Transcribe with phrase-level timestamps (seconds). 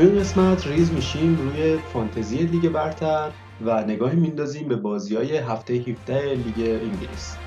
[0.00, 5.36] توی این قسمت ریز میشیم روی فانتزی لیگ برتر و نگاهی میندازیم به بازی های
[5.36, 7.40] هفته 17 لیگ انگلیس.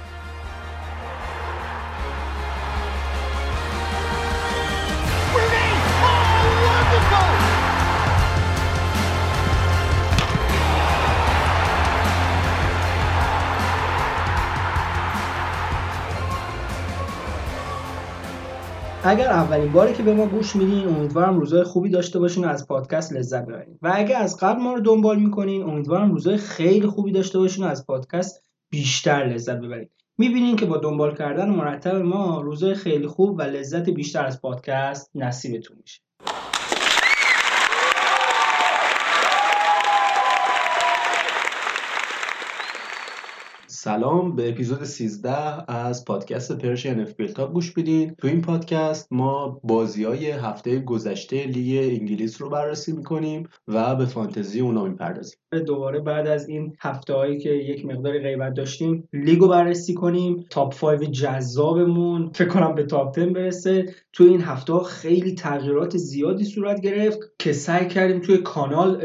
[19.06, 22.68] اگر اولین باری که به ما گوش میدین امیدوارم روزای خوبی داشته باشین و از
[22.68, 23.80] پادکست لذت ببرین.
[23.82, 27.68] و اگر از قبل ما رو دنبال می‌کنین امیدوارم روزای خیلی خوبی داشته باشین و
[27.68, 29.90] از پادکست بیشتر لذت ببرین.
[30.18, 35.12] می‌بینین که با دنبال کردن مرتب ما روزای خیلی خوب و لذت بیشتر از پادکست
[35.16, 36.02] نصیبتون میشه.
[43.84, 47.22] سلام به اپیزود 13 از پادکست پرشین اف
[47.54, 48.16] گوش بدین.
[48.18, 54.06] تو این پادکست ما بازی های هفته گذشته لیگ انگلیس رو بررسی می‌کنیم و به
[54.06, 55.40] فانتزی اونا می‌پردازیم.
[55.68, 60.46] دوباره بعد از این هفته هایی که یک مقداری غیبت داشتیم لیگ رو بررسی کنیم.
[60.50, 63.96] top 5 جذابمون فکر کنم به top 10 برسه.
[64.14, 69.02] تو این هفته ها خیلی تغییرات زیادی صورت گرفت که سعی کردیم توی کانال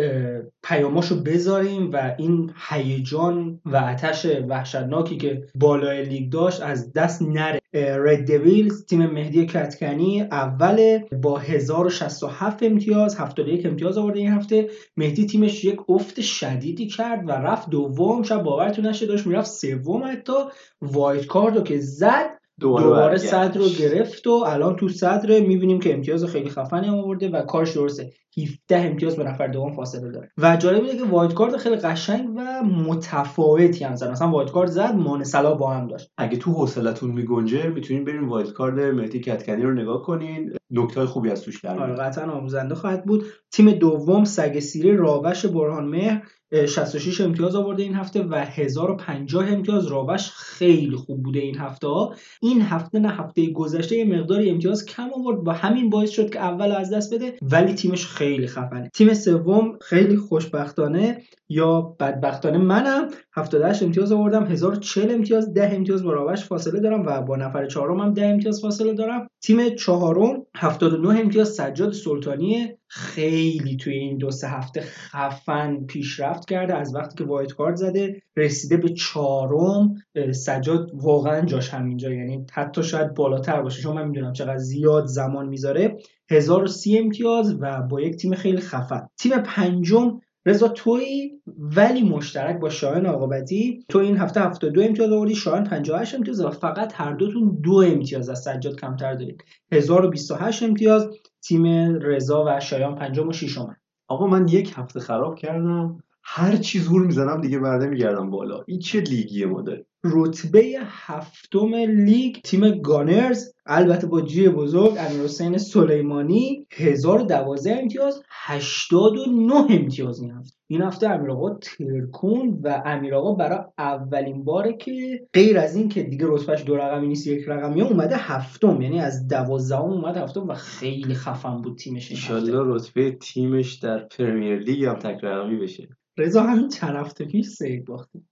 [0.68, 7.60] پیاماشو بذاریم و این هیجان و آتش وحشتناکی که بالای لیگ داشت از دست نره.
[7.74, 14.68] Red Devils تیم مهدی کتکنی اول با 1067 امتیاز 71 امتیاز آورده این هفته.
[14.96, 18.22] مهدی تیمش یک افت شدیدی کرد و رفت دوم.
[18.22, 20.32] شاید باورتون نشه داشت می‌رفت سوم حتی.
[20.82, 22.37] wildcard و که زد.
[22.60, 27.28] دوباره, دوباره صدر رو گرفت و الان تو صدر می‌بینیم که امتیاز خیلی خفنی آورده
[27.28, 28.10] و کارش درسته.
[28.38, 30.30] 17 امتیاز به نفر دوم فاصله داره.
[30.38, 34.10] و جالب اینه که wildcard خیلی قشنگ و متفاوتی هم زد.
[34.10, 36.10] مثلا wildcard زد مانه سلا با هم داشت.
[36.18, 40.52] اگه تو حوصلتون میگنجه می‌تونین بریم wildcard مهدی کتکنی رو نگاه کنین.
[40.70, 43.24] نکته خوبی از توش در آره قطعا آموزنده خواهد بود.
[43.50, 49.86] تیم دوم سگ سیری راوش برهان مهر 66 امتیاز آورده این هفته و 1050 امتیاز.
[49.86, 52.14] راوش خیلی خوب بوده این هفته ها.
[52.42, 55.48] این هفته نه هفته گذشته یه مقداری امتیاز کم آورد.
[55.48, 58.90] و همین باعث شد که اول از دست بده ولی تیمش خیلی خفنه.
[58.94, 64.44] تیم سوم خیلی خوشبختانه یا بدبختانه منم 78 امتیاز آوردم.
[64.44, 68.60] 1040 امتیاز 10 امتیاز با راوش فاصله دارم و با نفر چهارم هم 10 امتیاز
[68.60, 69.26] فاصله دارم.
[69.40, 76.74] تیم چهارم 79 امتیاز سجاد سلطانی خیلی توی این دو سه هفته خفن پیشرفت کرده.
[76.74, 79.94] از وقتی که وایت کارت زده رسیده به چهارم.
[80.32, 82.12] سجاد واقعا جاش همینجا.
[82.12, 83.82] یعنی حتی شاید بالاتر باشه.
[83.82, 85.98] چون من می‌دونم چقدر زیاد زمان می‌ذاره.
[86.30, 89.08] 1030 امتیاز و با یک تیم خیلی خفن.
[89.18, 95.34] تیم پنجم رضا توی ولی مشترک با شاهن عاقبتی تو این هفته 72 امتیاز آوردی
[95.34, 99.44] شاهن 58 امتیاز و فقط هر دوتون دو امتیاز از سجاد کمتر دارید.
[99.72, 101.08] 1028 امتیاز
[101.42, 103.76] تیم رضا و شایان پنجم و ششم
[104.08, 106.02] آقا من یک هفته خراب کردم.
[106.30, 108.64] هر چی زور می‌زنم دیگه برده میگردم بالا.
[108.66, 115.58] این چه لیگیه ما داریم رتبه هفتم لیگ تیم گانرز البته با جی بزرگ حسین
[115.58, 123.34] سلیمانی 1012 امتیاز 89 امتیاز این هفته این هفته امیر آقا ترکون و امیر آقا
[123.34, 127.82] برای اولین باره که غیر از این که دیگه رتبهش دو رقمی نیست یک رقمی
[127.82, 128.80] اومده هفتم.
[128.80, 132.30] یعنی از دوازدهم اومده هفتم و خیلی خفن بود تیمش.
[132.30, 135.20] ان رتبه تیمش در پرمیر لیگ هم تک
[135.62, 135.88] بشه.
[136.18, 138.28] رضا همین چند هفته پیش سه باختیم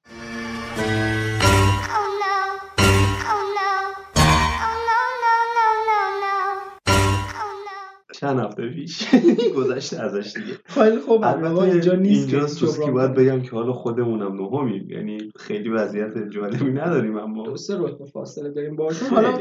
[8.15, 9.15] چند هفته پیش.
[9.57, 10.59] گذشته ازش دیگه.
[10.65, 14.91] خیلی خوب البته اینجا نیست اینجا که باید بگم که حالا خودمونم نهمیم.
[14.91, 17.45] یعنی خیلی وضعیت جالبی نداریم اما.
[17.45, 19.39] دو سه رتبه فاصله داریم باشون حالا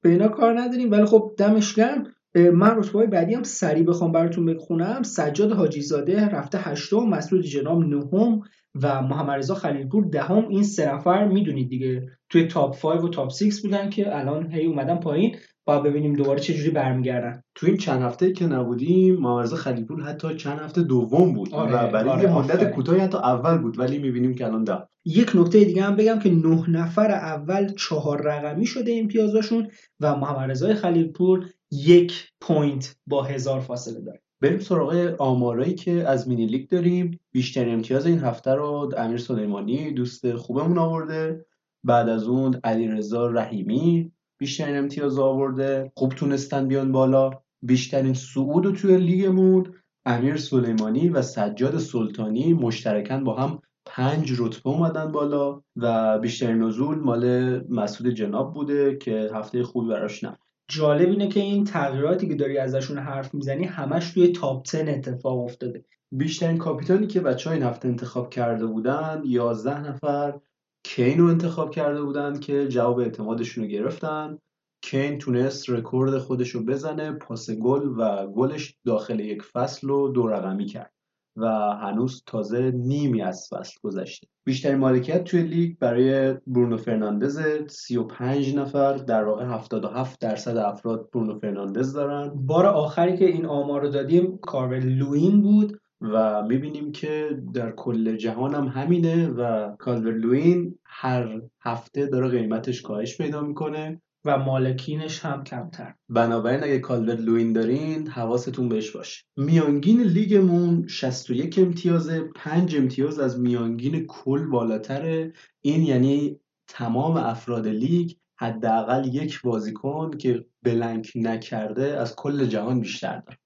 [0.00, 2.15] به اینا کار نداریم ولی خب دمش گرم.
[2.36, 5.02] من رتبه بعدی هم سریع بخوام براتون بخونم.
[5.02, 8.40] سجاد حاجی زاده رفته هشتم مسعود جناب نهم
[8.82, 10.48] و محمد رضا خلیلپور دهم.
[10.48, 14.66] این سه نفر می‌دونید دیگه توی تاپ 5 و تاپ 6 بودن که الان هی
[14.66, 15.36] اومدن پایین.
[15.64, 17.42] با ببینیم دوباره چه جوری برمیگردن.
[17.54, 21.54] تو این چند هفته که نبودیم محمد خلیلپور حتی چند هفته دوم بود.
[21.54, 24.78] آره، و برای آره، یه مدت کوتاهی حتی اول بود ولی می‌بینیم که الان ده
[25.04, 29.68] یک نکته دیگه هم بگم که نه نفر اول چهار رقمی شده امتیازاشون
[30.00, 34.22] و محمد رضا خلیلپور یک point با هزار فاصله داره.
[34.40, 37.20] بریم سراغ آمارایی که از mini league داریم.
[37.32, 41.46] بیشتر امتیاز این هفته رو امیر سلیمانی دوست خوبمون آورده.
[41.84, 45.92] بعد از اون علیرضا رحیمی بیشترین امتیاز آورده.
[45.96, 47.30] خوب تونستن بیان بالا.
[47.62, 49.74] بیشترین صعود توی لیگمون
[50.06, 56.98] امیر سلیمانی و سجاد سلطانی مشترکن با هم پنج رتبه اومدن بالا و بیشترین نزول
[56.98, 62.34] مال مسعود جناب بوده که هفته خوبی براش نه جالب اینه که این تغییراتی که
[62.34, 65.84] داری ازشون حرف می‌زنی همش توی تاپ 10 اتفاق افتاده.
[66.12, 70.40] بیشترین کاپیتانی که بچه این هفته انتخاب کرده بودن 11 نفر
[70.84, 74.38] کین رو انتخاب کرده بودن که جواب اعتمادشون رو گرفتن.
[74.82, 80.26] کین تونست رکورد خودش رو بزنه پاس گل و گلش داخل یک فصل رو دو
[80.26, 80.95] رقمی کرد.
[81.36, 81.46] و
[81.82, 84.26] هنوز تازه نیمی از فصل گذشته.
[84.44, 91.38] بیشترین مالکیت توی لیگ برای برونو فرناندز 35 نفر در واقع 77 درصد افراد برونو
[91.38, 92.32] فرناندز دارن.
[92.34, 98.16] بار آخری که این آمار رو دادیم کالورت لوین بود و می‌بینیم که در کل
[98.16, 104.00] جهان هم همینه و کالور لوین هر هفته داره قیمتش کاهش پیدا می‌کنه.
[104.26, 105.94] و مالکینش هم کمتر.
[106.08, 113.40] بنابراین اگه کالور لوین دارین حواستون بهش باشه میانگین لیگمون 61 امتیازه 5 امتیاز از
[113.40, 115.32] میانگین کل بالاتره.
[115.60, 123.20] این یعنی تمام افراد لیگ حداقل یک بازیکن که blank نکرده از کل جهان بیشتر
[123.20, 123.38] داره.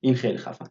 [0.00, 0.66] این خیلی خفنه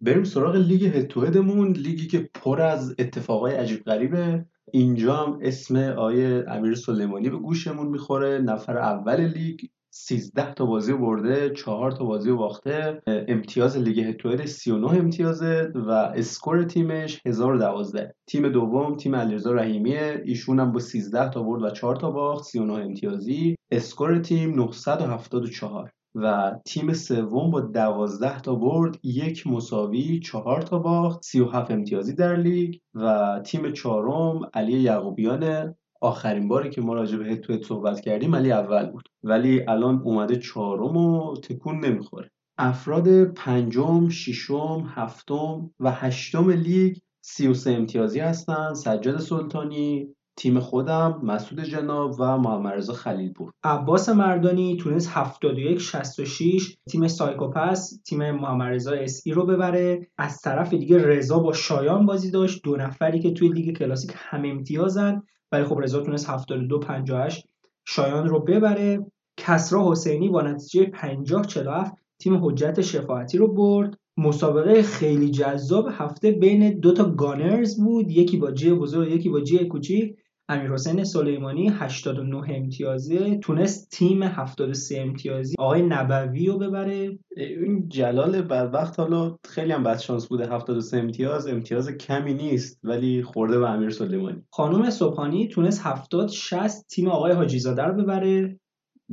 [0.00, 4.46] بریم سراغ لیگ head-to-head مون لیگی که پر از اتفاقای عجیب غریبه.
[4.72, 8.38] اینجا هم اسم آقای امیر سلیمانی به گوشمون می‌خوره.
[8.38, 9.60] نفر اول لیگ
[9.90, 13.02] 13 تا بازی برده 4 تا بازی باخته.
[13.06, 20.22] امتیاز لیگ head-to-head 39 امتیازه و score تیمش 1012 تیم دوم تیم علیرضا رحیمیه.
[20.24, 23.56] ایشون هم با 13 تا برد و 4 تا باخت 39 امتیازی.
[23.70, 25.90] score تیم 974
[26.22, 31.70] و تیم سوم با دوازده تا برد یک مساوی چهار تا باخت سی و هفت
[31.70, 37.62] امتیازی در لیگ و تیم چهارم علی یعقوبیان آخرین باری که ما راجع به تو
[37.62, 39.08] صحبت کردیم علی اول بود.
[39.22, 42.30] ولی الان اومده چهارم و تکون نمی‌خوره.
[42.58, 48.74] افراد پنجم، ششم، هفتم و هشتم لیگ سی و سه امتیازی هستن.
[48.74, 53.52] سجاد سلطانی تیم خودم مسعود جناب و محمد رضا خلیلپور.
[53.64, 60.06] عباس مردانی تونست 71 66 تیم سایکوپس تیم محمد رضا اس ای رو ببره.
[60.18, 62.60] از طرف دیگه رضا با شایان بازی داشت.
[62.64, 65.22] دو نفری که توی لیگ کلاسیک هم امتیازن.
[65.52, 67.46] ولی خب رضا تونست 72 58
[67.86, 69.06] شایان رو ببره.
[69.36, 73.98] کسرا حسینی با نتیجه 50 47 تیم حجت شفاعتی رو برد.
[74.16, 75.88] مسابقه خیلی جذاب.
[75.90, 78.10] هفته بین دو تا گانرز بود.
[78.10, 80.16] یکی با جی بزرگ یکی با جی کوچیک.
[80.50, 87.18] امیر حسین سلیمانی 89 امتیازه تونست تیم 73 امتیازی آقای نبوی رو ببره.
[87.36, 93.22] این جلال وقت حالا خیلی هم بد شانس بوده 73 امتیاز امتیاز کمی نیست ولی
[93.22, 94.42] خورده به امیر سلیمانی.
[94.50, 98.60] خانم صبحانی تونست 70 60 تیم آقای حاجی زاده رو ببره.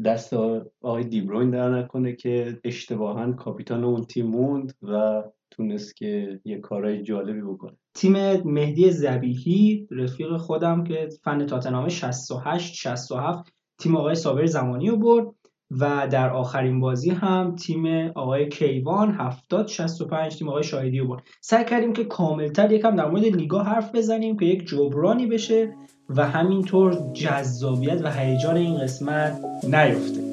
[0.06, 0.34] دست
[0.82, 7.04] آقای دیبروین در نکنه که اشتباها کاپیتان اون تیم موند و تونست که یه کارهای
[7.04, 7.78] جالبی بکنه.
[7.94, 14.98] تیم مهدی زبیهی رفیق خودم که فن تاتنامه 68 67 تیم آقای صابر زمانی رو
[14.98, 15.26] برد
[15.72, 21.24] و در آخرین بازی هم تیم آقای کیوان 70 65 تیم آقای شاهدی رو برد.
[21.42, 25.74] سعی کردیم که کاملتر یکم در مورد لیگا حرف بزنیم که یک جبرانی بشه
[26.10, 30.25] و همینطور جذابیت و هیجان این قسمت نیفته.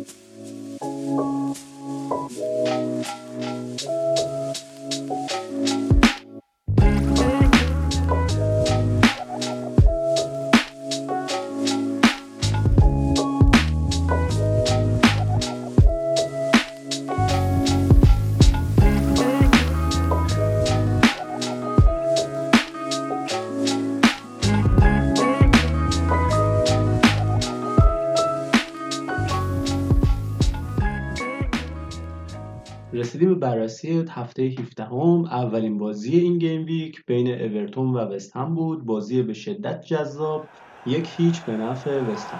[33.81, 38.85] بررسی هفته 17 هم اولین بازی این گیم ویک بین اورتون و وست هم بود
[38.85, 40.47] بازی به شدت جذاب
[40.85, 42.39] یک هیچ به نفع وست هم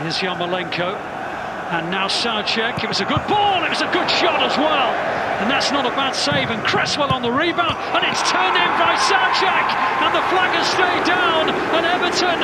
[0.00, 0.90] Here's Yarmolenko
[1.76, 2.82] and now Sarchek.
[2.84, 4.90] It was a good ball, it was a good shot as well.
[5.40, 6.48] And that's not a bad save.
[6.54, 9.66] And Cresswell on the rebound, and it's turned in by Sarchek.
[10.04, 11.42] And the flag has stayed down.
[11.76, 12.38] And Everton,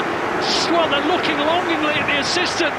[0.72, 2.74] well, they're looking longingly at the assistant.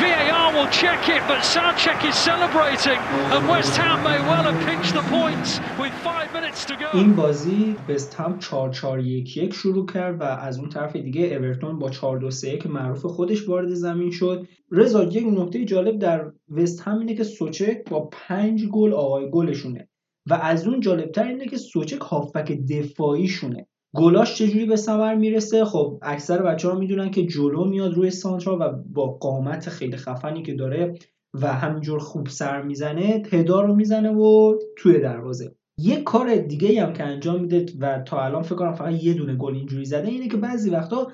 [0.00, 3.00] VAR will check it, but Southcheck is celebrating,
[3.34, 5.50] and West Ham may well have pinched the points
[5.82, 6.98] with five minutes to go.
[6.98, 11.22] این بازی وست هم 4 4 1 1 شروع کرد و از اون طرف دیگه
[11.22, 14.46] اورتون با 4 2 3 1 معروف خودش وارد زمین شد.
[14.70, 19.88] رضا یک نکته جالب در وست هم اینه که سوچک با 5 گل آقای گلشونه
[20.26, 23.66] و از اون جالبتر اینه که سوچک هافبک دفاعیشونه.
[23.94, 28.58] گلاش چجوری به ثمر می‌رسه؟ خب اکثر بچه ها می‌دونن که جلو میاد روی سانترا
[28.60, 30.94] و با قامت خیلی خفنی که داره
[31.34, 35.54] و همینجور خوب سر می‌زنه تدار رو می‌زنه و توی دروازه.
[35.78, 39.34] یه کار دیگه هم که انجام میده و تا الان فکر کنم فقط یه دونه
[39.34, 41.12] گل اینجوری زده اینه که بعضی وقتا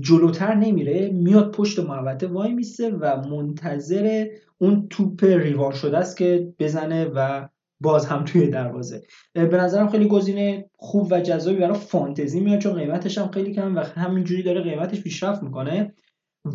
[0.00, 4.26] جلوتر نمیره میاد پشت محوطه وای میسته و منتظر
[4.58, 7.48] اون توپ ریوان شده است که بزنه و
[7.80, 9.02] باز هم توی دروازه.
[9.34, 13.76] به نظرم خیلی گزینه خوب و جذابی برای فانتزی میاد چون قیمتش هم خیلی کم
[13.76, 15.94] و همینجوری داره قیمتش پیشرفت می‌کنه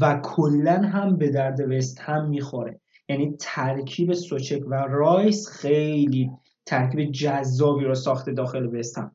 [0.01, 2.79] و کلا هم به درد وست هم می‌خوره.
[3.09, 6.31] یعنی ترکیب سوچک و رایس خیلی
[6.65, 9.11] ترکیب جذابی رو ساخته داخل وست هم.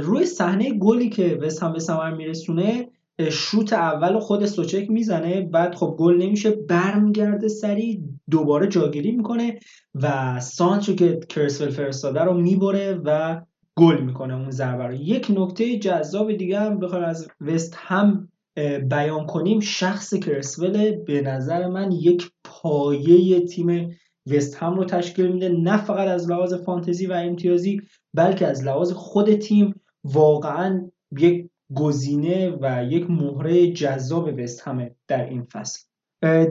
[0.00, 2.88] روی صحنه گلی که وست هم به ثمر میرسونه
[3.30, 9.58] شوت اول خود سوچک می‌زنه بعد خب گل نمیشه برمیگرده سری دوباره جاگیری می‌کنه
[9.94, 13.40] و سانچو که کرسول فرستاده رو می‌بره و
[13.76, 14.94] گل می‌کنه اون ضربه رو.
[14.94, 18.28] یک نکته جذاب دیگه هم بخوام از وست هم
[18.88, 19.60] بیان کنیم.
[19.60, 26.08] شخص کرسول به نظر من یک پایه تیم وست هم رو تشکیل میده نه فقط
[26.08, 27.80] از لحاظ فانتزی و امتیازی
[28.14, 29.74] بلکه از لحاظ خود تیم.
[30.04, 35.80] واقعا یک گزینه و یک مهره جذاب وست همه در این فصل.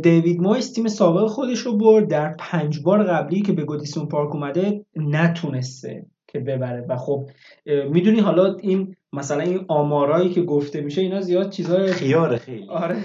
[0.03, 2.07] دیوید مویس تیم سابق خودش رو برد.
[2.07, 6.85] در پنج بار قبلی که به گودیسون پارک اومده نتونسته که ببره.
[6.89, 7.29] و خب
[7.65, 12.67] می‌دونی حالا این مثلا این آمارایی که گفته میشه اینا زیاد چیزای خیاره خیلی.
[12.69, 12.97] آره.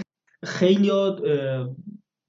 [0.45, 0.91] خیلی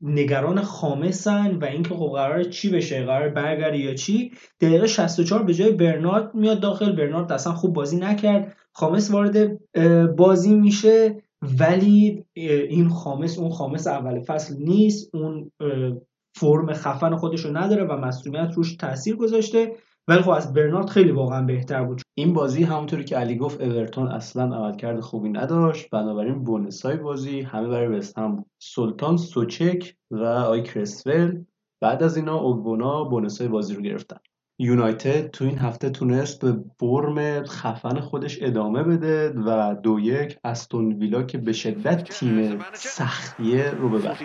[0.01, 4.31] نگران خامسن و اینکه خب قرار چی بشه قرار برگرده یا چی.
[4.62, 6.96] دقیقه 64 به جای برنارد میاد داخل.
[6.96, 8.55] برنارد اصلا خوب بازی نکرد.
[8.79, 9.59] خامس وارد
[10.15, 11.24] بازی میشه
[11.59, 15.15] ولی این خامس اون خامس اول فصل نیست.
[15.15, 15.51] اون
[16.36, 19.75] فرم خفن خودش رو نداره و مسئولیت روش تاثیر گذاشته.
[20.07, 22.01] ولی خب از برنارد خیلی واقعا بهتر بود.
[22.17, 25.89] این بازی همونطوری که علی گفت اورتون اصلا عملکرد خوبی نداشت.
[25.89, 31.43] بنابراین بونسای بازی همه برای وست هم سلطان سوچک و آی کرسول
[31.81, 34.17] بعد از اینا اوگبونا بونسای بازی رو گرفتن.
[34.62, 40.94] یونایتد تو این هفته تونست به برم خفن خودش ادامه بده و دو یک استون
[40.94, 44.18] ویلا که به شدت تیم سختیه رو ببرد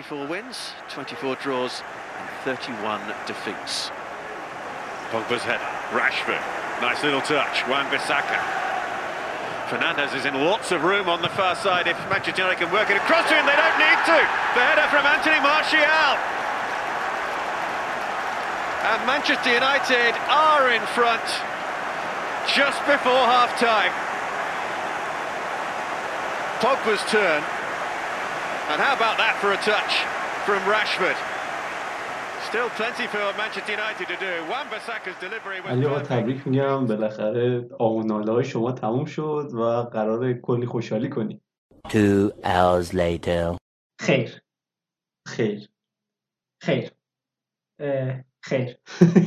[18.90, 21.26] And Manchester United are in front
[22.58, 23.92] just before half-time.
[26.64, 27.42] Pogba's turn.
[28.70, 29.92] And how about that for a touch
[30.46, 31.16] from Rashford?
[35.66, 41.40] علی آقا تبریک میگم بالاخره آوناله های شما تموم شد و قرار کلی خوشحالی کنی
[41.88, 43.56] Two hours later.
[44.00, 44.40] خیر
[45.26, 45.68] خیر
[46.62, 46.90] خیر
[48.45, 48.77] خیر.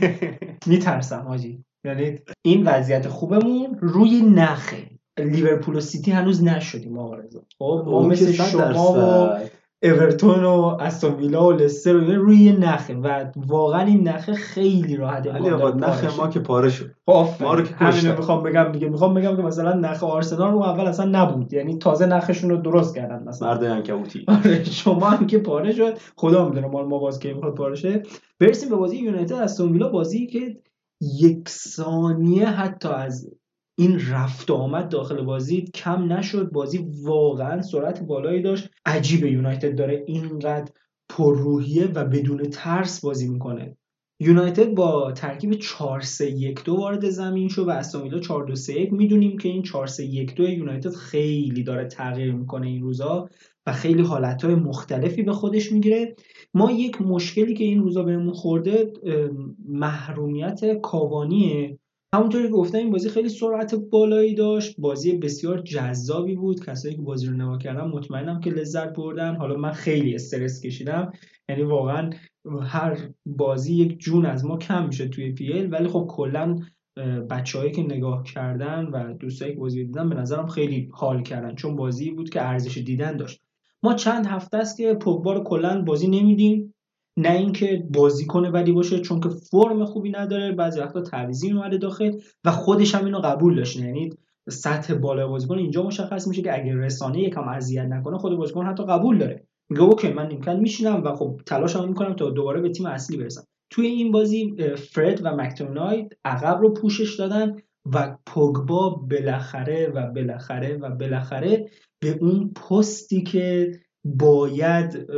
[0.70, 1.64] میترسم آجی.
[1.84, 4.90] یعنی این وضعیت خوبمون روی نخه.
[5.18, 7.42] لیورپول و سیتی هنوز نشدیم آقا رضا.
[7.58, 12.94] خب ما مثل شما و اورتون و استون ویلا و لستر و روی نخه.
[12.94, 16.94] و واقعا این نخه خیلی راحته علی آقا نخ ما که پاره شد.
[17.40, 18.88] ما رو که همین می‌خوام بگم دیگه.
[18.88, 21.52] می‌خوام بگم که مثلا نخ آرسنال رو اول اصلا نبود.
[21.52, 23.48] یعنی تازه نخشون رو درست کردن مثلا.
[23.48, 25.98] مرد عنکبوتی آره شما هم که پاره شد.
[26.16, 28.02] خدا می‌دونه مال ما باز که می‌خواد پاره شه.
[28.40, 29.88] برسیم به بازی یونایتد استون ویلا.
[29.88, 30.56] بازی که
[31.00, 33.30] یک ثانیه حتی از
[33.78, 36.50] این رفت آمد داخل بازی کم نشد.
[36.52, 38.68] بازی واقعا سرعت بالایی داشت.
[38.86, 40.72] عجیب یونایتد داره اینقدر
[41.08, 43.76] پرروحیه و بدون ترس بازی می‌کنه.
[44.20, 48.72] یونایتد با ترکیب 4 3 1 2 وارد زمین شد و استون 4 2 3
[48.72, 53.28] 1 می‌دونیم که این 4 3 1 2 یونایتد خیلی داره تغییر می‌کنه این روزا
[53.66, 56.14] و خیلی حالتهای مختلفی به خودش می‌گیره.
[56.54, 58.92] ما یک مشکلی که این روزا بهمون خورده
[59.68, 61.78] محرومیت کاوانیه.
[62.14, 64.74] همونطوری که گفتم این بازی خیلی سرعت بالایی داشت.
[64.80, 66.64] بازی بسیار جذابی بود.
[66.64, 69.36] کسایی که بازی رو نگاه کردن مطمئنم که لذت بردن.
[69.36, 71.12] حالا من خیلی استرس کشیدم.
[71.48, 72.10] یعنی واقعا
[72.62, 76.56] هر بازی یک جون از ما کم میشه توی پیل ولی خب کلا
[77.30, 81.54] بچههایی که نگاه کردن و دوستایی که بازی دیدن به نظرم خیلی حال کردن.
[81.54, 83.40] چون بازی بود که ارزش دیدن داشت.
[83.82, 86.74] ما چند هفته است که پوگبا رو کلا بازی نمیدیم.
[87.18, 90.52] نه اینکه بازیکن بدی باشه چون که فرم خوبی نداره.
[90.52, 92.12] بعضی وقتا تعویضی اومده داخل
[92.44, 93.80] و خودش هم اینو قبول داشته.
[93.80, 94.10] یعنی
[94.48, 98.84] سطح بالا بازیکن اینجا مشخص میشه که اگر رسانه یکم اذیت نکنه خود بازیکن حتی
[98.84, 99.46] قبول داره.
[99.70, 103.44] میگه اوکی من امکان میشینم و خب تلاشم می‌کنم تا دوباره به تیم اصلی برسم.
[103.70, 107.56] توی این بازی فرد و مکتونای عقب رو پوشش دادن
[107.94, 111.70] و پوگبا بالاخره و بالاخره و بالاخره
[112.00, 113.72] به اون پستی که
[114.04, 115.10] باید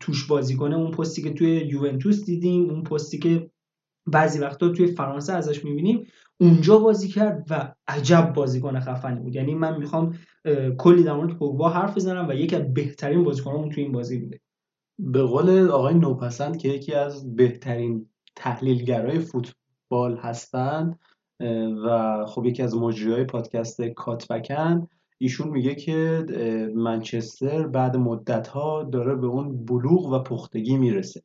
[0.00, 0.76] توش بازی کنه.
[0.76, 3.50] اون پستی که توی یوونتوس دیدیم اون پستی که
[4.06, 6.06] بعضی وقتا توی فرانسه ازش می‌بینیم
[6.40, 9.34] اونجا بازی کرد و عجب بازیکن خفنی بود.
[9.34, 10.14] یعنی من می‌خوام
[10.78, 14.40] کلی در مورد پوگبا حرف بزنم و یکی از بهترین بازیکنامون توی این بازی بوده.
[14.98, 20.98] به قول آقای نوپسند که یکی از بهترین تحلیلگرای فوتبال هستند
[21.84, 26.26] و خب یکی از مجریای پادکست کاتبکن ایشون میگه که
[26.74, 31.22] منچستر بعد مدت ها داره به اون بلوغ و پختگی می‌رسه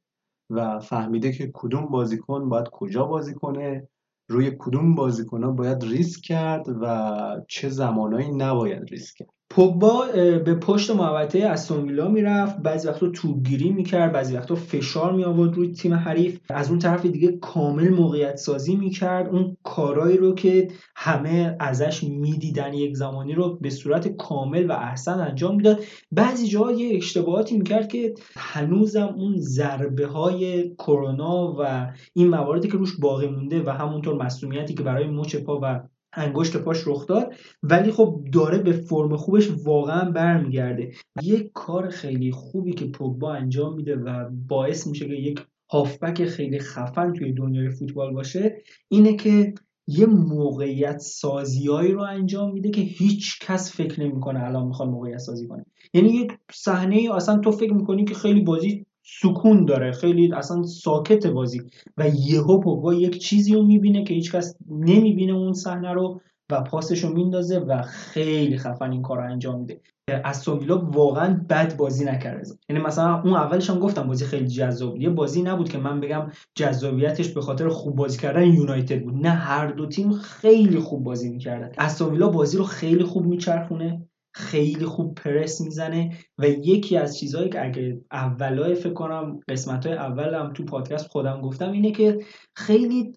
[0.49, 3.87] و فهمیده که کدوم بازیکن باید کجا بازی کنه
[4.29, 9.42] روی کدوم بازیکن ها باید ریسک کرد و چه زمانایی نباید ریسک کرد.
[9.55, 10.05] پوگبا
[10.45, 12.57] به پشت محوطه استون ویلا می‌رفت.
[12.57, 16.39] بعضی وقتا توپگیری می‌کرد بعضی وقتا فشار می آورد روی تیم حریف.
[16.49, 19.29] از اون طرف دیگه کامل موقعیت سازی می‌کرد.
[19.29, 25.19] اون کارایی رو که همه ازش می‌دیدن یک زمانی رو به صورت کامل و احسن
[25.19, 25.79] انجام می‌داد.
[26.11, 32.77] بعضی جاها یه اشتباهاتی می‌کرد که هنوزم اون ضربه های کرونا و این مواردی که
[32.77, 35.79] روش باقی مونده و همونطور مسئولیتی که برای مچ پا و
[36.15, 40.91] انگشت پاش رخ داد ولی خب داره به فرم خوبش واقعا برمیگرده.
[41.23, 46.59] یک کار خیلی خوبی که پوگبا انجام میده و باعث میشه که یک هافبک خیلی
[46.59, 49.53] خفن توی دنیای فوتبال باشه اینه که
[49.87, 55.47] یه موقعیت سازیایی رو انجام میده که هیچ کس فکر نمی‌کنه الان می‌خواد موقعیت سازی
[55.47, 55.65] کنه.
[55.93, 59.91] یعنی یک صحنه اصلا تو فکر می‌کنی که خیلی بازی سکون داره.
[59.91, 61.61] خیلی اصلا ساکت بازی.
[61.97, 67.03] و یهو پوگبا یک چیزی رو می‌بینه که هیچکس نمی‌بینه اون صحنه رو و پاسش
[67.03, 69.81] رو میندازه و خیلی خفن این کار رو انجام میده.
[70.07, 72.49] استون ویلا واقعا بد بازی نکرده.
[72.69, 76.31] یعنی مثلا اون اولش هم گفتم بازی خیلی جذاب یه بازی نبود که من بگم
[76.55, 79.13] جذابیتش به خاطر خوب بازی کردن یونایتد بود.
[79.13, 81.71] نه هر دو تیم خیلی خوب بازی می‌کردن.
[81.77, 84.09] استون ویلا بازی رو خیلی خوب میچرخونه.
[84.33, 89.95] خیلی خوب پرس می‌زنه و یکی از چیزهایی که اگه اولای فکر کنم قسمت های
[89.95, 92.19] اولم تو پادکست خودم گفتم اینه که
[92.55, 93.13] خیلی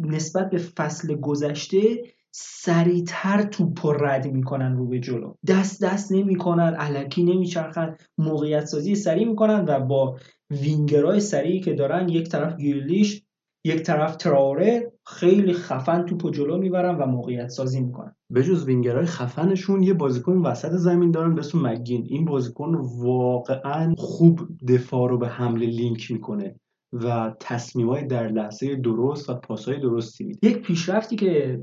[0.00, 2.02] نسبت به فصل گذشته
[2.36, 5.34] سریعتر توپ رد می‌کنن رو به جلو.
[5.46, 10.18] دست دست نمی‌کنن علکی نمیچرخن موقعیت سازی سریع می‌کنن و با
[10.50, 13.22] وینگرهای سریعی که دارن یک طرف گیرلیش
[13.64, 18.16] یک طرف تراوره خیلی خفن توپ جلو می‌برن و موقعیت سازی می‌کنن.
[18.30, 22.06] به جز وینگرهای خفنشون یه بازیکن وسط زمین دارن به اسم مگین.
[22.08, 26.60] این بازیکن واقعا خوب دفاع رو به حمله لینک می‌کنه
[26.92, 30.48] و تصمیمای در لحظه درست و پاسهای درستی میده.
[30.48, 31.60] یک پیشرفتی که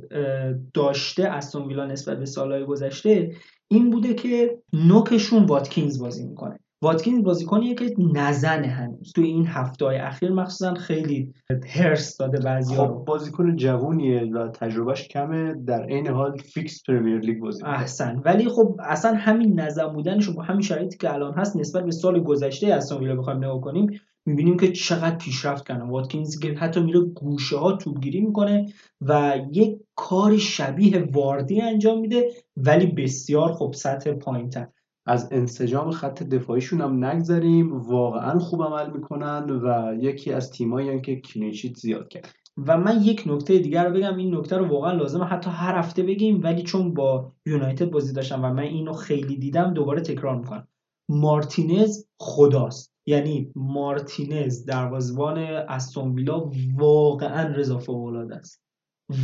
[0.74, 3.32] داشته استون ویلا نسبت به سالهای گذشته
[3.68, 6.60] این بوده که نوکشون واتکینز بازی می‌کنه.
[6.84, 9.12] واتکینز بازیکنیه که نزنه هنوز.
[9.12, 11.34] توی این هفته های اخیر مخصوصا خیلی
[11.68, 15.54] هرس داده بعضی خب بازیکن جوونیه و تجربهش کمه.
[15.54, 18.22] در عین حال فیکس پرمیر لیگ بازی احسن.
[18.26, 22.20] ولی خب اصلا همین نظم بودنش با همین شرایطی که الان هست نسبت به سال
[22.20, 23.88] گذشته از ویلا بخوایم نگاه کنیم
[24.26, 28.66] می‌بینیم که چقدر پیشرفت کنه واتکینز که حتی میره گوشه ها توپگیری می‌کنه
[29.02, 34.68] و یک کار شبیه واردی انجام میده ولی بسیار خب سطح پایینتر.
[35.06, 37.78] از انسجام خط دفاعیشون هم نگذریم.
[37.78, 42.30] واقعا خوب عمل می‌کنن و یکی از تیمایی که کلینشیت زیاد کرد.
[42.68, 46.04] و من یک نکته دیگر رو بگم این نکته رو واقعا لازمه حتی هر هفته
[46.04, 50.68] بگیم ولی چون با یونایتد بازی داشتم و من اینو خیلی دیدم دوباره تکرار می‌کنم.
[51.10, 52.94] مارتینز خداست.
[53.06, 55.38] یعنی مارتینز دروازبان
[55.70, 58.62] استون ویلا واقعا رضا فوق العاده است.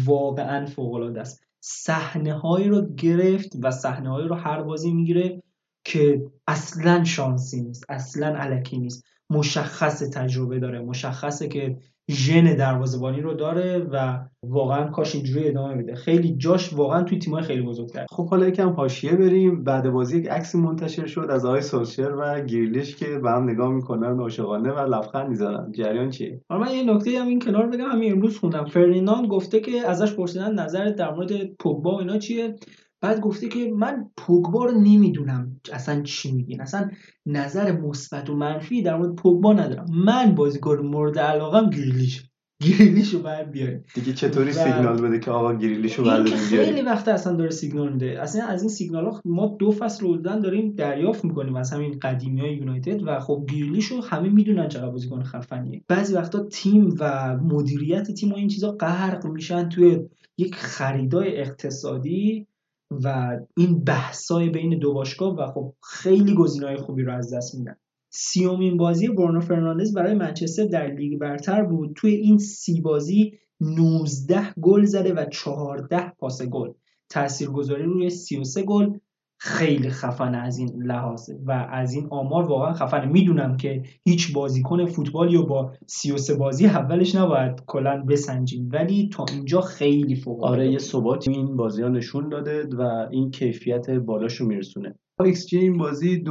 [0.05, 1.43] واقعا فوق العاده است.
[1.59, 5.43] صحنه هایی رو گرفت و صحنه هایی رو هر بازی می‌گیره.
[5.87, 9.03] که اصلا شانسی نیست اصلا علکی نیست.
[9.29, 11.77] مشخص تجربه داره مشخصه که
[12.11, 15.95] ژن دروازه‌بانی رو داره و واقعا کاش اینجوری ادامه بده.
[15.95, 18.05] خیلی جاش واقعا توی تیمای خیلی بزرگتر.
[18.09, 19.63] خب حالا یکم حاشیه بریم.
[19.63, 23.71] بعد بازی یک عکسی منتشر شد از آقای سولشر و گیرلیش که به هم نگاه
[23.71, 25.71] می‌کنن عاشقانه و لبخند می‌زنن.
[25.71, 28.65] جریان چیه؟ حالا من یه نکته هم این کنار بگم همین امروز خوندم.
[28.65, 32.55] فرناند گفته که ازش پرسیدن نظرت در مورد پوگبا و اینا چیه؟
[33.01, 36.61] بعد گفته که من پوگبا رو نمی‌دونم اصلا چی میگین.
[36.61, 36.89] اصلا
[37.25, 39.85] نظر مثبت و منفی در مورد پوگبا ندارم.
[40.05, 42.23] من بازیکن مورد علاقم گریلیش.
[42.63, 43.83] گریلیش رو باید بیاریم.
[43.95, 48.21] دیگه چطوری سیگنال بده که آقا گریلیش رو باید خیلی وقت اصلا داره سیگنال میده.
[48.21, 52.41] اصلا از این سیگنال ها ما دو فصل رو داریم دریافت می‌کنیم از همین قدیمی
[52.41, 55.81] های یونایتد و خب گریلیش رو همه می‌دونن چقدر بازیکن خفنیه.
[55.87, 59.99] بعضی وقتا تیم و مدیریت تیم و این چیزا غرق میشن توی
[60.37, 62.47] یک خریدای اقتصادی
[62.91, 67.75] و این بحثای بین دو باشگاه و خب خیلی گزینه‌های خوبی رو از دست میدن.
[68.09, 71.93] سیومین بازی برونو فرناندز برای منچستر در لیگ برتر بود.
[71.95, 76.71] توی این سی بازی 19 گل زده و 14 پاس گل.
[77.09, 78.97] تاثیرگذاری روی 33 گل.
[79.39, 83.05] خیلی خفنه از این لحاظ و از این آمار واقعا خفنه.
[83.05, 89.25] می‌دونم که هیچ بازیکن فوتبالی و با 33 بازی اولش نباید کلا بسنجیم ولی تا
[89.33, 94.35] اینجا خیلی فوق آره یه ثبات این بازی ها نشون داده و این کیفیت بالاش
[94.35, 94.95] رو میرسونه.
[95.19, 96.23] ایکس جی این بازی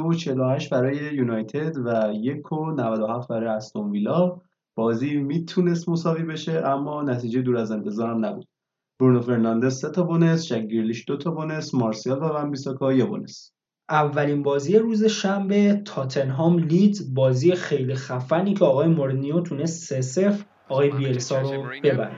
[0.59, 2.13] 2.48 برای یونایتد و
[3.23, 4.41] 1.97 برای استون ویلا.
[4.75, 8.47] بازی می‌تونست مساوی بشه اما نتیجه دور از انتظارم نبود.
[9.01, 13.05] برونو فرناندز سه تا bonus جک گریلیش دو تا bonus مارسیال و ون بیساکا یه
[13.05, 13.53] bonus
[13.91, 20.45] اولین بازی روز شنبه تاتنهام لیدز بازی خیلی خفنی که آقای مورینیو تونست 3 0
[20.69, 22.17] آقای بیلسا رو ببره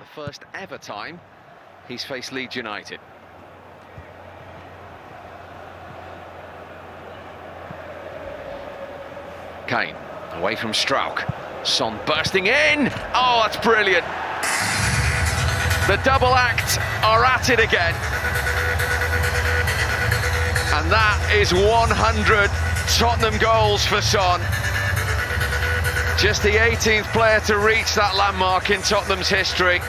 [9.68, 9.96] Kane
[10.40, 11.16] away from Strauk.
[11.62, 12.78] Son bursting in.
[13.14, 14.06] Oh, that's brilliant.
[15.87, 17.95] The double act are at it again.
[20.77, 22.49] And that is 100
[22.97, 24.39] Tottenham goals for Son.
[26.17, 29.79] Just the 18th player to reach that landmark in Tottenham's history.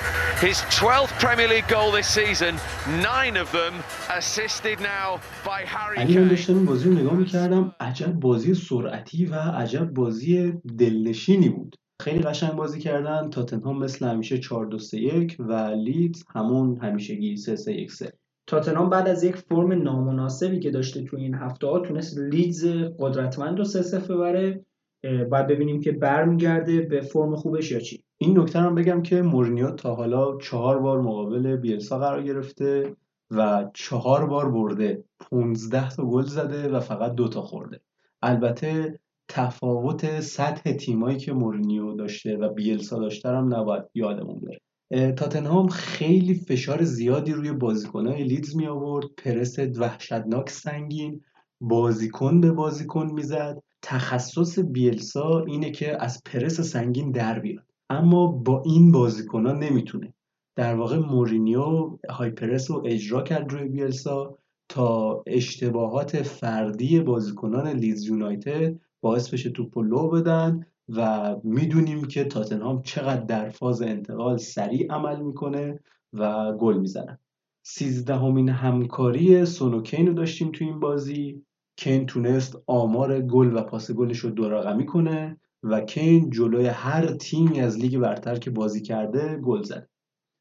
[0.41, 2.57] His 12th Premier League goal this season,
[3.01, 3.73] nine of them
[4.11, 6.29] assisted now by Harry Kane.
[6.29, 12.52] داشتم بازی رو نگاه میکردم عجب بازی سرعتی و عجب بازی دلنشینی بود خیلی قشنگ
[12.52, 13.30] بازی کردن.
[13.30, 18.14] تاتنهام مثل همیشه 4 2 3 1 و لیدز همون همیشگی 3 3 1 3
[18.48, 22.66] تاتنهام بعد از یک فرم نامناسبی که داشته تو این هفته ها تونست لیدز
[23.00, 24.66] قدرتمند رو 3 0 ببره.
[25.04, 28.04] باید ببینیم که برمیگرده به فرم خوبش یا چی.
[28.18, 32.96] این نکته هم بگم که مورینیو تا حالا چهار بار مقابل بیلسا قرار گرفته
[33.32, 35.04] و چهار بار برده.
[35.20, 37.80] 15 تا گل زده و فقط دو تا خورده.
[38.22, 45.68] البته تفاوت سطح تیمایی که مورینیو داشته و بیلسا داشته هم نباید یادمون بره تاتنهام
[45.68, 51.22] خیلی فشار زیادی روی بازیکنهای لیدز می آورد پرس وحشتناک سنگین
[51.62, 53.64] بازیکن به بازیکن می‌زد.
[53.82, 57.66] تخصص بیلسا اینه که از پرس سنگین در بیاد.
[57.90, 60.14] اما با این بازیکن ها نمی‌تونه.
[60.56, 64.38] در واقع مورینیو های پرس رو اجرا کرد روی بیلسا
[64.70, 72.82] تا اشتباهات فردی بازیکنان لیدز یونایتد باعث بشه توپ لو بدن و می‌دونیم که تاتنهام
[72.82, 75.80] چقدر در فاز انتقال سریع عمل می‌کنه
[76.14, 77.18] و گل می‌زنن
[77.64, 81.46] سیزدهمین همکاری سونوکین رو داشتیم تو این بازی.
[81.76, 87.08] کین تونست آمار گل و پاس گلش رو دو رقمی کنه و کین جلوی هر
[87.08, 89.90] تیمی از لیگ برتر که بازی کرده گل زد.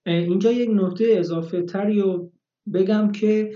[0.07, 2.33] اینجا یک نکته اضافه تری رو
[2.75, 3.53] بگم که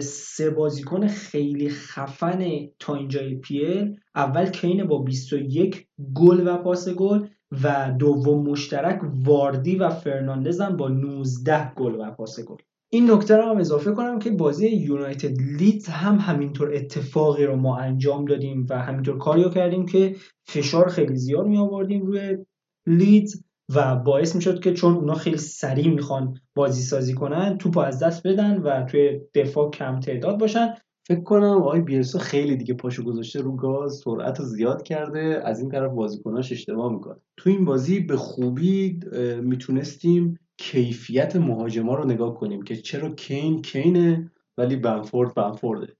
[0.00, 7.26] سه بازیکن خیلی خفن تا اینجای PL اول کین با 21 گل و پاس گل
[7.62, 12.56] و دوم مشترک واردی و فرناندز با 19 گل و پاس گل.
[12.92, 17.78] این نکته رو هم اضافه کنم که بازی یونایتد لیدز هم همینطور اتفاقی رو ما
[17.78, 22.38] انجام دادیم و همینطور کاریو کردیم که فشار خیلی زیاد می آوردیم روی
[22.86, 23.44] لیدز.
[23.74, 28.02] و باعث می شد که چون اونا خیلی سریع می‌خوان بازی سازی کنن توپ از
[28.02, 30.74] دست بدن و توی دفاع کم تعداد باشن.
[31.06, 35.60] فکر کنم آقای بیرسا خیلی دیگه پاشو گذاشته رو گاز سرعت رو زیاد کرده از
[35.60, 37.16] این طرف بازیکناش اشتباه می‌کنه.
[37.36, 39.00] تو این بازی به خوبی
[39.42, 45.96] می‌تونستیم کیفیت مهاجما رو نگاه کنیم که چرا کین کینه ولی بنفورد بنفورده.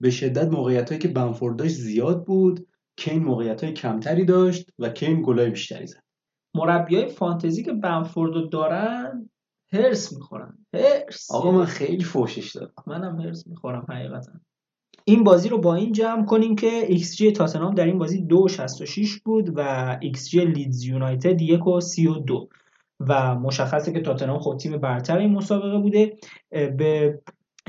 [0.00, 4.88] به شدت موقعیت هایی که بنفورد داشت زیاد بود کین موقعیت های کمتری داشت و
[4.88, 6.03] کین گلای بیشتری زد.
[6.54, 9.30] مربی های فانتزی که بنفورد رو دارن
[9.72, 10.58] هرس می‌خورن.
[10.74, 11.30] هرس.
[11.30, 14.32] آقا من خیلی فوشش دادم منم هرس می‌خورم حقیقتا.
[15.04, 19.52] این بازی رو با این جمع کنیم که XG تاتنهام در این بازی 2.66 بود
[19.56, 22.48] و XG لیدز یونایتد 1.32
[23.00, 26.16] و مشخصه که تاتنهام خود تیم برتر این مسابقه بوده.
[26.50, 27.20] به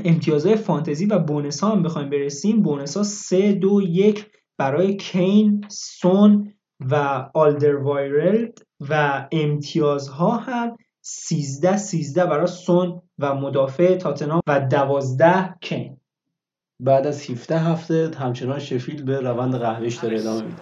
[0.06, 2.62] امتیازهای فانتزی و بونس ها هم بخوایم برسیم.
[2.62, 4.26] بونس ها 3 2 1
[4.58, 13.97] برای کین سون و آلدر وایرلد و امتیازها هم 13 13 برای سون و مدافع
[13.97, 15.97] تاتنهام و 12 کین
[16.79, 20.61] بعد از 17 هفته همچنان شفیل به روند قهوهش داره ادامه میده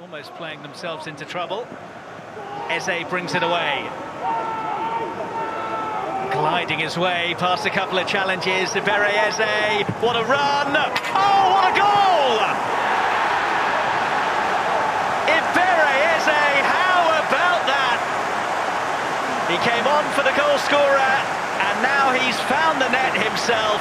[6.34, 8.70] gliding his way past a couple of challenges.
[8.74, 10.76] Bereyeze, what a run!
[11.16, 12.73] Oh, what a goal!
[16.23, 16.41] Bereyeze,
[16.77, 17.99] how about that?
[19.51, 21.15] He came on for the goal scorer,
[21.67, 23.81] and now he's found the net himself,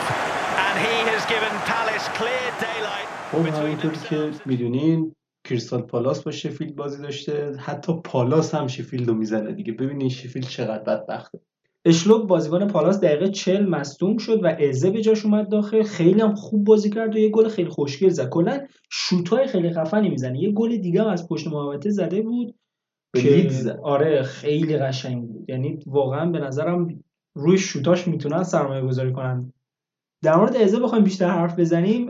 [0.65, 3.07] and he has given Palace clear daylight.
[3.31, 5.13] خب همینطور که میدونین
[5.43, 10.47] کریستال پالاس با شفیلد بازی داشته حتی پالاس هم شفیلد رو میزنه دیگه ببینین شفیلد
[10.47, 11.39] چقدر بدبخته
[11.84, 15.82] اشلوب بازیکن پالاس دقیقه 40 مصدوم شد و ازه به جاش اومد داخل.
[15.82, 18.28] خیلی هم خوب بازی کرد و یه گل خیلی خوشگل زد.
[18.28, 20.38] کلا شوتای خیلی خفنی می‌زنه.
[20.38, 22.54] یه گل دیگه هم از پشت محوطه زده بود
[23.16, 23.50] که
[23.82, 25.50] آره خیلی قشنگ بود.
[25.50, 29.52] یعنی واقعا به نظرم روی شوتاش می‌تونن سرمایه گذاری کنن.
[30.24, 32.06] در مورد ازه بخوایم بیشتر حرف بزنیم.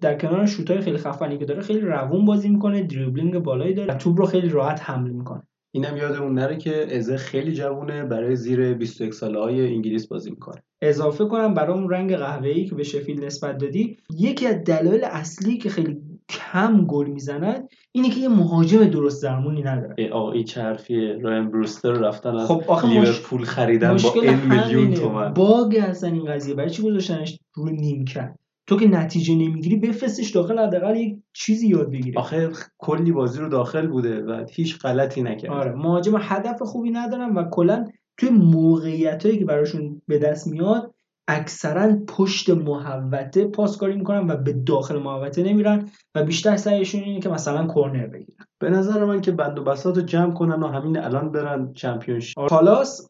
[0.00, 4.18] در کنار شوتای خیلی خفنی که داره خیلی روون بازی می‌کنه دریبلینگ بالایی داره توپ
[4.18, 5.42] رو خیلی راحت حمل می‌کنه.
[5.76, 10.62] اینم یادمون نره که ازه خیلی جوونه برای زیر 21 ساله های انگلیس بازی می‌کنه.
[10.82, 15.58] اضافه کنم برای اون رنگ قهوه‌ای که به شفیل نسبت دادی یکی از دلایل اصلی
[15.58, 15.96] که خیلی
[16.28, 20.10] کم گل می‌زنن اینه که یه مهاجم درست درمونی نداره.
[20.12, 25.32] آقا این چرفیه راین بروستر رفتن از خب آخه لیورپول خریدن با این میلیون تومن.
[25.34, 26.54] باگ اصلا این قضیه.
[26.54, 31.68] برای چی گذاشتنش رو نیم کرد؟ تو که نتیجه نمی‌گیری بفرستش داخل حداقل یک چیزی
[31.68, 35.50] یاد بگیری آخه کلی بازی رو داخل بوده و هیچ غلطی نکرد.
[35.50, 37.84] آره مهاجم هدف خوبی ندارن و کلا
[38.16, 40.94] توی موقعیت هایی که براشون به دست میاد
[41.28, 47.28] اکثرا پشت محوطه پاسکاری می‌کنن و به داخل محوطه نمیرن و بیشتر سعیشون اینه که
[47.28, 48.46] مثلا corner بگیرن.
[48.58, 52.46] به نظر من که بند و بساط رو جمع کنن و همین الان برن Championship.
[52.48, 53.06] پالاس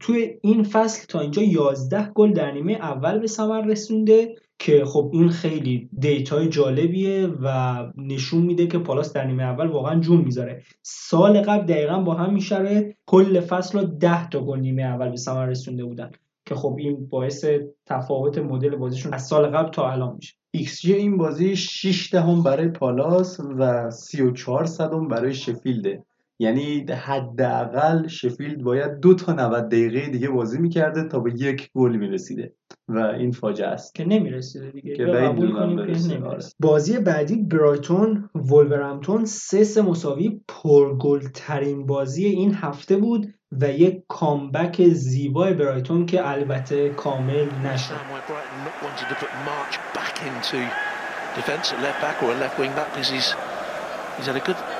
[0.00, 4.34] توی این فصل تا اینجا 11 گل در نیمه اول به ثمر رسونده.
[4.58, 9.66] که خب این خیلی data ی جالبیه و نشون میده که پالاس در نیمه اول
[9.66, 10.62] واقعا جون می‌ذاره.
[10.82, 15.16] سال قبل دقیقا با هم میشره کل فصل رو 10 تا گل نیمه اول به
[15.16, 16.10] ثمر رسونده بودن
[16.46, 17.44] که خب این باعث
[17.86, 20.34] تفاوت مدل بازیشون از سال قبل تا الان میشه.
[20.50, 26.04] ایکس جی این بازی 6 دهم برای پالاس و 34 صدم برای شفیلده.
[26.38, 31.96] یعنی حداقل شفیلد باید دو تا 90 دقیقه دیگه بازی می‌کرده تا به یک گل
[31.96, 32.54] می‌رسیده
[32.88, 33.94] و این فاجعه است.
[33.94, 34.96] که نمی‌رسیده دیگه.
[34.96, 35.06] که
[36.26, 36.38] آره.
[36.60, 44.02] بازی بعدی برایتون وولورهمپتون سه سه مساوی پرگل ترین بازی این هفته بود و یک
[44.08, 47.94] کامبک زیبای برایتون که البته کامل نشد.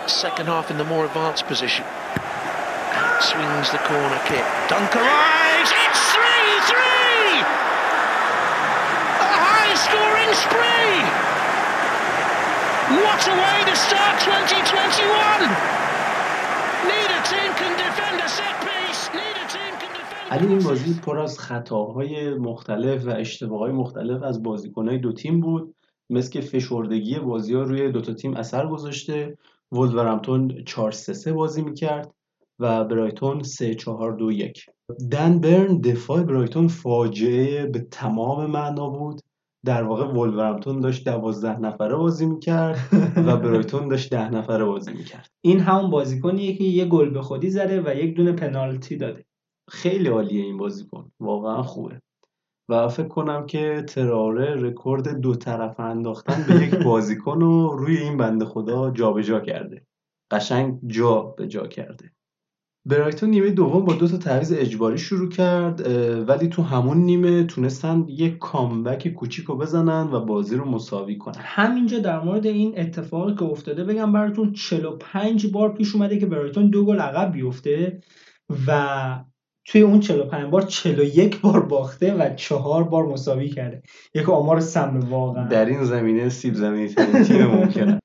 [0.07, 1.85] Second half in the more advanced position.
[1.85, 4.45] Out swings the corner kick.
[4.69, 5.73] Dunk arrives.
[5.85, 6.21] It's 3
[6.69, 7.41] 3!
[9.17, 11.01] A high scoring spree!
[13.01, 15.49] What a way to start 2021!
[16.85, 19.09] Neither team can defend a set piece.
[19.17, 24.43] Neither team can defend علی این بازی پر از خطاهای مختلف و اشتباههای مختلف از
[24.43, 25.75] بازیکنهای دو تیم بود
[26.11, 29.39] مثل که فشردگی بازی ها روی دوتا تیم اثر گذاشته
[29.75, 32.15] وولورمتون 4 3 بازی می‌کرد
[32.59, 34.67] و برایتون 3 4 2 1
[35.11, 39.21] دن برن دفاع برایتون فاجعه به تمام معنا بود.
[39.65, 42.79] در واقع وولورمتون داشت دوازده نفره بازی می‌کرد
[43.17, 45.29] و برایتون داشت ده نفره بازی می‌کرد.
[45.45, 49.25] این همون بازیکنیه که یه گل به خودی زده و یک دونه پنالتی داده.
[49.71, 51.11] خیلی عالیه این بازیکن.
[51.21, 52.01] واقعا خوبه.
[52.69, 58.17] و فکر کنم که تراره رکورد دو طرف انداختن به یک بازیکن رو روی این
[58.17, 59.87] بنده خدا جابجا جا کرده.
[60.31, 62.11] قشنگ جا به جا کرده.
[62.87, 65.89] برایتون نیمه دوم با دو تا تعویض اجباری شروع کرد
[66.29, 71.39] ولی تو همون نیمه تونستن یک کامبک کوچیک رو بزنن و بازی رو مساوی کنن.
[71.39, 76.71] همینجا در مورد این اتفاقی که افتاده بگم براتون 45 بار پیش اومده که برایتون
[76.71, 78.01] دو گل عقب بیفته
[78.67, 79.25] و
[79.67, 83.83] توی اون 45 بار 41 بار باخته و چهار بار مساوی کرده.
[84.15, 85.49] یک آمار سم واقعا.
[85.49, 86.89] در این زمینه سیب زمینی
[87.25, 88.01] تیم ممکنه.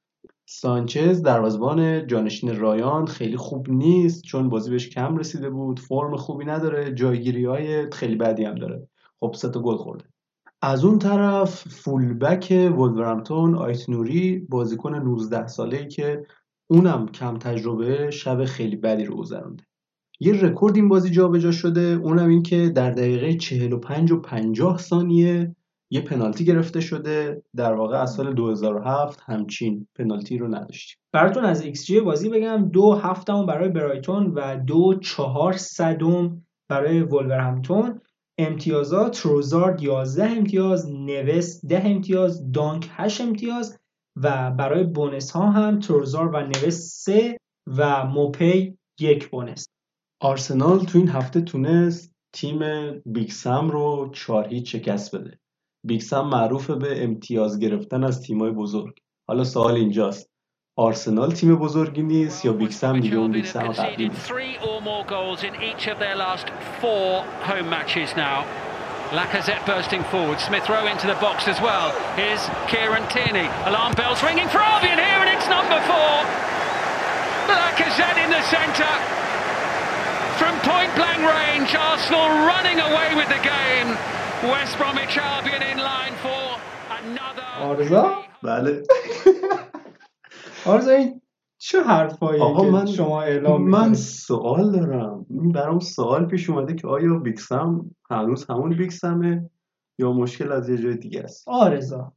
[0.52, 6.46] سانچز دروازبان جانشین رایان خیلی خوب نیست چون بازی بهش کم رسیده بود فرم خوبی
[6.46, 8.88] نداره جایگیری های خیلی بدی هم داره.
[9.20, 10.06] خب سه تا گل خورده.
[10.62, 16.26] از اون طرف fullback ولورهمپتون آیت نوری بازیکن 19 ساله ای که
[16.68, 19.64] اونم کم تجربه شب خیلی بدی رو گذرونده.
[20.20, 25.56] یه رکورد این بازی جابجا شده اونم این که در دقیقه 45 و 50 ثانیه
[25.92, 27.44] یه پنالتی گرفته شده.
[27.56, 30.98] در واقع از سال 2007 همچین پنالتی رو نداشتیم.
[31.14, 32.70] براتون از ایکس جی بازی بگم.
[32.70, 38.02] دو هفتم برای برایتون و دو چهار صدم برای ولورهمپتون.
[38.38, 43.78] امتیازات تروزارد 11 امتیاز نوس 10 امتیاز دانک 8 امتیاز
[44.16, 49.66] و برای بونس ها هم تروزار و نوس 3 و موپی یک بونس.
[50.22, 52.60] آرسنال تو این هفته تونست تیم
[53.06, 55.40] بیکسم رو چهار هیچ شکست بده
[55.86, 60.30] بیکسم معروف به امتیاز گرفتن از تیمای بزرگ حالا سوال اینجاست
[60.78, 64.32] آرسنال تیم بزرگی نیست یا بیکسم دیگه اون قبلی نیست
[69.20, 70.40] Lacazette bursting forward.
[70.40, 71.90] Smith Rowe into the box as well.
[72.16, 73.48] Here's Kieran Tierney.
[73.66, 76.14] Alarm bells ringing for Albion here, and it's number four.
[77.50, 79.19] Lacazette in the centre.
[80.70, 83.90] Point blank range, Arsenal running away with the game.
[84.54, 86.44] West Bromwich Albion in line for
[87.00, 88.84] another آرزا؟ بله.
[90.66, 91.22] آرزا این
[91.58, 95.26] چه حرفایی آقا که من شما اعلام من؟ سوال دارم.
[95.30, 99.50] این برام سوال پیش اومده که آیا بیکسم هنوز همون بیگ سمه
[100.00, 102.14] یا مشکل از یه جای دیگه است؟ آقا رضا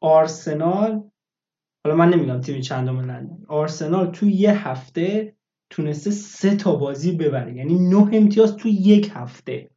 [0.00, 1.02] آرسنال
[1.84, 5.36] حالا من نمیگم تیم چندم لندن آرسنال تو یه هفته
[5.72, 7.56] تونسته سه تا بازی ببره.
[7.56, 9.70] یعنی نه امتیاز تو یک هفته.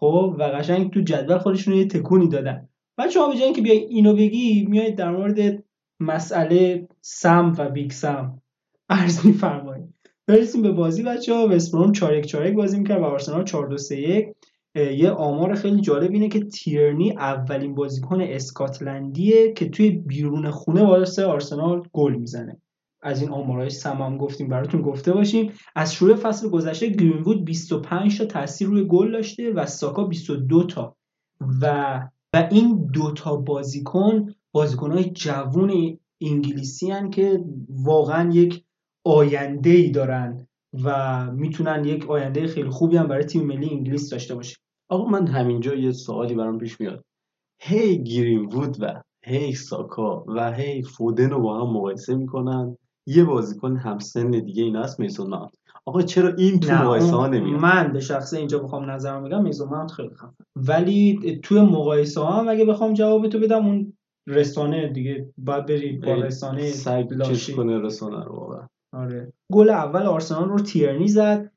[0.00, 2.68] خب و قشنگ تو جدول خودشون یه تکونی دادن.
[2.96, 5.64] بعد شما به اینکه بیای اینو بگی میای در مورد
[6.00, 8.42] مسئله سم و بیگ سم
[8.88, 9.94] عرض میفرمایید
[10.26, 13.76] برسیم به بازی بچه ها وستبروم 4 1 4 بازی می‌کرد و آرسنال 4 2
[13.76, 14.28] 3 1
[14.76, 21.24] یه آمار خیلی جالب اینه که تیرنی اولین بازیکن اسکاتلندیه که توی بیرون خونه واسه
[21.24, 22.60] آرسنال گل می‌زنه.
[23.06, 25.52] از این آمارهای سم هم گفتیم براتون گفته باشیم.
[25.74, 30.96] از شروع فصل گذشته گرینوود 25 تا تاثیر روی گل داشته و ساکا 22 تا.
[31.62, 32.00] و
[32.32, 38.64] و این دو تا بازیکن بازیکنهای جوون انگلیسی هن که واقعا یک
[39.04, 40.46] آینده ای دارن
[40.84, 44.56] و می‌تونن یک آینده خیلی خوبی هم برای تیم ملی انگلیس داشته باشه
[44.88, 47.04] آقا من همینجا یه سوالی برام پیش میاد.
[47.58, 53.24] هی گرین وود و هی ساکا و هی فودن رو با هم مقایسه می‌کنن؟ یه
[53.24, 55.52] بازیکن همسن دیگه این هست میسون ماونت.
[55.84, 59.68] آقا چرا این تو مقایسه ها نمیاد؟ من به شخصه اینجا بخوام نظرم بگم میزون
[59.68, 63.92] ماونت خیلی خفن ولی توی مقایسه ها هم اگه بخوام جواب تو بدم اون
[64.26, 67.08] رسانه دیگه باید بری با رسانه سگ
[67.56, 68.68] کنه رسانه رو واقعا.
[68.92, 69.32] آره.
[69.52, 71.52] گل اول آرسنال رو تیرنی زد.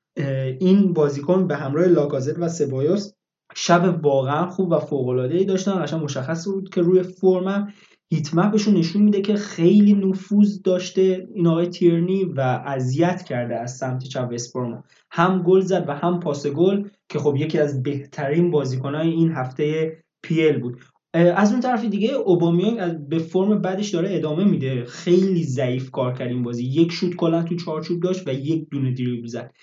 [0.59, 3.13] این بازیکن به همراه لاکازت و سبایوس
[3.55, 5.83] شب واقعا خوب و فوق العاده ای داشتن.
[5.83, 7.73] قشنگ مشخص بود که روی فرمم
[8.11, 14.03] هیتمپشون نشون میده که خیلی نفوذ داشته این آقای تیرنی و اذیت کرده از سمت
[14.03, 19.09] چپ اسپورما هم گل زد و هم پاس گل که خب یکی از بهترین بازیکنهای
[19.09, 20.79] این هفته پیل بود.
[21.13, 24.85] از اون طرف دیگه اوبامیانگ به فرم بعدش داره ادامه میده.
[24.85, 26.65] خیلی ضعیف کار کرد این بازی.
[26.65, 29.53] یک شوت کلا تو چارچوب داشت و یک دونه دریبل زد.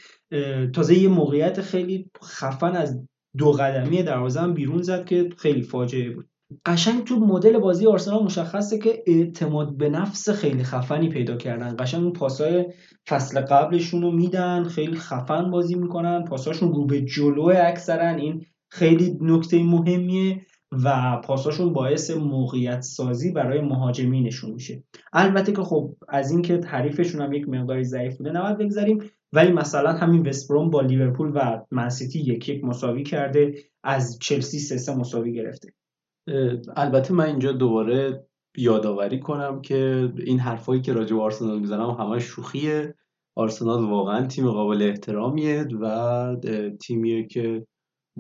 [0.73, 3.03] تازه یه موقعیت خیلی خفن از
[3.37, 6.29] دو قدمی دروازه بیرون زد که خیلی فاجعه بود.
[6.67, 11.77] قشنگ تو مدل بازی آرسنال مشخصه که اعتماد به نفس خیلی خفنی پیدا کردن.
[11.79, 12.65] قشنگ اون پاسای
[13.09, 18.09] فصل قبلشون رو میدن خیلی خفن بازی می‌کنن پاساشون رو به جلو اکثرا.
[18.09, 20.47] این خیلی نکته مهمیه
[20.85, 24.85] و پاساشون باعث موقعیت سازی برای مهاجمینشون میشه.
[25.13, 28.99] البته که خب از اینکه حریفشون هم یک مقداری ضعیف بوده نباید بگذریم
[29.33, 33.55] ولی مثلا همین وستبروم با لیورپول و منسیتی یک یک مساوی کرده
[33.85, 35.69] از چلسی سه مساوی گرفته.
[36.77, 42.19] البته من اینجا دوباره یادآوری کنم که این حرفایی که راجع به آرسنال می‌زنم همه
[42.19, 42.95] شوخیه.
[43.39, 46.37] آرسنال واقعا تیم قابل احترامیه و
[46.81, 47.67] تیمیه که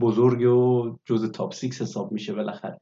[0.00, 2.80] بزرگ و جز top six حساب میشه بالاخره.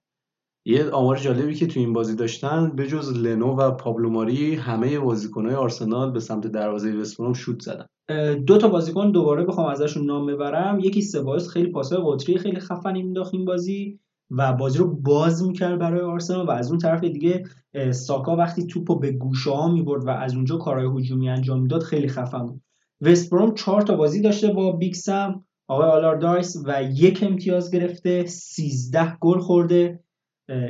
[0.67, 4.99] یه آمار جالبی که تو این بازی داشتن به جز لنو و پابلو ماری همه
[4.99, 7.87] بازیکنهای آرسنال به سمت دروازه وستبروم شوت زدن.
[8.35, 10.79] دو تا بازیکن دوباره بخوام ازشون نام ببرم.
[10.79, 14.01] یکی سبایوس خیلی پاسای قطری خیلی خفنی مینداخت این بازی.
[14.31, 17.45] و بازی رو باز می‌کرد برای آرسنال و از اون طرف دیگه
[17.91, 22.09] ساکا وقتی توپو به گوشه ها می‌برد و از اونجا کارهای هجومی انجام می‌داد خیلی
[22.09, 22.61] خفن بود.
[23.01, 29.17] وستبروم چهار تا بازی داشته با بیگ سم آقای آلاردایس و یک امتیاز گرفته 13
[29.21, 30.01] گل خورده.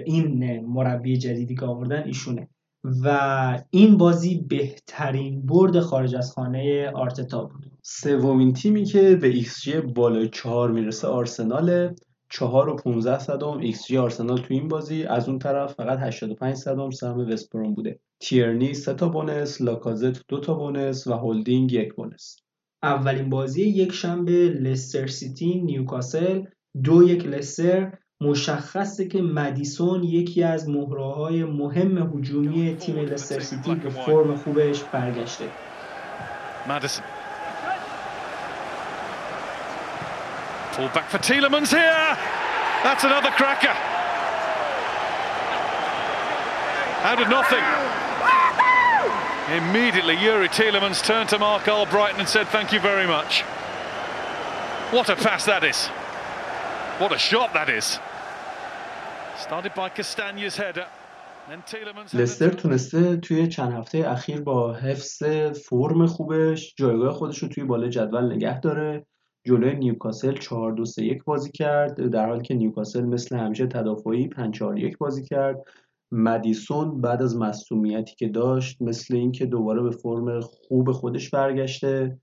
[0.06, 2.48] این مربی جدیدی که آوردن ایشونه.
[3.02, 7.66] و این بازی بهترین برد خارج از خانه آرتتا بود.
[7.82, 11.94] سومین تیمی که به ایکس جی بالای چهار می‌رسه آرسناله.
[12.30, 16.54] چهار و 15 صدم ایکس جی آرسنال تو این بازی از اون طرف فقط 85
[16.56, 18.00] صدم سهم وستبروم بوده.
[18.20, 22.36] تیرنی سه تا bonus لاکازت دو تا bonus و هولدینگ یک bonus.
[22.82, 26.42] اولین بازی یک شنبه لستر سیتی نیوکاسل.
[26.84, 27.92] دو یک لستر.
[28.20, 33.74] مشخصه که مدیسون یکی از مهره‌های مهم هجومی تیم لستر سیتی.
[33.74, 35.44] به فرم خوبش برگشته.
[36.66, 37.04] Madison.
[40.74, 42.03] Pull back for Tielemans here.
[42.83, 43.75] That's another cracker.
[47.09, 47.63] Out of nothing.
[49.61, 53.41] Immediately, Yuri Tielemans turned to Mark Albrighton and said, Thank you very much.
[54.91, 55.87] What a pass that is.
[56.99, 57.99] What a shot that is.
[59.37, 60.87] Started by Castagne's header.
[61.49, 62.11] Then Tielemans.
[62.11, 65.23] headed لستر to- تونسته توی چند هفته اخیر با حفظ
[65.69, 69.05] فرم خوبش جایگاه خودش رو توی بالای جدول نگه داره
[69.44, 74.28] جلوی نیوکاسل 4 2 3 1 بازی کرد در حالی که نیوکاسل مثل همیشه تدافعی
[74.28, 75.64] 5 4 1 بازی کرد.
[76.12, 82.18] مدیسون بعد از مصونیتی که داشت مثل اینکه دوباره به فرم خوب خودش برگشته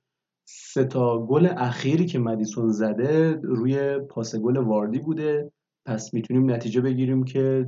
[0.46, 5.52] سه تا گل اخیری که مدیسون زده روی پاس گل واردی بوده.
[5.86, 7.68] پس می‌تونیم نتیجه بگیریم که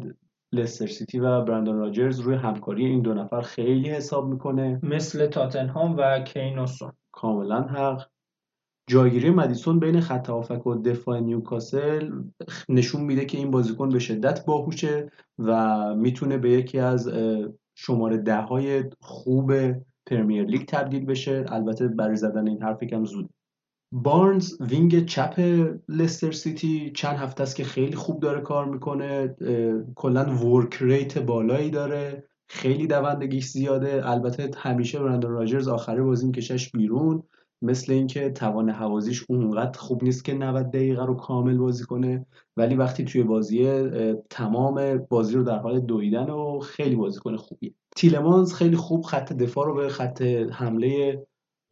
[0.52, 4.80] لستر سیتی و برندان راجرز روی همکاری این دو نفر خیلی حساب می‌کنه.
[4.84, 8.13] مثل تاتنهام و کینوسون کاملا حق.
[8.88, 12.12] جایگیری مدیسون بین خط هافک و دفاع نیوکاسل
[12.70, 17.10] نشون میده که این بازیکن به شدت باهوشه و می‌تونه به یکی از
[17.76, 19.54] شماره ده های خوب
[20.06, 21.46] پرمیر لیگ تبدیل بشه.
[21.48, 23.30] البته برای زدن این حرف کم زوده.
[23.92, 25.40] بارنز wing چپ
[25.90, 29.36] لستر سیتی چند هفته است که خیلی خوب داره کار می‌کنه.
[29.96, 32.24] کلا work rate بالایی داره.
[32.48, 34.10] خیلی دوندگیش زیاده.
[34.10, 37.24] البته همیشه برندن راجرز آخری بازی میکشش بیرون.
[37.64, 42.26] مثل اینکه توان هوازیش اونقدر خوب نیست که 90 دقیقه رو کامل بازی کنه.
[42.58, 43.90] ولی وقتی توی بازی
[44.30, 47.74] تمام بازی رو در حال دویدن و خیلی بازیکن خوبیه.
[47.96, 51.22] تیلمانز خیلی خوب خط دفاع رو به خط حمله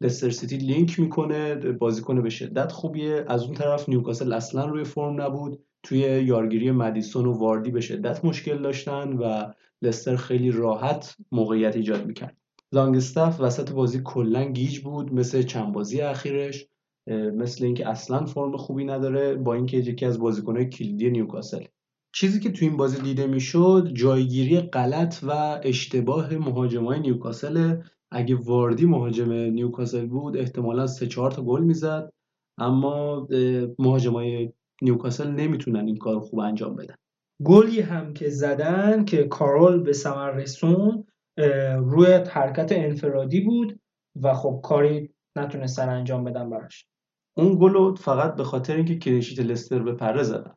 [0.00, 3.24] لستر سیتی لینک می‌کنه بازیکن به شدت خوبیه.
[3.28, 5.64] از اون طرف نیوکاسل اصلا روی فرم نبود.
[5.82, 12.06] توی یارگیری مدیسون و واردی به شدت مشکل داشتن و لستر خیلی راحت موقعیت ایجاد
[12.06, 12.36] می‌کرد.
[12.72, 16.66] لانگستاف وسط بازی کلا گیج بود مثل چند بازی اخیرش
[17.08, 21.64] مثل اینکه اصلا فرم خوبی نداره با اینکه یکی از بازیکنهای کلیدی نیوکاسل.
[22.14, 27.76] چیزی که تو این بازی دیده می‌شد جایگیری غلط و اشتباه مهاجمای نیوکاسل.
[28.10, 32.12] اگه واردی مهاجم نیوکاسل بود احتمالا سه چهار تا گل می‌زد.
[32.58, 33.28] اما
[33.78, 34.52] مهاجمای
[34.82, 36.94] نیوکاسل نمی‌تونن این کار خوب انجام بدن.
[37.44, 41.04] گلی هم که زدن که کارول به ثمر رسون
[41.76, 43.80] روی حرکت انفرادی بود
[44.22, 46.86] و خب کاری نتونستن انجام بدن براش.
[47.36, 50.54] اون گل فقط به خاطر اینکه clean sheet لستر بپره زدن.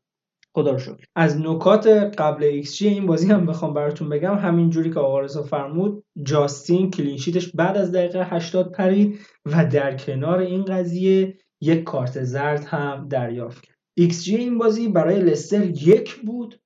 [0.55, 1.05] خدا رو شکر.
[1.15, 4.35] از نکات قبل ایکس جی این بازی هم بخوام براتون بگم.
[4.35, 9.19] همین جوری که آقا رضا فرمود جاستین clean sheet ش بعد از دقیقه 80 پرید
[9.45, 13.77] و در کنار این قضیه یک کارت زرد هم دریافت کرد.
[13.97, 16.61] ایکس جی این بازی برای لستر یک بود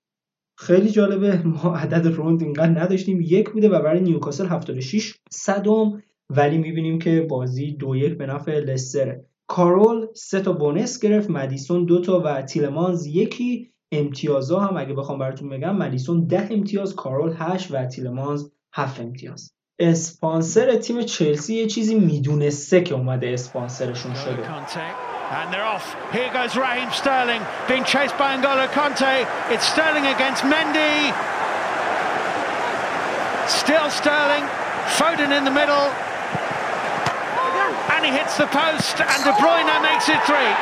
[0.60, 3.22] خیلی جالبه ما عدد رند اینقدر نداشتیم.
[3.22, 6.03] یک بوده و برای نیوکاسل 76 صدم.
[6.30, 11.86] ولی می‌بینیم که بازی دو یک به نفع لستره کارول سه تا بونس گرفت مدیسون
[11.86, 13.72] دو تا و تیلمانز یکی.
[13.91, 19.51] امتیازها هم اگه بخوام براتون بگم مدیسون ده امتیاز کارول 8 و تیلمانز 7 امتیاز.
[19.80, 25.09] اسپانسر تیم چلسی یه چیزی می‌دونسته که اومده اسپانسرشون شده.
[25.31, 25.97] And they're off.
[26.12, 29.27] Here goes Raheem Sterling being chased by N'Golo Conte.
[29.53, 31.12] It's Sterling against Mendy.
[33.49, 34.45] Still Sterling.
[34.99, 35.87] Foden in the middle.
[37.95, 40.53] And he hits the post and De Bruyne makes it three.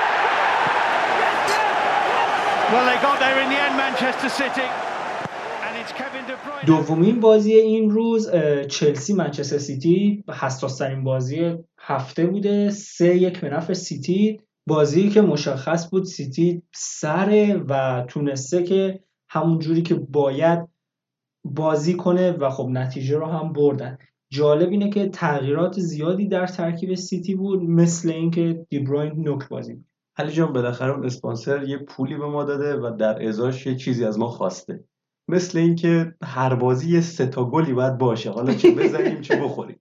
[2.72, 4.68] Well, they got there in the end, Manchester City.
[6.66, 8.30] دومین بازی این روز
[8.68, 15.21] چلسی منچستر سیتی حساس ترین بازی هفته بوده سه یک به نفع سیتی بازی که
[15.21, 20.67] مشخص بود سیتی سره و تونسته که همون جوری که باید
[21.45, 23.97] بازی کنه و خب نتیجه رو هم بردن.
[24.29, 29.83] جالب اینه که تغییرات زیادی در ترکیب سیتی بود مثل اینکه دیبروین نوک بازی
[30.17, 34.05] علی جان بالاخره اون اسپانسر یه پولی به ما داده و در ازاش یه چیزی
[34.05, 34.83] از ما خواسته.
[35.27, 38.31] مثل اینکه هر بازی یه سه تا گلی باید باشه.
[38.31, 39.79] حالا چه بزنیم چه بخوریم.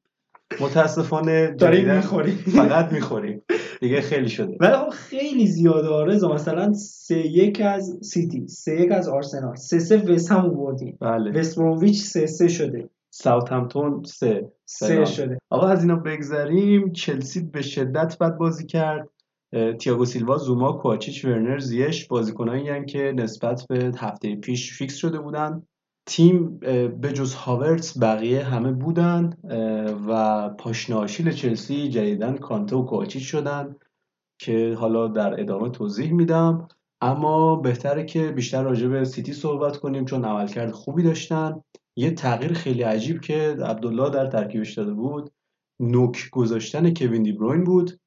[0.60, 2.36] متاسفانه داریم می‌خوریم.
[2.36, 3.42] فقط می‌خوریم.
[3.80, 4.56] دیگه خیلی شده.
[4.60, 5.88] ولی خب خیلی زیاده.
[5.88, 10.50] آقا رضا مثلا سه یک از سیتی سه یک از آرسنال سه سه وست هم
[10.50, 10.98] بردیم.
[11.00, 11.40] بله.
[11.40, 12.88] وست برومویچ سه سه شده.
[13.10, 14.52] ساوثهمپتون سه.
[14.64, 15.38] سه شده.
[15.50, 16.92] آقا از اینا بگذریم.
[16.92, 19.08] چلسی به شدت بد بازی کرد.
[19.80, 25.62] تییاگو سیلوا زوما کواچیچ ورنر زیاش بازیکنایی که نسبت به هفته پیش fix شده بودن.
[26.06, 26.58] تیم
[27.00, 29.36] به جز هاورتس بقیه همه بودن
[30.08, 33.76] و پاشناشیل چلسی جدیدن کانته و کوچیچ شدن
[34.38, 36.68] که حالا در ادامه توضیح میدم.
[37.00, 41.60] اما بهتره که بیشتر راجع به سیتی صحبت کنیم چون عملکرد خوبی داشتن.
[41.96, 45.30] یه تغییر خیلی عجیب که عبدالله در ترکیبش داده بود.
[45.80, 47.98] نوک گذاشتن کوین دیبروین بود.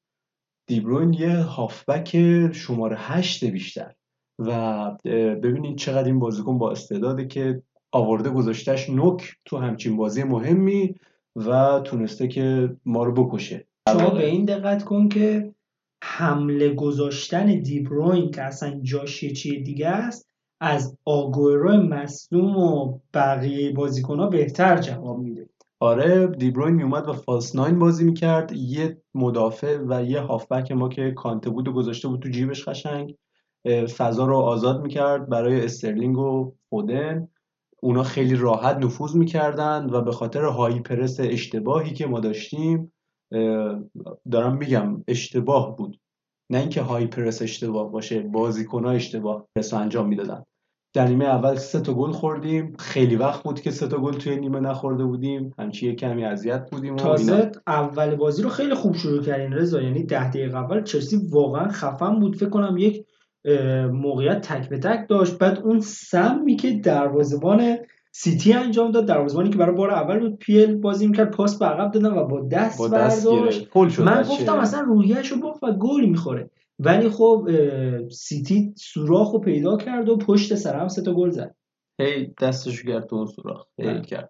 [0.66, 2.16] دیبروین یه هافبک
[2.52, 3.94] شماره هشت بیشتر.
[4.38, 4.90] و
[5.42, 7.62] ببینید چقدر این بازیکن با استعداده که
[7.92, 10.94] آورده گذاشتهش نوک تو همچین بازی مهمی
[11.36, 13.66] و تونسته که ما رو بکشه.
[13.88, 15.54] شما به این دقت کن که
[16.04, 20.28] حمله گذاشتن دیبروین که اصلا جاش چیه دیگه است
[20.60, 25.48] از آگورو مصدوم و بقیه بازیکن ها بهتر جواب میده.
[25.80, 28.52] آره دیبروین میومد و فالس ناین بازی می‌کرد.
[28.52, 33.14] یه مدافع و یه هافبک ما که کانته بود و گذاشته بود تو جیبش قشنگ
[33.96, 37.28] فضا رو آزاد می‌کرد برای استرلینگ و فودن.
[37.82, 42.92] اونا خیلی راحت نفوذ می‌کردن و به خاطر هایی پرس اشتباهی که ما داشتیم
[44.30, 46.00] دارم میگم اشتباه بود.
[46.50, 50.44] نه اینکه های پرس اشتباه باشه بازیکن ها اشتباه پرس انجام می‌دادن.
[50.94, 52.76] در نیمه اول سه تا گل خوردیم.
[52.78, 55.54] خیلی وقت بود که سه تا گل توی نیمه نخورده بودیم.
[55.58, 59.80] همچی یه کمی اذیت بودیم تازه اول بازی رو خیلی خوب شروع کردین رضا.
[59.80, 62.36] یعنی ده دقیقه اول چلسی واقعا خفن بود.
[62.36, 63.06] فکر کنم یک
[63.92, 65.38] موقعیت تک به تک داشت.
[65.38, 67.76] بعد اون سمی که دروازه‌بان
[68.12, 71.90] سیتی انجام داد دروازه‌بانی که برای بار اول بود پیل بازی می‌کرد پاس به عقب
[71.90, 73.76] دادن و با دست, با دست برداشت.
[74.00, 76.50] من گفتم اصلا روحیه‌شو رو و گل می‌خوره.
[76.78, 77.48] ولی خب
[78.10, 81.54] سیتی سوراخ رو پیدا کرد و پشت سر هم سه تا گل زد.
[82.00, 83.66] هی دستشو کرد تو اون سوراخ.
[83.78, 84.00] هی بله.
[84.02, 84.28] کرد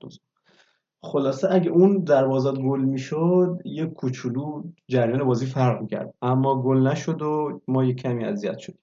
[1.02, 6.14] خلاصه اگه اون دروازات گل می‌شد یه کوچولو جریان بازی فرق می‌کرد.
[6.22, 8.78] اما گل نشد و ما یه کمی اذیت شدیم.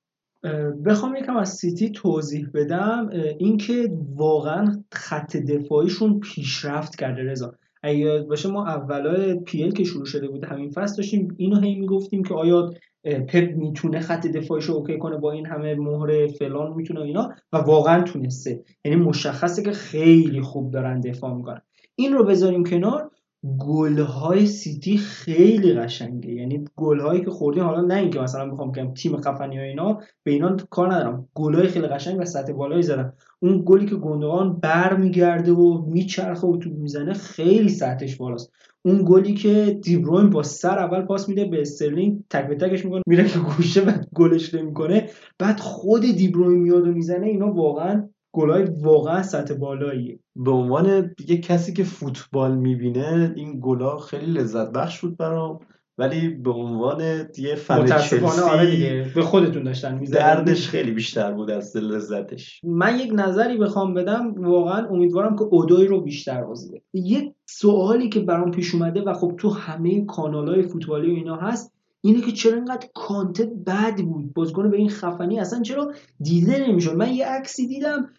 [0.85, 3.09] بخوام یکم از سیتی توضیح بدم
[3.39, 7.23] اینکه واقعا خط دفاعیشون پیشرفت کرده.
[7.23, 11.75] رضا اگه باشه ما اولای پیل که شروع شده بود همین فصل داشتیم اینو هی
[11.75, 12.71] می‌گفتیم که آیا
[13.03, 17.57] پپ می‌تونه خط دفاعیش رو اوکی کنه با این همه مهره فلان می‌تونه اینا؟ و
[17.57, 18.63] واقعا تونسته.
[18.85, 21.61] یعنی مشخصه که خیلی خوب دارن دفاع می‌کنن.
[21.95, 23.11] این رو بذاریم کنار.
[23.59, 26.31] گلهای سیتی خیلی قشنگه.
[26.31, 30.31] یعنی گلهایی که خوردیم حالا نه اینکه مثلا بخوام بگم تیم خفنی و اینا به
[30.31, 31.27] اینا کار ندارم.
[31.33, 33.13] گلهای خیلی قشنگ و سطح بالایی زدن.
[33.39, 38.51] اون گلی که گوندوغان برمیگرده و میچرخه و تو می‌زنه خیلی سطحش بالاست.
[38.85, 43.01] اون گلی که دیبروین با سر اول پاس میده به استرلینگ تک به تکش می‌کنه
[43.07, 45.09] میره که گوشه بعد گلش نمی‌کنه.
[45.39, 51.37] بعد خود دیبروین میاد و می‌زنه اینا واقعا گلای واقعا سطح بالاییه به عنوان یه
[51.37, 55.59] کسی که فوتبال می‌بینه این گلا خیلی لذت بخش بود برام.
[55.99, 57.01] ولی به عنوان
[57.37, 62.61] یه فن چلسی آره دیگه به خودتون داشتن دردش خیلی بیشتر بود از لذتش.
[62.63, 68.19] من یک نظری بخوام بدم واقعا امیدوارم که اودوی رو بیشتر بازی یک سوالی که
[68.19, 71.76] برام پیش اومده و خب تو همه کانالای فوتبالی و اینا هست
[72.07, 76.95] اینه که چرا اینقدر کانته بد بود؟ بازیکن به این خفنی اصلا چرا دیده نمی‌شد؟
[76.95, 78.09] من یه عکسی دیدم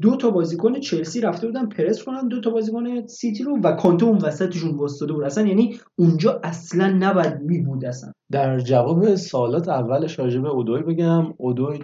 [0.00, 4.04] دو تا بازیکن چلسی رفته بودن پرس کنن دو تا بازیکن سیتی رو و کانته
[4.04, 5.24] اون وسطشون واسطه بود.
[5.24, 8.12] اصلا یعنی اونجا اصلا نباید می بود اصلا.
[8.30, 11.34] در جواب سوالات اولش راجع به اودوی بگم.
[11.36, 11.78] اودوی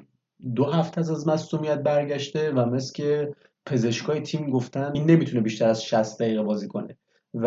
[0.55, 3.35] دو هفته از مصومیت برگشته و مثل که
[3.67, 6.97] پزشکای تیم گفتن این نمی‌تونه بیشتر از 60 دقیقه بازی کنه.
[7.35, 7.47] و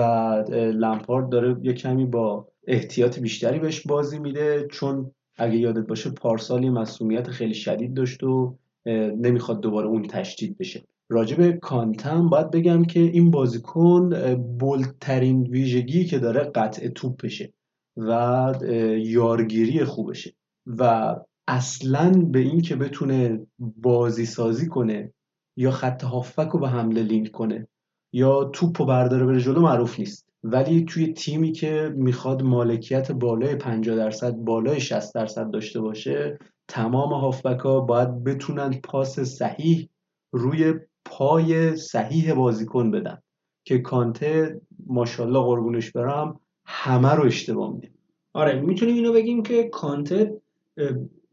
[0.53, 6.69] لمپارد داره یه کمی با احتیاط بیشتری بهش بازی میده چون اگه یادت باشه پارسالی
[6.69, 10.83] مسئولیت خیلی شدید داشت و نمی‌خواد دوباره اون تشدید بشه.
[11.09, 17.53] راجب کانتم باید بگم که این بازیکن بولترین ویژگی که داره قطع توپشه
[17.97, 18.53] و
[18.97, 20.33] یارگیری خوبشه
[20.65, 21.15] و
[21.47, 25.13] اصلا به این که بتونه بازی سازی کنه
[25.57, 27.67] یا خط هافک رو به حمله لینک کنه
[28.13, 30.28] یا توپ و برداره بره جلو معروف نیست.
[30.43, 37.13] ولی توی تیمی که می‌خواد مالکیت بالای 50 درصد بالای 60 درصد داشته باشه تمام
[37.13, 39.89] هافبک ها باید بتونن پاس صحیح
[40.31, 40.73] روی
[41.05, 43.17] پای صحیح بازیکن بدن
[43.63, 47.91] که کانته ماشاءالله قربونش برم همه رو اشتباه میده.
[48.33, 50.41] آره می‌تونیم اینو بگیم که کانته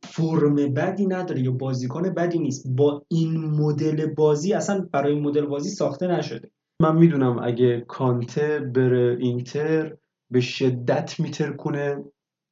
[0.03, 2.69] فرم بدی نداره یا بازیکن بدی نیست.
[2.69, 6.51] با این مدل بازی اصلا برای مدل بازی ساخته نشده.
[6.81, 9.97] من می‌دونم اگه کانته بره اینتر
[10.31, 12.05] به شدت میترکونه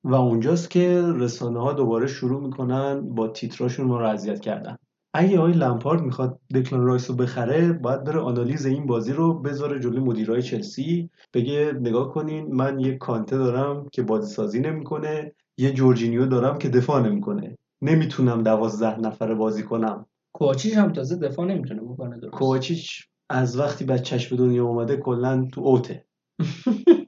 [0.05, 4.77] و اونجاست که رسانه ها دوباره شروع می‌کنن با تیتراشون ما رو اذیت کردن.
[5.15, 9.81] اگه آقای لمپارد می‌خواد دکلان رایس رو بخره باید بره آنالیز این بازی رو بذاره
[9.81, 15.73] جلوی مدیرای چلسی بگه نگاه کنین من یه کانته دارم که بازی سازی نمی‌کنه یه
[15.73, 17.59] جورجینیو دارم که دفاع نمی‌کنه.
[17.83, 20.07] نمی‌تونم دوازده نفره بازی کنم.
[20.33, 25.49] کوچیچ هم تازه دفاع نمی‌تونه بکنه درست؟ کوچیچ از وقتی بچهش به دنیا اومده کلا
[25.53, 26.05] تو اوته.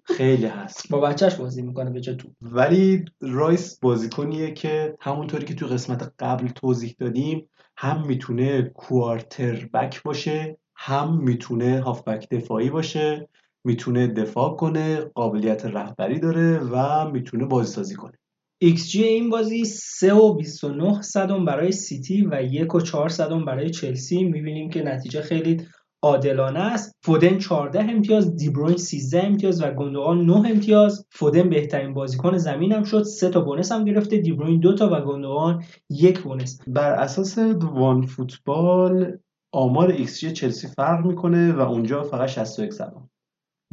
[0.05, 0.89] خیلی هست.
[0.91, 2.29] با بچهش بازی می‌کنه به تو.
[2.41, 10.03] ولی رایس بازیکنیه که همونطوری که تو قسمت قبل توضیح دادیم هم می‌تونه کوارتر بک
[10.03, 13.29] باشه هم می‌تونه هافبک دفاعی باشه
[13.65, 18.19] می‌تونه دفاع کنه قابلیت رهبری داره و می‌تونه بازی سازی کنه
[18.65, 23.71] XG این بازی 3 و 29 صدم برای سیتی و 1 و 4 صدم برای
[23.71, 24.25] چلسی.
[24.25, 25.67] می‌بینیم که نتیجه خیلی
[26.07, 26.97] عادلانه است.
[27.03, 31.07] فودن 14 امتیاز دیبروین 13 امتیاز و گندوغان 9 امتیاز.
[31.11, 35.01] فودن بهترین بازیکن زمین هم شد سه تا bonus هم گرفته دیبروین دو تا و
[35.01, 36.61] گندوغان یک bonus.
[36.67, 39.19] بر اساس وان فوتبال
[39.53, 43.09] آمار ایکس چلسی فرق می‌کنه و اونجا فقط 61 زدن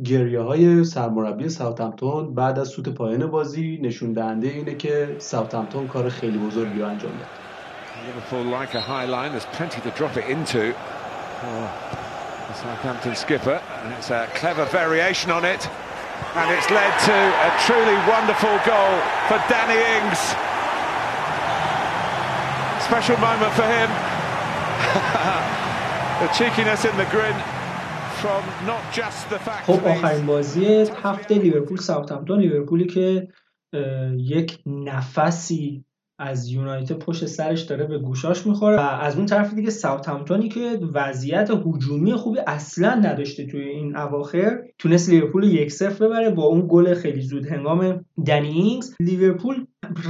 [0.06, 6.10] گریه های سرمربی ساوثهمپتون بعد از سوت پایان بازی نشون دهنده اینه که ساوثهمپتون کار
[6.10, 7.28] خیلی بزرگی رو انجام داد.
[12.49, 15.69] The Southampton skipper, and it's a clever variation on it.
[16.35, 18.95] And it's led to a truly wonderful goal
[19.29, 20.21] for Danny Ings.
[22.85, 23.91] Special moment for him.
[26.21, 27.37] the cheekiness in the grin
[28.21, 30.67] from not just the fact خب آخرین بازی
[31.03, 33.29] هفته لیورپول ساوثهمپتون لیورپولی که
[34.17, 35.85] یک نفسی
[36.24, 40.80] از یونایتد پشت سرش داره به گوشاش می‌خوره و از اون طرف دیگه ساوثهمپتون که
[40.94, 46.66] وضعیت هجومی خوبی اصلا نداشته توی این اواخر تونست لیورپول یک صفر ببره با اون
[46.70, 48.96] گل خیلی زود هنگام دنی اینگز.
[49.00, 49.66] لیورپول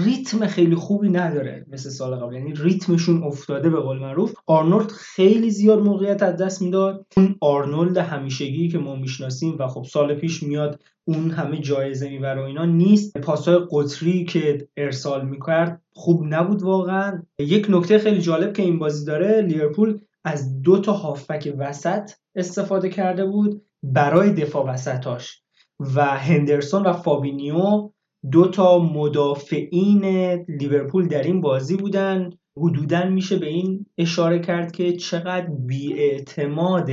[0.05, 2.35] ریتم خیلی خوبی نداره مثل سال قبل.
[2.35, 4.33] یعنی ریتمشون افتاده به قول معروف.
[4.47, 7.05] آرنولد خیلی زیاد موقعیت از دست می‌داد.
[7.17, 12.41] اون آرنولد همیشگی که ما می‌شناسیم و خب سال پیش میاد اون همه جایزه می‌بره
[12.41, 13.17] و اینا نیست.
[13.17, 17.23] پاسای قطری که ارسال می‌کرد خوب نبود واقعا.
[17.39, 22.89] یک نکته خیلی جالب که این بازی داره لیورپول از دو تا هافبک وسط استفاده
[22.89, 25.43] کرده بود برای دفاع وسطاش
[25.95, 27.89] و هندرسون و فابینیو
[28.31, 30.05] دو تا مدافعین
[30.47, 32.29] لیورپول در این بازی بودن.
[32.57, 36.91] حدودا میشه به این اشاره کرد که چقدر بیاعتماد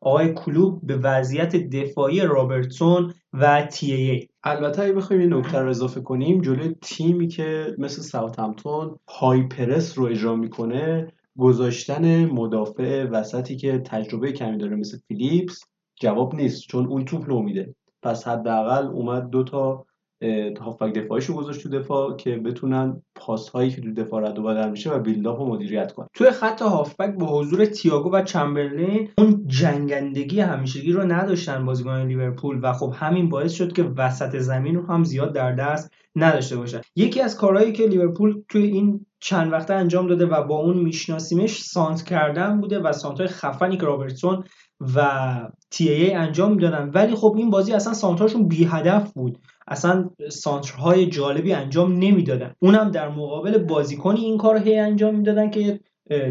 [0.00, 6.00] آقای کلوپ به وضعیت دفاعی رابرتسون و TAA البته اگه بخوایم این نکته رو اضافه
[6.00, 13.78] کنیم جلوی تیمی که مثل ساوثهمپتون high press رو اجرا می‌کنه گذاشتن مدافع وسطی که
[13.78, 15.64] تجربه کمی داره مثل فیلیپس
[16.00, 19.86] جواب نیست چون اون توپ رو میده پس حداقل اومد دو تا
[20.60, 24.70] هافبک دفاعیشو گذاشت تو دفاع که بتونن پاس هایی که تو دفاع رد و بدل
[24.70, 26.06] میشه و بیلداپ رو مدیریت کنن.
[26.14, 32.58] توی خط هافبک با حضور تییاگو و چمبرلین اون جنگندگی همیشگی رو نداشتن بازیکن لیورپول
[32.62, 36.80] و خب همین باعث شد که وسط زمین رو هم زیاد در دست نداشته باشن.
[36.96, 41.62] یکی از کارهایی که لیورپول توی این چند وقته انجام داده و با اون میشناسیمش
[41.62, 44.44] سانت کردن بوده و سانتای خفنی که رابرتسون
[44.96, 45.30] و
[45.70, 46.90] تی ای انجام می‌دادن.
[46.94, 49.38] ولی خب این بازی اصلا سانتراشون بی هدف بود.
[49.68, 52.54] اصلا سانترهای جالبی انجام نمی‌دادن.
[52.58, 55.80] اونم در مقابل بازیکنی این کار هی انجام می‌دادن که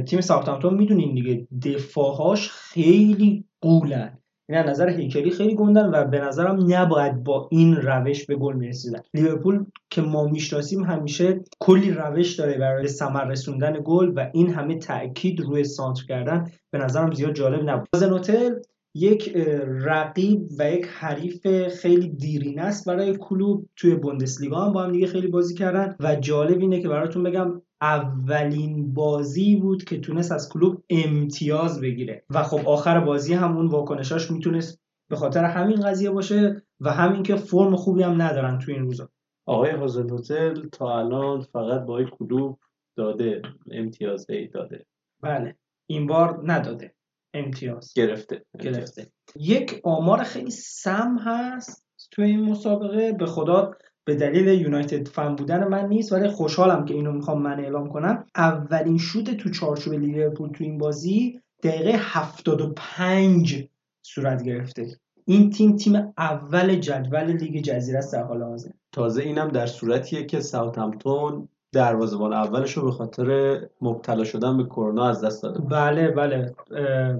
[0.06, 4.18] تیم ساوثهامپتون می‌دونین دیگه دفاعهاش خیلی قولن.
[4.50, 8.56] این یعنی نظر هیکلی خیلی گندن و به نظرم نباید با این روش به گل
[8.56, 9.00] می‌رسیدن.
[9.14, 14.78] لیورپول که ما می‌شناسیم همیشه کلی روش داره برای ثمر رسوندن گل و این همه
[14.78, 17.88] تاکید روی سانتر کردن به نظرم زیاد جالب نبود.
[17.94, 18.54] هتل
[18.96, 19.36] یک
[19.68, 24.66] رقیب و یک حریف خیلی دیرینه است برای کلوب توی بوندسلیگا.
[24.66, 29.56] هم با هم دیگه خیلی بازی کردن و جالب اینه که براتون بگم اولین بازی
[29.56, 34.82] بود که تونست از کلوب امتیاز بگیره و خب آخر بازی هم اون واکنشاش می‌تونست
[35.10, 39.10] به خاطر همین قضیه باشه و همین که فرم خوبی هم ندارن توی این روزا.
[39.46, 40.08] آقای هازل
[40.72, 42.60] تا الان فقط با کلوب
[42.98, 44.86] داده امتیاز داده.
[45.22, 45.56] بله
[45.88, 46.94] این بار نداده.
[47.34, 47.94] امتیاز.
[47.94, 49.08] گرفته گرفته.
[49.36, 53.12] یک آمار خیلی سم هست توی این مسابقه.
[53.12, 53.72] به خدا
[54.06, 58.26] به دلیل یونایتد فن بودن من نیست ولی خوشحالم که اینو می‌خوام من اعلام کنم.
[58.36, 63.68] اولین شوت تو چارچوب لیورپول تو این بازی دقیقه 75
[64.02, 64.98] صورت گرفته.
[65.26, 68.70] این تیم تیم اول جدول لیگ جزیره است در حال حاضر.
[68.92, 75.06] تازه اینم در صورتیه که ساوثهمپتون دروازه‌بان اولش رو به خاطر مبتلا شدن به کرونا
[75.06, 76.54] از دست داده بله بله.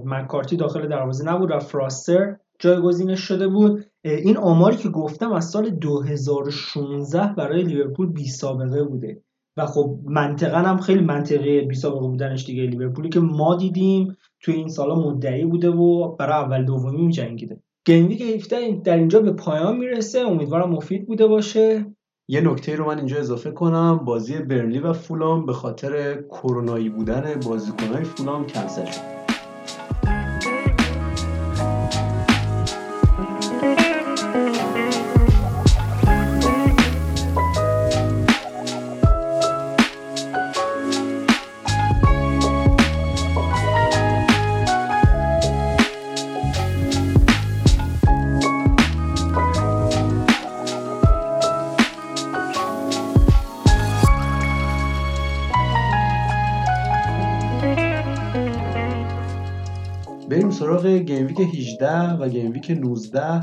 [0.04, 3.84] مکارتی داخل دروازه نبود و فراستر جایگزینش شده بود.
[4.04, 9.22] این آماری که گفتم از سال 2016 برای لیورپول بی سابقه بوده.
[9.56, 12.62] و خب منطقا هم خیلی منطقه بی سابقه بودنش دیگه.
[12.62, 18.08] لیورپولی که ما دیدیم توی این سالا مدعی بوده و برای اول دومی میجنگیده گیم
[18.08, 21.86] ویک 17 در اینجا به پایان می‌رسه امیدوارم مفید بوده باشه.
[22.32, 23.96] یه نکته رو من اینجا اضافه کنم.
[24.04, 29.11] بازی برنلی و فولام به خاطر کرونایی بودن بازیکنهای فولام کنسل شد.
[61.72, 63.40] 18 و game week 19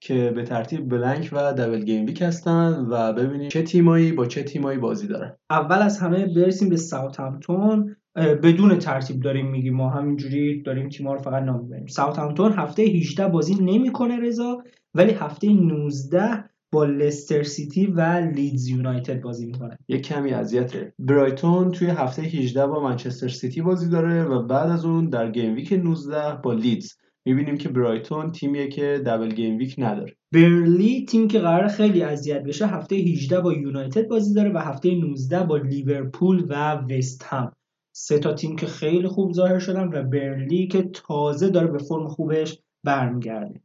[0.00, 4.42] که به ترتیب blank و double game week هستن و ببینیم چه تیمایی با چه
[4.42, 5.36] تیمایی بازی دارن.
[5.50, 6.76] اول از همه برسیم به
[7.18, 11.86] ساوثهمپتون بدون ترتیب داریم میگیم ما همینجوری داریم تیم‌ها رو فقط نام می‌بریم.
[11.98, 14.62] ساوثهمپتون هفته 18 بازی نمی‌کنه رضا
[14.94, 18.00] ولی هفته 19 با لستر سیتی و
[18.34, 19.78] لیدز یونایتد بازی می‌کنه.
[19.88, 20.92] یه کمی اذیته.
[20.98, 25.54] برایتون توی هفته 18 با منچستر سیتی بازی داره و بعد از اون در game
[25.54, 26.92] week 19 با لیدز
[27.26, 30.16] می‌بینیم که برایتون تیمیه که double game week نداره.
[30.34, 34.94] برنلی تیم که قرار خیلی اذیت بشه هفته 18 با یونایتد بازی داره و هفته
[34.94, 37.52] 19 با لیورپول و وست هم.
[37.94, 42.08] سه تا تیم که خیلی خوب ظاهر شدن و برنلی که تازه داره به فرم
[42.08, 43.60] خوبش برمیگرده.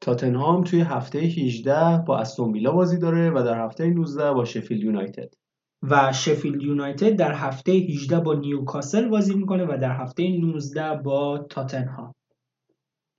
[0.00, 4.82] تاتنهام توی هفته 18 با استون ویلا بازی داره و در هفته 19 با شفیلد
[4.82, 5.34] یونایتد.
[5.82, 11.46] و شفیلد یونایتد در هفته 18 با نیوکاسل بازی می‌کنه و در هفته 19 با
[11.50, 12.12] تاتنهام.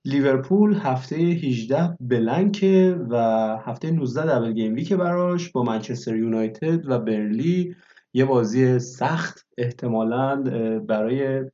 [0.04, 3.16] لیورپول هفته 18 بلنکه و
[3.64, 7.76] هفته 19 دبل گیم ویک براش با منچستر یونایتد و برلی.
[8.14, 10.42] یه بازی سخت احتمالا
[10.88, 11.44] برای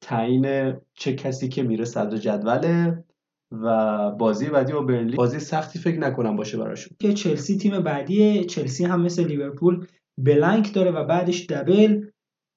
[0.00, 3.04] تعیین چه کسی که میره صدر جدوله
[3.52, 5.16] و بازی بعدی با برلی.
[5.16, 6.96] بازی سختی فکر نکنم باشه براشون.
[7.00, 9.86] که چلسی تیم بعدی چلسی هم مثل لیورپول
[10.18, 12.06] blank داره و بعدش double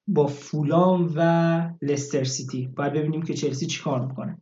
[0.08, 2.68] با فولام و لستر سیتی.
[2.68, 4.38] باید ببینیم که چلسی چیکار می‌کنه.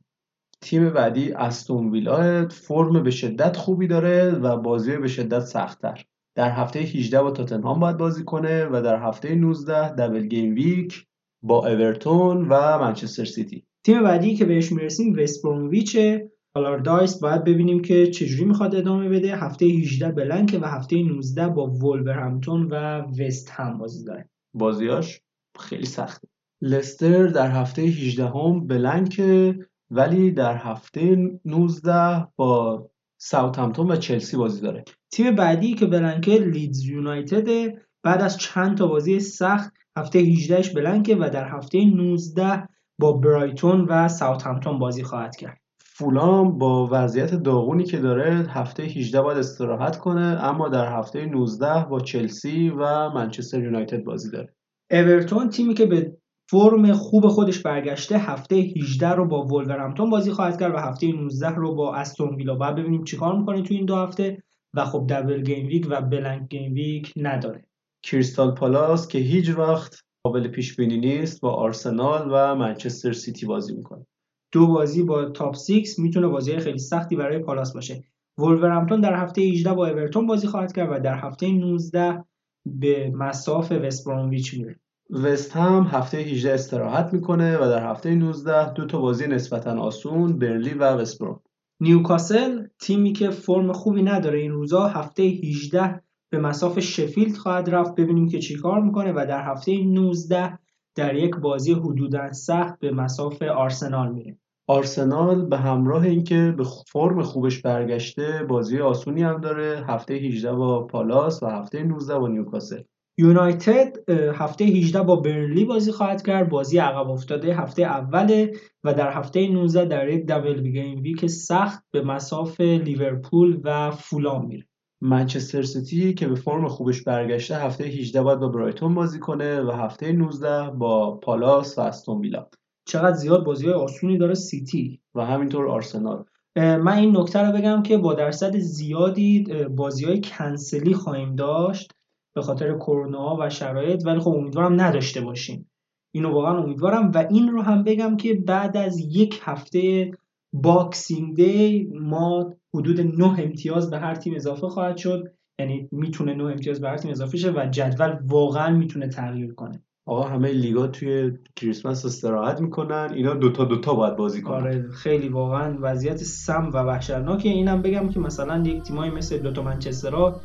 [0.64, 6.06] تیم بعدی استون ویلا فرم به شدت خوبی داره و بازی به شدت سختتر.
[6.36, 11.06] در هفته 18 با تاتنهام باید بازی کنه و در هفته 19 double game week
[11.44, 13.66] با اورتون و منچستر سیتی.
[13.86, 19.36] تیم بعدی که بهش می‌رسیم وست برومویچه آلاردایس باید ببینیم که چجوری می‌خواد ادامه بده.
[19.36, 22.76] هفته 18 blank ه و هفته 19 با وولورهمپتون و
[23.20, 24.30] وست هم بازی داره.
[24.54, 25.22] بازیاش
[25.60, 26.28] خیلی سخته.
[26.62, 29.60] لستر در هفته 18 هم بلنکه
[29.96, 32.86] ولی در هفته 19 با
[33.18, 34.84] ساوثهمپتون و چلسی بازی داره.
[35.12, 37.74] تیم بعدی که بلنکه لیدز یونایتد
[38.04, 42.68] بعد از چند تا بازی سخت هفته 18ش بلنکه و در هفته 19
[43.00, 45.58] با برایتون و ساوثهمپتون بازی خواهد کرد.
[45.80, 51.86] فولام با وضعیت داغونی که داره هفته 18 باید استراحت کنه اما در هفته 19
[51.86, 54.54] با چلسی و منچستر یونایتد بازی داره.
[54.92, 56.18] اورتون تیمی که به
[56.50, 61.50] فرم خوب خودش برگشته هفته 18 رو با وولورهمپتون بازی خواهد کرد و هفته 19
[61.50, 62.56] رو با استون ویلا.
[62.56, 66.50] بعد ببینیم چیکار می‌کنه تو این دو هفته و خب double game week و blank
[66.50, 67.66] game week نداره.
[68.04, 73.74] کریستال پالاس که هیچ وقت قابل پیش بینی نیست با آرسنال و منچستر سیتی بازی
[73.74, 74.06] می‌کنه.
[74.52, 78.04] دو بازی با top 6 می‌تونه بازی خیلی سختی برای پالاس باشه.
[78.38, 82.24] وولورهمپتون در هفته 18 با اورتون بازی خواهد کرد و در هفته 19
[82.66, 84.80] به مصاف وست برومویچ میره.
[85.10, 90.40] وست هم هفته 18 استراحت می‌کنه و در هفته 19 دو تا بازی نسبتا آسون
[90.40, 91.40] برنلی و وست بروم
[91.80, 97.96] نیوکاسل تیمی که فرم خوبی نداره این روزا هفته 18 به مصاف شفیلد خواهد رفت.
[97.96, 100.60] ببینیم که چیکار می‌کنه و در هفته 19
[100.96, 104.38] در یک بازی حدودا سخت به مصاف آرسنال میره.
[104.68, 109.86] آرسنال به همراه اینکه به فرم خوبش برگشته بازی آسونی هم داره.
[109.88, 112.82] هفته 18 با پالاس و هفته 19 با نیوکاسل.
[113.18, 116.50] یونایتد هفته 18 با برنلی بازی خواهد کرد.
[116.50, 118.52] بازی عقب افتاده هفته اوله
[118.84, 124.46] و در هفته 19 در یک double game week سخت به مصاف لیورپول و فولام
[124.48, 124.66] میره.
[125.02, 129.72] منچستر سیتی که به فرم خوبش برگشته هفته 18 باید با برایتون بازی کنه و
[129.72, 132.48] هفته 19 با پالاس و استون ویلا.
[132.86, 135.00] چقدر زیاد بازی آسونی داره سیتی.
[135.16, 136.24] و همینطور آرسنال.
[136.56, 139.44] من این نکته رو بگم که با درصد زیادی
[139.76, 141.92] بازی های کنسلی خواهیم داشت.
[142.36, 145.70] به خاطر کرونا و شرایط ولی خب امیدوارم نداشته باشیم.
[146.16, 150.12] اینو واقعا امیدوارم و این رو هم بگم که بعد از یک هفته
[150.54, 155.32] Boxing Day ما حدود 9 امتیاز به هر تیم اضافه خواهد شد.
[155.60, 159.84] یعنی می‌تونه 9 امتیاز به هر تیم اضافه شه و جدول واقعا می‌تونه تغییر کنه.
[160.06, 163.10] آقا همه لیگا توی کریسمس استراحت می‌کنن.
[163.16, 164.56] اینا دوتا دوتا باید بازی کنن.
[164.56, 169.62] آره خیلی واقعا وضعیت سم و وحشتناکه اینم بگم که مثلا یک تیمایی مثل دوتا
[169.62, 170.42] منچسترها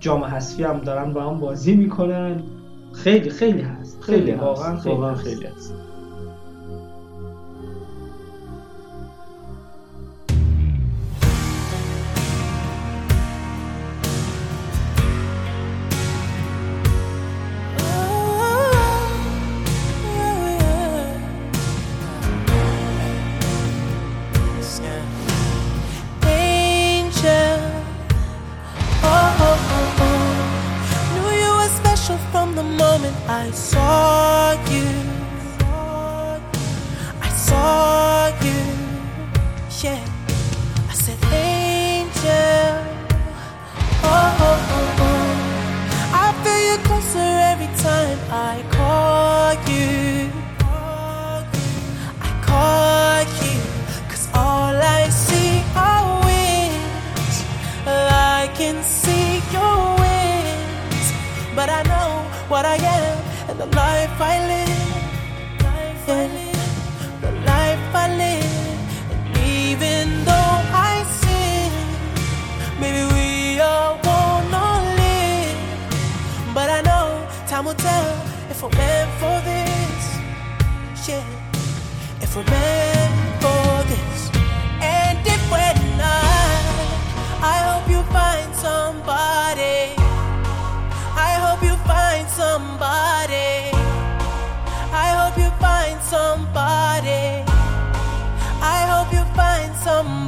[0.00, 2.42] جام حذفی هم دارن با هم بازی می‌کنن.
[2.92, 4.00] خیلی خیلی هست.
[4.02, 5.74] خیلی, خیلی واقعا خیلی, واقعا خیلی هست.
[58.78, 61.06] can see your wings,
[61.56, 62.10] but I know
[62.48, 63.18] what I am
[63.48, 64.86] and the life I live.
[67.20, 70.56] The life I live, and even though
[70.90, 71.70] I sin,
[72.80, 74.66] maybe we all wanna
[75.02, 75.58] live,
[76.54, 77.06] but I know
[77.46, 78.08] time will tell
[78.50, 80.04] if we're meant for this.
[81.08, 81.24] Yeah,
[82.22, 82.97] if we're meant.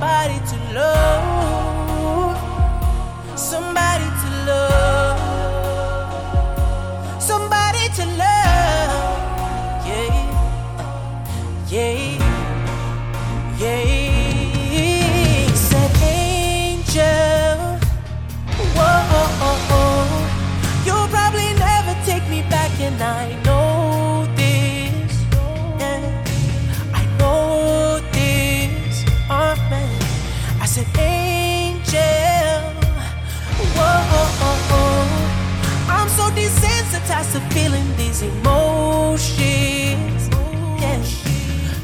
[0.01, 1.60] Somebody to love.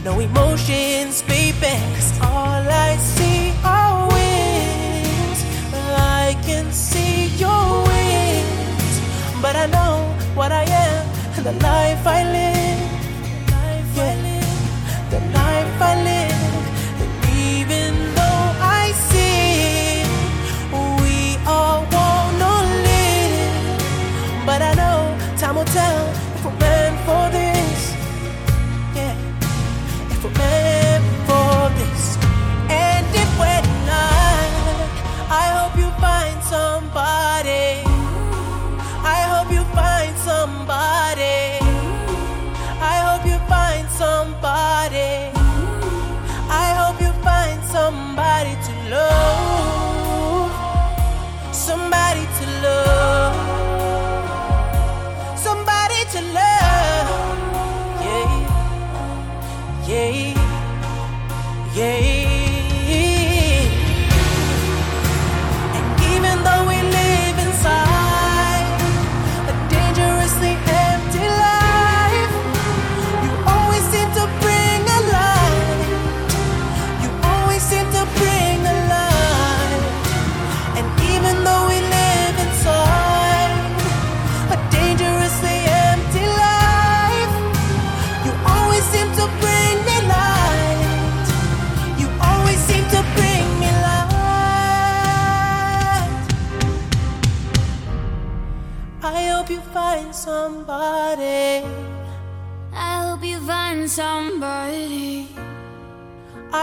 [0.06, 0.95] no emotion.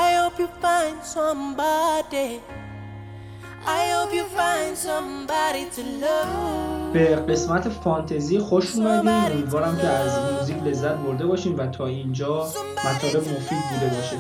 [0.02, 2.30] I hope you find somebody.
[3.80, 6.94] I hope you find somebody to love.
[6.94, 9.10] به قسمت فانتزی خوش اومدین.
[9.10, 12.48] امیدوارم که از موزیک لذت برده باشین و تا اینجا
[12.86, 14.18] مطالب مفید بوده باشه.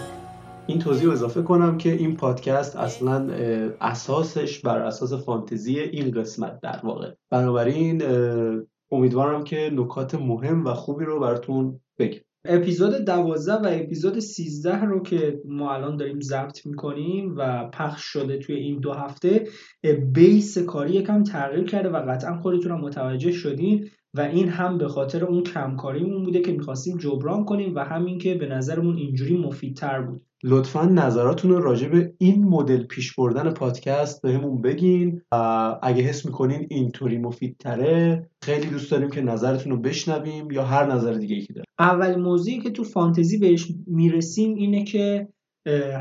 [0.67, 3.29] این توضیح رو اضافه کنم که این پادکست اصلا
[3.81, 7.11] اساسش بر اساس فانتزی این قسمت در واقع.
[7.29, 8.03] بنابراین
[8.91, 12.19] امیدوارم که نکات مهم و خوبی رو براتون بگم.
[12.45, 18.37] اپیزود 12 و اپیزود 13 رو که ما الان داریم ضبط می‌کنیم و پخش شده
[18.37, 19.47] توی این دو هفته
[20.13, 25.25] بیس کاری یکم تغییر کرده و قطعا خودتون متوجه شدین و این هم به خاطر
[25.25, 30.21] اون کمکاریمون بوده که می‌خواستیم جبران کنیم و همین که به نظرمون اینجوری مفیدتر بود.
[30.43, 35.21] لطفا نظراتتون رو راجع به این مدل پیش بردن پادکست بهمون بگین.
[35.31, 35.35] و
[35.83, 41.13] اگه حس می‌کنین اینطوری مفیدتره خیلی دوست داریم که نظرتون رو بشنویم یا هر نظر
[41.13, 41.65] دیگه ای که داریم.
[41.79, 45.27] اول موضوعی که تو فانتزی بهش می‌رسیم اینه که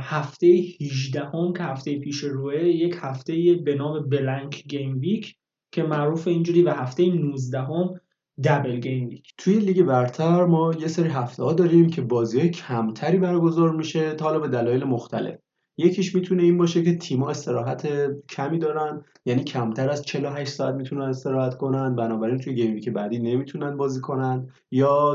[0.01, 0.47] هفته
[0.81, 5.37] 18 هم که هفته پیش روه یک هفته به نام blank game week
[5.75, 8.01] که معروف اینجوری و هفته 19 هم
[8.45, 13.19] double game week توی لیگ برتر ما یه سری هفته ها داریم که بازی کمتری
[13.19, 15.39] برگزار میشه تا حالا به دلایل مختلف.
[15.79, 17.89] یکیش می‌تونه این باشه که تیم‌ها استراحت
[18.29, 23.19] کمی دارن یعنی کمتر از 48 ساعت می‌تونن استراحت کنن بنابراین توی game week بعدی
[23.19, 25.15] نمی‌تونن بازی کنن یا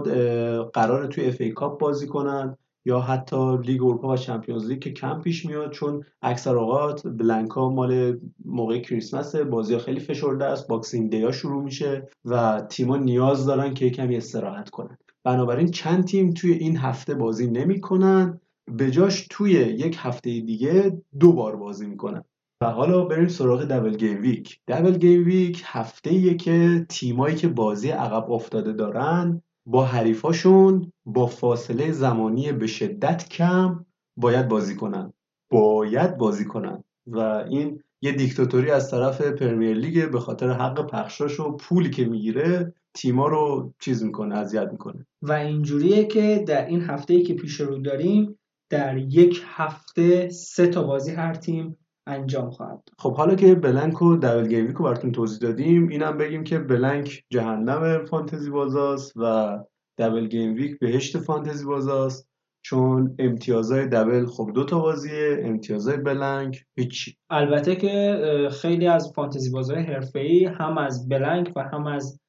[0.74, 2.58] قرار توی FA Cup بازی کنن.
[2.88, 7.60] یا حتی لیگ اروپا و Champions League که کم پیش میاد چون اکثر اوقات blank
[7.60, 10.68] ا مال موقع کریسمس بازی خیلی فشرده است.
[10.68, 14.98] Boxing Day ا شروع میشه و تیما نیاز دارن که کمی استراحت کنن.
[15.24, 18.40] بنابراین چند تیم توی این هفته بازی نمی‌کنن.
[18.78, 22.24] به جاش توی یک هفته دیگه دو بار بازی می‌کنن.
[22.62, 24.60] و حالا بریم سراغ double game week.
[24.68, 31.92] double game week هفته که تیمایی که بازی عقب افتاده دارن با حریفاشون با فاصله
[31.92, 33.86] زمانی به شدت کم
[34.18, 35.14] باید بازی کنن.
[35.50, 36.84] باید بازی کنن.
[37.08, 42.06] و این یه دیکتاتوری از طرف Premier League به خاطر حق پخشاش و پولی که
[42.06, 45.06] می‌گیره تیما رو چیز می‌کنه اذیت می‌کنه.
[45.22, 48.40] و اینجوریه که در این هفته که پیش رو داریم
[48.70, 51.78] در یک هفته سه تا بازی هر تیم
[52.08, 56.18] انجام خواهد خب حالا که blank و double game week رو براتون توضیح دادیم اینم
[56.18, 59.58] بگیم که blank جهنم فانتزی بازاست و
[59.98, 62.28] دبل گیم ویک بهشت فانتزی بازاست
[62.66, 67.18] چون امتیازهای دبل خب دو تا بازیه امتیازهای بلنک هیچی.
[67.30, 72.20] البته که خیلی از فانتزی بازهای حرفه‌ای هم از بلنک و هم از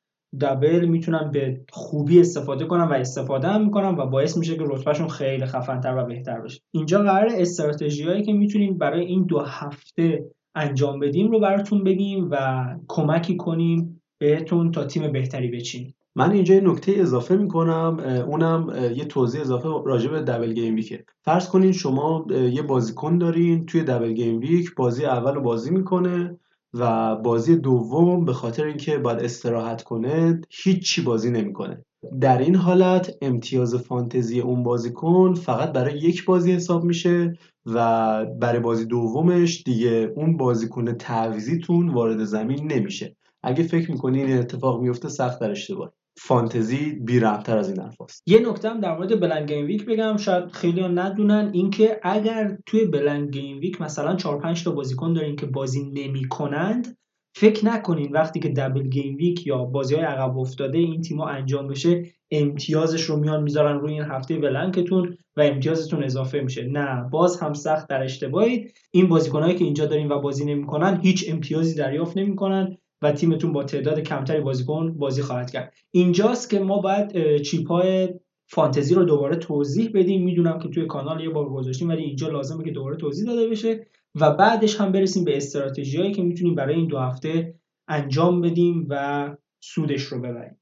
[0.40, 5.08] دبل می‌تونن به خوبی استفاده کنن و استفاده هم می‌کنن و باعث میشه که رتبهشون
[5.08, 6.60] خیلی خفنتر و بهتر بشه.
[6.70, 10.24] اینجا قرار استراتژی هایی که می‌تونیم برای این دو هفته
[10.54, 15.94] انجام بدیم رو براتون بگیم و کمکی کنیم بهتون تا تیم بهتری بچینیم.
[16.16, 21.04] من اینجا یه نکته اضافه می‌کنم اونم یه توضیح اضافه راجع به دبل گیم ویکه
[21.22, 26.38] فرض کنین شما یه بازیکن دارین توی دبل گیم ویک بازی اول رو بازی می‌کنه.
[26.74, 31.84] و بازی دوم به خاطر اینکه باید استراحت کنه هیچی بازی نمی‌کنه.
[32.20, 38.60] در این حالت امتیاز فانتزی اون بازیکن فقط برای یک بازی حساب میشه و برای
[38.60, 43.16] بازی دومش دیگه اون بازیکن تعویزیتون وارد زمین نمیشه.
[43.42, 48.50] اگه فکر می‌کنین این اتفاق میفته سخت در اشتباه فانتزی بیرحمتر از این حرفاست یه
[48.50, 53.30] نکته هم در مورد blank game week بگم شاید خیلی ندونن اینکه اگر توی blank
[53.30, 56.98] game week مثلا 4 5 تا بازیکن دارین که بازی نمی‌کنند
[57.36, 61.68] فکر نکنین وقتی که double game week یا بازی های عقب افتاده این تیما انجام
[61.68, 66.64] بشه امتیازش رو میان می‌ذارن روی این هفته blank تون و امتیازتون اضافه میشه.
[66.64, 71.24] نه باز هم سخت در اشتباهی این بازیکنایی که اینجا دارین و بازی نمی‌کنن هیچ
[71.28, 72.76] امتیازی دریافت نمی‌کنن.
[73.02, 75.74] و تیمتون با تعداد کمتری بازیکن بازی خواهد کرد.
[75.90, 78.08] اینجاست که ما باید چیپ های
[78.50, 80.24] فانتزی رو دوباره توضیح بدیم.
[80.24, 83.86] می‌دونم که توی کانال یه بار گذاشتیم ولی اینجا لازمه که دوباره توضیح داده بشه
[84.14, 87.54] و بعدش هم برسیم به استراتژی که می‌تونیم برای این دو هفته
[87.88, 90.56] انجام بدیم و سودش رو ببریم.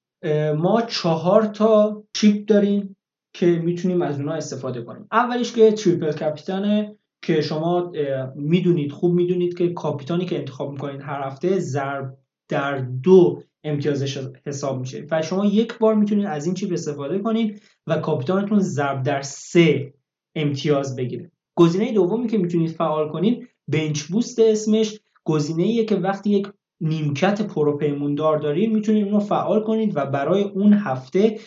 [0.56, 2.96] ما چهار تا چیپ داریم
[3.34, 5.08] که می‌تونیم از اونها استفاده کنیم.
[5.12, 7.92] اولیش که تریپل کاپیتانه که شما
[8.36, 12.16] می‌دونید خوب می‌دونید که کاپیتانی که انتخاب می‌کنید هر هفته ضرب
[12.48, 15.06] در دو امتیازش حساب میشه.
[15.10, 19.94] و شما یک بار می‌تونید از این چیپ استفاده کنید و کاپیتانتون ضرب در سه
[20.34, 21.30] امتیاز بگیره.
[21.54, 25.00] گزینه دومی که می‌تونید فعال کنید بنچ بوست اسمش.
[25.24, 26.48] گزینه که وقتی یک
[26.80, 31.38] نیمکت پروپیموندار دارید می‌تونید اون رو فعال کنید و برای اون هفته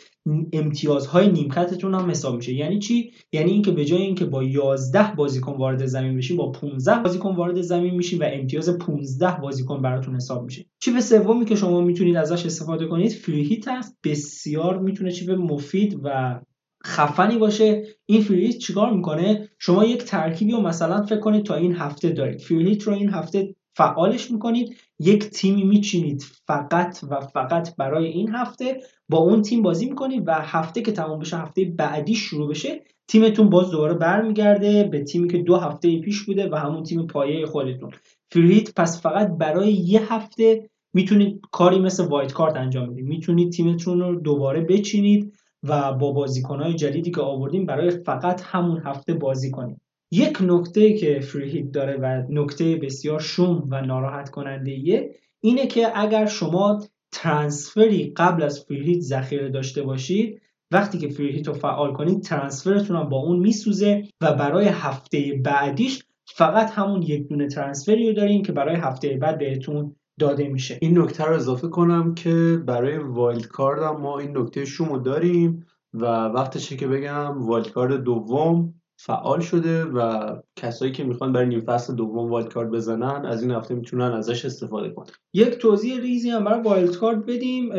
[0.53, 2.53] امتیازهای نیمکتتون هم حساب میشه.
[2.53, 7.03] یعنی چی؟ یعنی اینکه به جای اینکه با 11 بازیکن وارد زمین بشین با 15
[7.03, 10.65] بازیکن وارد زمین میشین و امتیاز 15 بازیکن براتون حساب میشه.
[10.79, 13.97] چیپ سومی که شما می‌تونید ازش استفاده کنید فری هیت هست.
[14.03, 16.39] بسیار می‌تونه چیپ مفید و
[16.85, 17.83] خفنی باشه.
[18.05, 22.09] این free hit چیکار می‌کنه؟ شما یک ترکیبی رو مثلا فکر کنید تا این هفته
[22.09, 22.39] دارید.
[22.39, 24.75] free hit رو این هفته فعالش می‌کنید.
[24.99, 28.81] یک تیمی میچینید فقط و فقط برای این هفته.
[29.09, 33.49] با اون تیم بازی می‌کنید و هفته که تمام بشه هفته بعدی شروع بشه تیمتون
[33.49, 37.91] باز دوباره برمیگرده به تیمی که دو هفته پیش بوده و همون تیم پایه خودتون.
[38.31, 43.05] free hit پس فقط برای یه هفته می‌تونید کاری مثل wild card انجام بدید.
[43.05, 49.13] می‌تونید تیمتون رو دوباره بچینید و با بازیکنهای جدیدی که آوردیم برای فقط همون هفته
[49.13, 49.81] بازی کنید.
[50.11, 55.99] یک نکته که فری داره و نکته بسیار شوم و ناراحت کننده ایه اینه که
[55.99, 60.41] اگر شما ترانسفری قبل از فری ذخیره داشته باشید
[60.71, 66.03] وقتی که فری رو فعال کنید ترانسفرتون هم با اون میسوزه و برای هفته بعدیش
[66.25, 70.77] فقط همون یک دونه ترانسفری رو دارین که برای هفته بعد بهتون داده میشه.
[70.81, 75.65] این نکته رو اضافه کنم که برای وایلد کارد هم ما این نکته شومو داریم
[75.93, 81.61] و وقتشه که بگم wild card دوم فعال شده و کسایی که می‌خوان برای نیم
[81.61, 85.07] فصل دوم wild card بزنن از این هفته می‌تونن ازش استفاده کنن.
[85.33, 87.69] یک توضیح ریزی هم برای wild card بدیم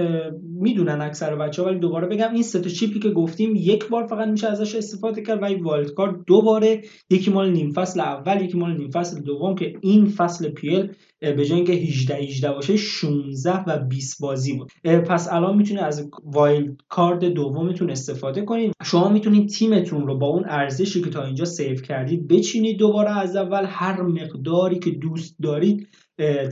[0.43, 4.07] می‌دونن اکثر بچه ها ولی دوباره بگم این سه chip ی که گفتیم یک بار
[4.07, 8.43] فقط میشه ازش استفاده کرد ولی wild card دو باره یکی مال نیم فصل اول
[8.43, 12.77] یکی مال نیم فصل دوم که این فصل PL به جای اینکه 18 18 باشه
[12.77, 14.73] 16 و 20 بازی بود.
[14.85, 20.45] پس الان می‌تونید از wild card دومتون استفاده کنید شما می‌تونید تیمتون رو با اون
[20.49, 23.65] ارزشی که تا اینجا save کردید بچینید دوباره از اول.
[23.69, 25.89] هر مقداری که دوست دارید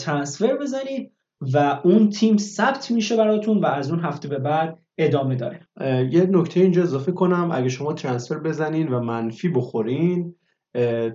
[0.00, 5.36] transfer بزنید و اون تیم ثبت میشه براتون و از اون هفته به بعد ادامه
[5.36, 5.60] داره.
[6.10, 7.50] یه نکته اینجا اضافه کنم.
[7.52, 10.34] اگه شما transfer بزنین و منفی بخورین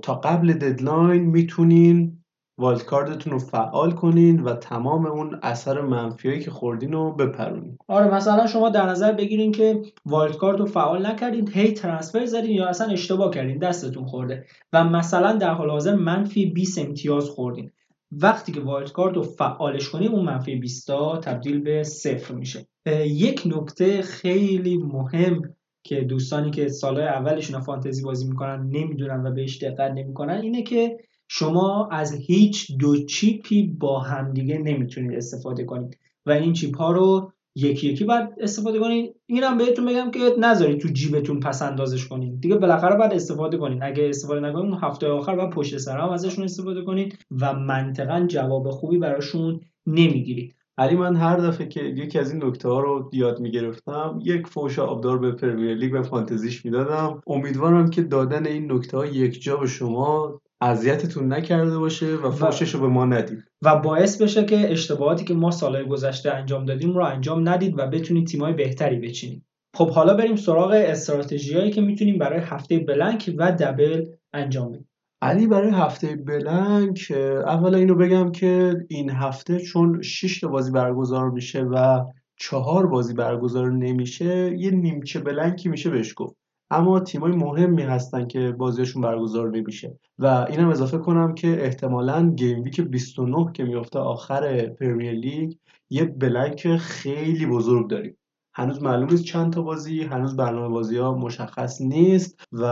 [0.02, 2.23] تا قبل deadline می‌تونین
[2.58, 7.78] wild card تون رو فعال کنین و تمام اون اثر منفیایی که خوردین رو بپرونین.
[7.88, 12.52] آره مثلا شما در نظر بگیرین که wild card رو فعال نکردین هی transfer زدین
[12.52, 14.46] یا اصلا اشتباه کردین دستتون خورده.
[14.74, 17.72] و مثلا در حال حاضر منفی 20 امتیاز خوردین.
[18.12, 22.68] وقتی که wild card رو فعالش کنیم اون منفی 20 تا تبدیل به صفر میشه.
[23.06, 25.42] یک نکته خیلی مهم
[25.84, 30.98] که دوستانی که سالهای اولشون فانتزی بازی می‌کنن نمی‌دونن و بهش دقت نمی‌کنن اینه که
[31.28, 35.98] شما از هیچ دو چیپی با همدیگه نمی‌تونید استفاده کنید.
[36.26, 40.80] و این چیپ ها رو یکی یکی باید استفاده کنین اینم بهتون بگم که نذارید
[40.80, 45.36] تو جیبتون پس اندازش کنین دیگه بالاخره باید استفاده کنین اگه استفاده نکنین هفته آخر
[45.36, 47.12] باید پشت سر هم ازشون استفاده کنین
[47.42, 50.56] و منطقا جواب خوبی براشون نمی‌گیرید.
[50.78, 54.80] علی من هر دفعه که یکی از این نکته ها رو یاد می‌گرفتم یک فوش
[54.80, 57.22] آبدار به پرمیر لیگ و فانتزیش می‌دادم.
[57.28, 62.76] امیدوارم که دادن این نکته ها یک جا به شما اذیتتون نکرده باشه و فوشش
[62.76, 63.44] رو به ما ندید.
[63.62, 67.88] و باعث بشه که اشتباهاتی که ما سالهای گذشته انجام دادیم رو انجام ندید و
[67.88, 69.44] بتونید تیمای بهتری بچینید.
[69.76, 74.90] خب حالا بریم سراغ استراتژیایی که می‌تونیم برای هفته بلنک و دبل انجام بدیم.
[75.22, 77.14] علی برای هفته بلنک
[77.46, 82.06] اولا اینو بگم که این هفته چون 6 تا بازی برگزار میشه و
[82.40, 86.36] چهار بازی برگزار نمیشه یه نیمچه بلنکی میشه بهش گفت.
[86.74, 90.00] اما تیمای مهمی هستن که بازیشون برگزار نمیشه.
[90.20, 95.54] و اینم اضافه کنم که احتمالا گیم ویک 29 که میفته آخر پرمیر لیگ
[95.90, 98.18] یه بلنک خیلی بزرگ داریم.
[98.56, 102.68] هنوز معلوم نیست چند تا بازی هنوز برنامه بازی ها مشخص نیست و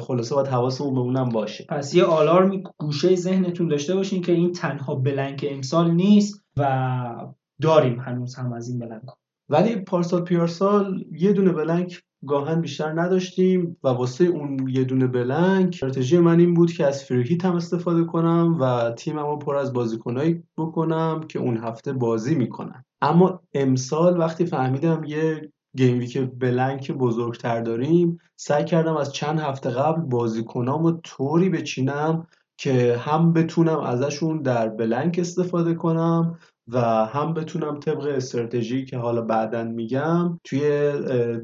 [0.00, 1.66] خلاصه باید حواسمون به اونم باشه.
[1.68, 7.32] پس یه آلارمی گوشه ذهنتون داشته باشین که این تنها بلنک امسال نیست و
[7.62, 9.02] داریم هنوز هم از این بلنک
[9.48, 15.68] ولی پارسال پیارسال یه دونه blank گاهن بیشتر نداشتیم و واسه اون یه دونه blank
[15.72, 19.56] استراتژی من این بود که از free hit هم استفاده کنم و تیمم رو پر
[19.56, 22.84] از بازیکنایی بکنم که اون هفته بازی می‌کنن.
[23.02, 29.70] اما امسال وقتی فهمیدم یه game week blank بزرگتر داریم سعی کردم از چند هفته
[29.70, 36.38] قبل بازیکنام رو طوری بچینم که هم بتونم ازشون در blank استفاده کنم
[36.68, 40.60] و هم بتونم طبق استراتژی که حالا بعدا میگم توی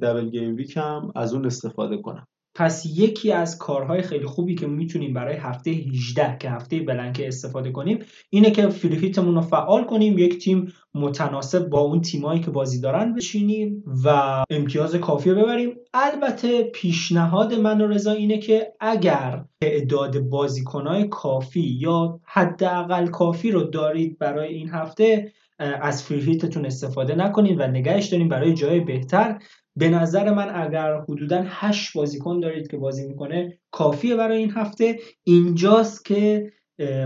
[0.03, 2.27] double game week هم از اون استفاده کنم.
[2.61, 7.29] پس یکی از کارهای خیلی خوبی که می‌تونیم برای هفته 18 که هفته blank ه
[7.29, 7.99] استفاده کنیم
[8.31, 12.51] اینه که free hit مون رو فعال کنیم یک تیم متناسب با اون تیمایی که
[12.51, 15.77] بازی دارن بچینیم و امتیاز کافی ببریم.
[15.95, 23.63] البته پیشنهاد من و رضا اینه که اگر تعداد بازیکنهای کافی یا حداقل کافی رو
[23.63, 28.81] دارید برای این هفته از free hit تون استفاده نکنید و نگهش داریم برای جای
[28.81, 29.39] بهتر.
[29.77, 34.99] به نظر من اگر حدودا 8 بازیکن دارید که بازی می‌کنه کافیه برای این هفته.
[35.25, 36.53] اینجاست که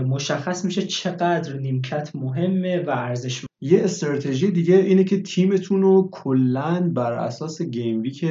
[0.07, 6.91] مشخص میشه چقدر نیمکت مهمه و ارزش یه استراتژی دیگه اینه که تیمتون رو کلا
[6.93, 8.25] بر اساس game week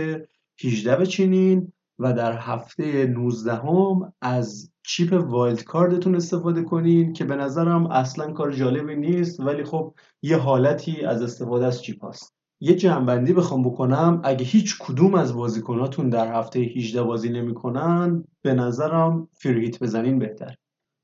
[0.64, 7.24] 18 بچینین و در هفته 19 هم از chip wild card تون استفاده کنین که
[7.24, 12.34] به نظرم اصلا کار جالبی نیست ولی خب یه حالتی از استفاده از چیپ هست
[12.60, 18.54] یه جنبندی بخوام بکنم اگه هیچ کدوم از بازیکناتون در هفته 18 بازی نمی‌کنن به
[18.54, 20.54] نظرم فریهیت بزنین بهتر.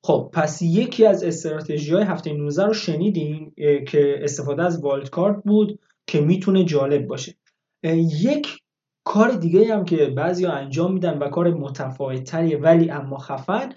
[0.05, 3.53] خب پس یکی از استراتژی های هفته 19 رو شنیدین
[3.89, 7.35] که استفاده از والد کارت بود که می‌تونه جالب باشه.
[8.23, 8.59] یک
[9.05, 13.69] کار دیگه هم که بعضی انجام میدن و کار متفاوت تریه ولی اما خفن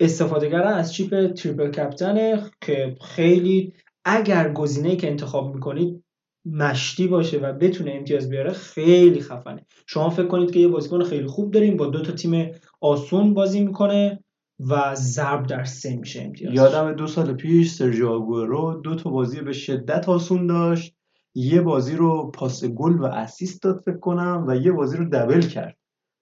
[0.00, 3.72] استفاده کردن از چیپ تریپل کپتنه که خیلی
[4.04, 6.04] اگر گزینه که انتخاب می‌کنید
[6.46, 9.66] مشتی باشه و بتونه امتیاز بیاره خیلی خفنه.
[9.86, 13.64] شما فکر کنید که یه بازیکن خیلی خوب داریم با دو تا تیم آسون بازی
[13.64, 14.24] می‌کنه
[14.60, 16.54] و ضرب در سه میشه امتیاز.
[16.54, 20.95] یادم دو سال پیش سرجیو آگورو دو تا بازی به شدت آسون داشت.
[21.38, 25.40] یه بازی رو پاس گل و اسیست داد فکر کنم و یه بازی رو دبل
[25.40, 25.76] کرد.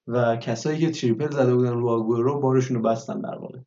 [0.07, 3.59] و کسایی که triple زده بودن رو آگورو بارشون رو بستن در واقع.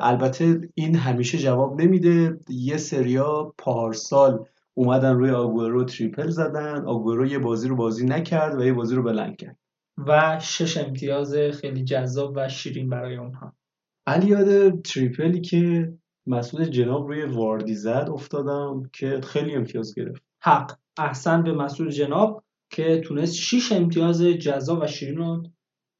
[0.00, 2.38] البته این همیشه جواب نمیده.
[2.48, 6.84] یه سریا پارسال اومدن روی آگورو triple زدن.
[6.84, 9.56] آگورو یه بازی رو بازی نکرد و یه بازی رو blank کرد.
[10.06, 13.52] و شش امتیاز خیلی جذاب و شیرین برای اونها.
[14.06, 15.92] علی یاد triple ی که
[16.26, 20.29] مسئول جناب روی واردی زد افتادم که خیلی امتیاز گرفت.
[20.42, 20.78] حق.
[20.98, 25.42] احسن به مسئول جناب که تونست 6 امتیاز جذاب و شیرین رو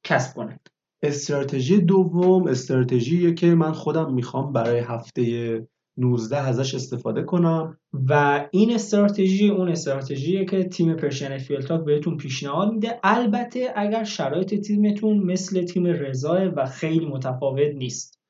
[0.03, 0.59] کسب کنه.
[1.03, 8.73] استراتژی دوم استراتژیه که من خودم می‌خوام برای هفته 19 ازش استفاده کنم و این
[8.73, 12.99] استراتژی اون استراتژیه که تیم Persian FPL Talk بهتون پیشنهاد میده.
[13.03, 18.20] البته اگر شرایط تیمتون مثل تیم رضا و خیلی متفاوت نیست.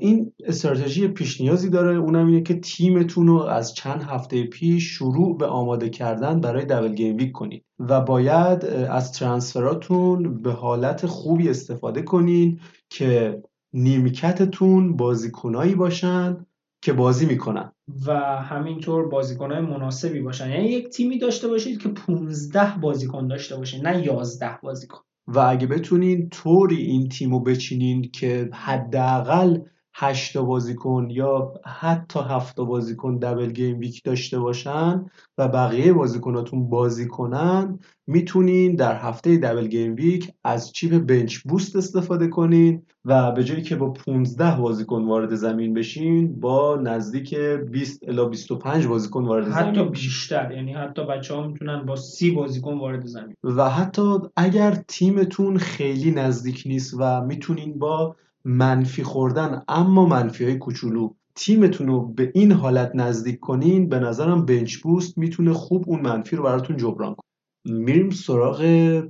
[0.00, 1.96] این استراتژی پیش نیازی داره.
[1.96, 6.94] اونم اینه که تیمتون رو از چند هفته پیش شروع به آماده کردن برای double
[6.94, 12.60] gameweek کنید و باید از transfer اتون به حالت خوبی استفاده کنین
[12.90, 16.46] که نیمکتتون بازیکنایی باشن
[16.82, 17.72] که بازی می‌کنن.
[18.06, 20.50] و همینطور بازیکنهای مناسبی باشن.
[20.50, 25.00] یعنی یک تیمی داشته باشید که 15 بازیکن داشته باشه نه 11 بازیکن.
[25.28, 29.58] و اگه بتونین طوری این تیم رو بچینین که حداقل
[30.00, 35.06] هشتا بازیکن یا حتی هفتا بازیکن دبل گیم ویک داشته باشن
[35.38, 41.76] و بقیه بازیکناتون بازی کنن می‌تونین در هفته دبل گیم ویک از چیپ بنچ بوست
[41.76, 48.08] استفاده کنین و به جایی که با 15 بازیکن وارد زمین بشین با نزدیک 20
[48.08, 49.90] الی 25 بازیکن وارد حتی زمین بشین.
[49.90, 53.34] بیشتر یعنی حتی بچه ها می‌تونن با 30 بازیکن وارد زمین.
[53.44, 58.16] و حتی اگر تیمتون خیلی نزدیک نیست و می‌تونین با
[58.48, 61.14] منفی خوردن اما منفی های کوچولو.
[61.34, 66.36] تیمتون رو به این حالت نزدیک کنین به نظرم بنچ بوست می‌تونه خوب اون منفی
[66.36, 67.76] رو براتون جبران کنه.
[67.76, 68.62] میریم سراغ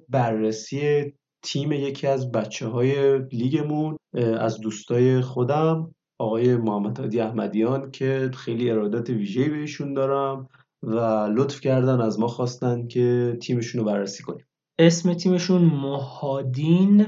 [0.09, 1.13] بررسی
[1.43, 3.97] تیم یکی از بچه های لیگمون
[4.39, 10.49] از دوستای خودم آقای محمد احمدیان که خیلی ارادت ویژه‌ای بهشون دارم
[10.83, 10.99] و
[11.35, 14.47] لطف کردن از ما خواستن که تیمشون رو بررسی کنیم.
[14.79, 17.07] اسم تیمشون مهادین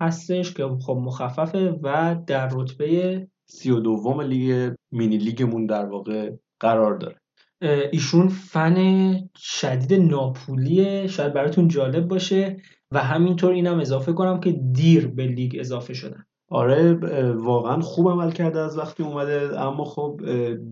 [0.00, 6.32] هستش که خب مخففه و در رتبه سی و دوم لیگ مینی لیگمون در واقع
[6.60, 7.16] قرار داره.
[7.92, 11.06] ایشون فن شدید ناپولیه.
[11.06, 12.56] شاید براتون جالب باشه
[12.92, 16.24] و همینطور اینم اضافه کنم که دیر به لیگ اضافه شدن.
[16.50, 16.92] آره
[17.34, 20.20] واقعا خوب عمل کرده از وقتی اومده اما خب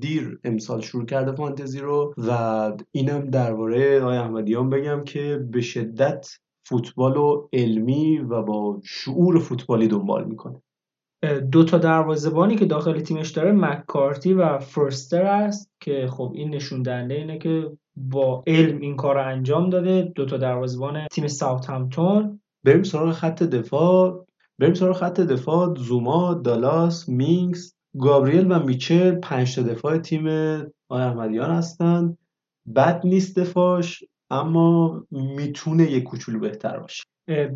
[0.00, 6.28] دیر امسال شروع کرده فانتزی رو و اینم درباره آقای احمدیان بگم که به شدت
[6.68, 10.62] فوتبال و علمی و با شعور فوتبالی دنبال می‌کنه.
[11.52, 16.82] دو تا دروازه‌بانی که داخل تیمش داره مککارتی و فرستر است که خب این نشون
[16.82, 20.12] دهنده اینه که با علم این کار رو انجام داده.
[20.14, 22.40] دو تا دروازه‌بان تیم ساوثهمپتون.
[22.64, 24.26] بریم سراغ خط دفاع.
[24.58, 25.74] بریم سراغ خط دفاع.
[25.74, 30.26] زوما دالاس مینگز گابریل و میچل پنج تا دفاع تیم
[30.88, 32.16] آقای احمدیان هستن
[32.76, 34.04] بد نیست دفاعش.
[34.30, 37.02] اما می‌تونه یک کوچولو بهتر باشه.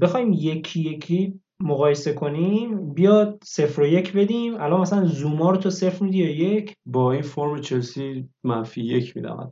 [0.01, 2.95] بخوایم یکی یکی مقایسه کنیم.
[2.95, 4.55] بیاد صفر و یک بدیم.
[4.55, 9.17] الان مثلا زوما رو تو صفر میدی یا یک؟ با این فرم چلسی منفی یک
[9.17, 9.51] میدم.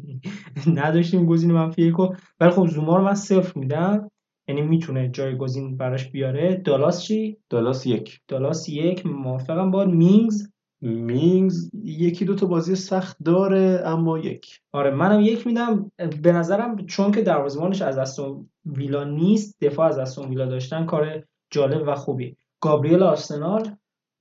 [0.82, 2.08] نداشتیم گزینه منفی یکو
[2.40, 4.10] ولی خب زوما رو من صفر میدم.
[4.48, 6.62] یعنی می‌تونه جایگزین براش بیاره.
[6.64, 8.20] دالاس چی؟ دالاس یک.
[8.28, 9.06] دالاس یک.
[9.06, 9.70] موافقم.
[9.70, 10.48] با مینگز
[10.80, 14.60] مینگز یکی دو تا بازی سخت داره اما یک.
[14.72, 15.92] آره منم یک میدم.
[16.22, 21.24] به نظرم چون که دروازه‌بانش از استون ویلا نیست دفاع از استون ویلا داشتن کار
[21.50, 23.76] جالب و خوبی گابریل آرسنال؟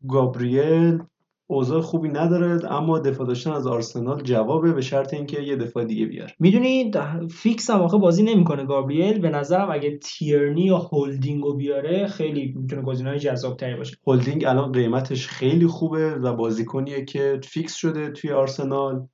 [0.08, 1.04] گابریل
[1.48, 6.06] اوضاع خوبی نداره اما دفاع داشتن از آرسنال جوابه به شرط اینکه یه دفاع دیگه
[6.06, 6.34] بیاره.
[6.40, 6.92] می‌دونی
[7.32, 9.20] فیکس هم آخه بازی نمی‌کنه گابریل.
[9.20, 13.98] به نظرم اگه تیرنی یا هولدینگو بیاره خیلی می‌تونه گزینه‌های جذاب تری باشه.
[14.08, 19.08] هولدینگ الان قیمتش خیلی خوبه و بازیکنیه که فیکس شده توی آرسنال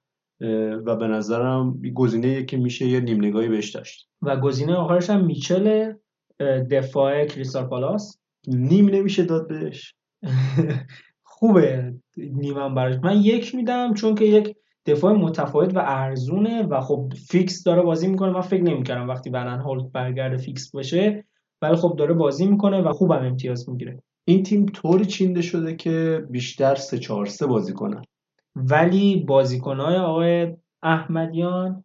[0.86, 4.10] و به نظرم گزینه که میشه یه نیم نگاهی بهش داشت.
[4.22, 5.94] و گزینه آخرش هم میچل
[6.72, 8.18] دفاع کریستال پالاس.
[8.48, 9.96] نیم نمیشه داد بهش.
[11.42, 12.96] خوبه نیمم براش.
[13.04, 14.56] من یک میدم چون که یک
[14.86, 18.32] دفاع متفاوت و ارزونه و خب فیکس داره بازی می‌کنه.
[18.32, 21.26] من فکر نمی‌کردم وقتی ون آنهولت برگرده فیکس باشه
[21.62, 24.04] ولی خب داره بازی می‌کنه و خوبم امتیاز می‌گیره.
[24.26, 28.02] این تیم طوری چینده شده که بیشتر 3 4 3 بازی کنن
[28.56, 30.54] ولی بازیکنهای آقای
[30.84, 31.84] احمدیان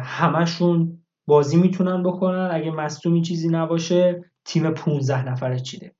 [0.00, 2.48] همشون بازی می‌تونن بکنن.
[2.52, 5.94] اگه مصدومی چیزی نباشه تیم 15 نفره چیده.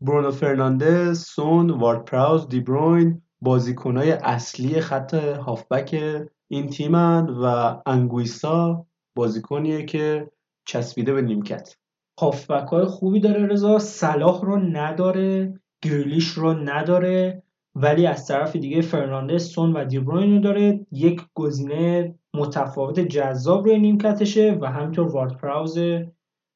[0.00, 6.02] برونو فرناندز، سون، وارد پراوز، دی بروین بازیکنهای اصلی خط هافبک
[6.48, 10.30] این تیمن و آنگویسا بازیکنیه که
[10.64, 11.76] چسبیده به نیمکت.
[12.20, 13.78] هافبک خوبی داره رضا.
[13.78, 17.42] صلاح رو نداره گریلیش رو نداره
[17.74, 20.86] ولی از طرف دیگه فرناندز سون و دیبروین رو داره.
[20.92, 25.78] یک گزینه متفاوت جذاب روی نیمکتشه و همینطور وارد پراوز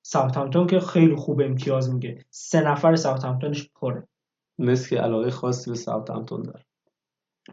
[0.07, 2.25] ساوثهمپتون که خیلی خوب امتیاز میگه.
[2.31, 4.09] سه نفر ساوثهمپتونش پره.
[4.59, 6.65] مثل که علاقه خاصی به ساوثهمپتون داره.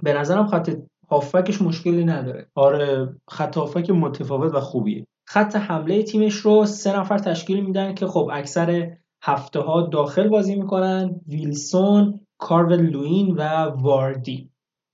[0.03, 0.69] به نظرم خط
[1.09, 2.47] هافبکش مشکلی نداره.
[2.55, 5.07] آره خط هافبک متفاوت و خوبیه.
[5.25, 10.55] خط حمله تیمش رو سه نفر تشکیل میدن که خب اکثر هفته ها داخل بازی
[10.55, 11.21] می‌کنن.
[11.27, 14.49] ویلسون کالورت لوین و واردی.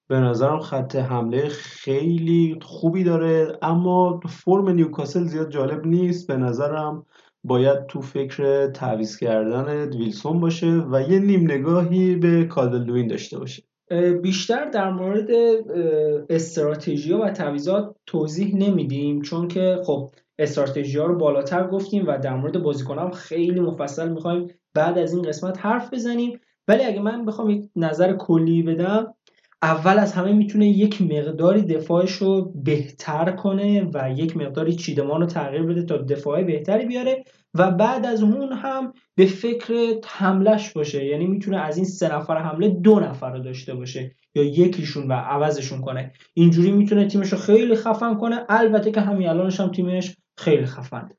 [0.07, 6.27] به نظرم خط حمله خیلی خوبی داره اما فرم نیوکاسل زیاد جالب نیست.
[6.27, 7.05] به نظرم
[7.43, 13.39] باید تو فکر تعویض کردن ویلسون باشه و یه نیم نگاهی به کالدل لوین داشته
[13.39, 13.63] باشه.
[14.21, 15.27] بیشتر در مورد
[16.29, 22.63] استراتژی و تعویضات توضیح نمیدیم چون که خب استراتژی رو بالاتر گفتیم و در مورد
[22.63, 26.39] بازیکن هم خیلی مفصل می‌خوایم بعد از این قسمت حرف بزنیم.
[26.67, 29.13] ولی اگه من بخوام یک نظر کلی بدم
[29.61, 35.27] اول از همه می‌تونه یک مقداری دفاعش رو بهتر کنه و یک مقداری چیدمان رو
[35.27, 37.23] تغییر بده تا دفاع بهتری بیاره
[37.53, 41.05] و بعد از اون هم به فکر حملش باشه.
[41.05, 45.13] یعنی می‌تونه از این سه نفر حمله دو نفر رو داشته باشه یا یکیشون و
[45.13, 46.11] عوضشون کنه.
[46.33, 48.45] اینجوری می‌تونه تیمش رو خیلی خفن کنه.
[48.49, 51.09] البته که همین الانش هم تیمش خیلی خفن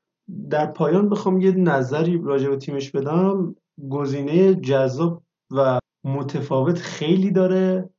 [0.51, 3.55] در پایان بخوام یه نظری راجع به تیمش بدم.
[3.90, 7.90] گزینه جذاب و متفاوت خیلی داره.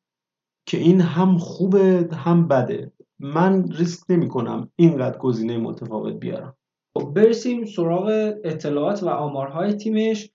[0.70, 2.92] که این هم خوبه هم بده.
[3.20, 6.56] من ریسک نمی کنم اینقدر گزینه متفاوت بیارم.
[6.98, 10.30] خب برسیم سراغ اطلاعات و آمارهای تیمش.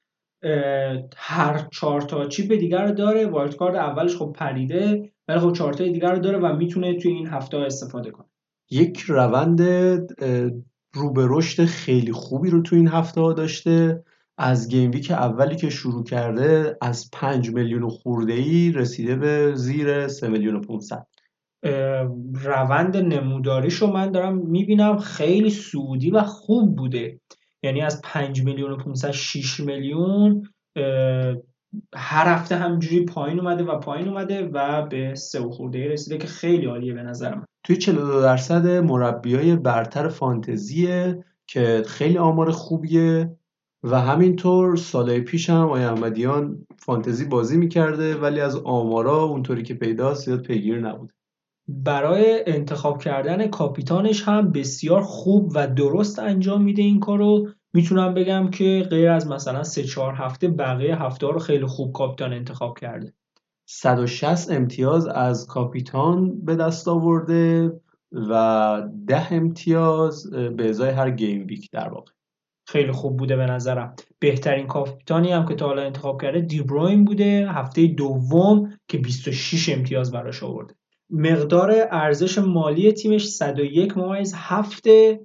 [1.16, 3.26] هر چهار تا chip دیگر رو داره.
[3.26, 7.26] wildcard اولش خب پریده ولی خب چهار تا دیگر رو داره و می‌تونه توی این
[7.26, 8.26] هفته استفاده کنه.
[8.70, 9.62] یک روند
[10.94, 14.04] رو به رشد خیلی خوبی رو تو این هفته ها داشته.
[14.38, 20.08] از گیم ویک اولی که شروع کرده از 5 میلیون خورده ای رسیده به زیر
[20.08, 21.06] 3 میلیون و 500
[22.44, 27.20] روند نموداریشو من دارم می‌بینم خیلی سعودی و خوب بوده.
[27.62, 30.48] یعنی از 5 میلیون و 506 میلیون
[31.94, 36.66] هر هفته همجوری پایین اومده و پایین اومده و به سه خورده رسیده که خیلی
[36.66, 43.36] عالیه به نظرم توی 42 درصد مربیای برتر فانتزیه که خیلی آمار خوبیه.
[43.84, 49.74] و همینطور سالهای پیش هم آیا احمدیان فانتزی بازی می‌کرده ولی از آمارا اونطوری که
[49.74, 51.12] پیداست زیاد پیگیر نبود.
[51.68, 57.48] برای انتخاب کردن کاپیتانش هم بسیار خوب و درست انجام میده این کارو.
[57.74, 62.32] می‌تونم بگم که غیر از مثلا سه چهار هفته بقیه هفته رو خیلی خوب کاپیتان
[62.32, 63.12] انتخاب کرده.
[63.66, 67.72] 160 امتیاز از کاپیتان به دست آورده
[68.12, 72.12] و 10 امتیاز به ازای هر گیم ویک در واقع.
[72.66, 73.94] خیلی خوب بوده به نظرم.
[74.18, 80.12] بهترین کاپیتانی هم که تا حالا انتخاب کرده دیبروین بوده هفته دوم که 26 امتیاز
[80.12, 80.74] براش آورده.
[81.10, 85.20] مقدار ارزش مالی تیمش 101 ممیز هفته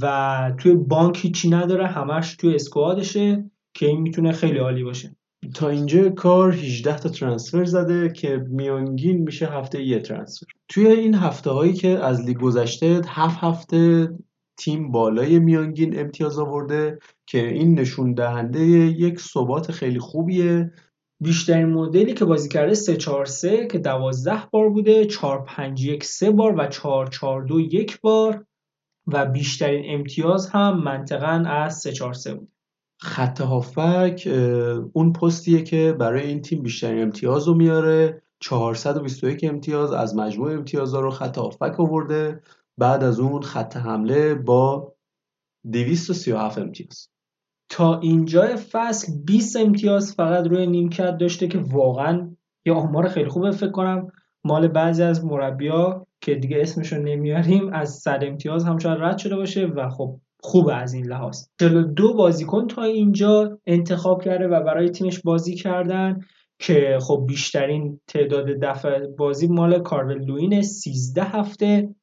[0.00, 5.16] و توی بانک هیچی نداره همش توی اسکوادشه که این می‌تونه خیلی عالی باشه.
[5.54, 10.46] تا اینجا کار 18 تا ترانسفر زده که میانگین میشه هفته یه ترانسفر.
[10.68, 14.08] توی این هفته هایی که از لیگ گذشته هفت هفته
[14.58, 20.72] تیم بالای میانگین امتیاز آورده که این نشون دهنده یک ثبات خیلی خوبیه.
[21.20, 26.04] بیشترین مدلی که بازی کرده 3 4 3 که 12 بار بوده 4 5 1
[26.04, 28.46] 3 بار و 4 4 2 1 بار
[29.06, 32.52] و بیشترین امتیاز هم منطقا از 3 4 3 بوده
[33.00, 34.28] خط هافک
[34.92, 38.22] اون پستیه که برای این تیم بیشترین امتیاز رو میاره.
[38.40, 42.40] 421 امتیاز از مجموع امتیازها رو خط هافک آورده.
[42.78, 44.94] بعد از اون خط حمله با
[45.72, 47.08] 237 امتیاز.
[47.70, 52.30] تا اینجا فصل 20 امتیاز فقط روی نیمکت داشته که واقعا
[52.66, 54.12] یه آمار خیلی خوبه فکر کنم.
[54.44, 59.36] مال بعضی از مربیا که دیگه اسمشون نمیاریم از 100 امتیاز هم شاید رد شده
[59.36, 61.42] باشه و خب خوبه از این لحاظ.
[61.60, 66.20] 42 بازیکن تا اینجا انتخاب کرده و برای تیمش بازی کردن
[66.58, 71.94] که خب بیشترین تعداد دفعه بازی مال کارول لوین 13 هفته.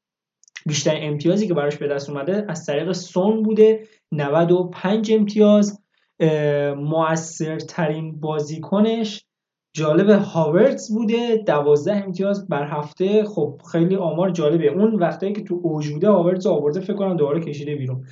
[0.67, 3.87] بیشترین امتیازی که براش به دست اومده از طریق سون بوده.
[4.11, 5.81] 95 امتیاز.
[6.77, 9.25] موثرترین بازیکنش
[9.75, 11.37] جالب هاورتز بوده.
[11.37, 13.23] 12 امتیاز بر هفته.
[13.23, 14.67] خب خیلی آمار جالبه.
[14.67, 18.05] اون وقتایی که تو اوج بوده هاورتز آورده فکر کنم دوباره کشیده بیرون.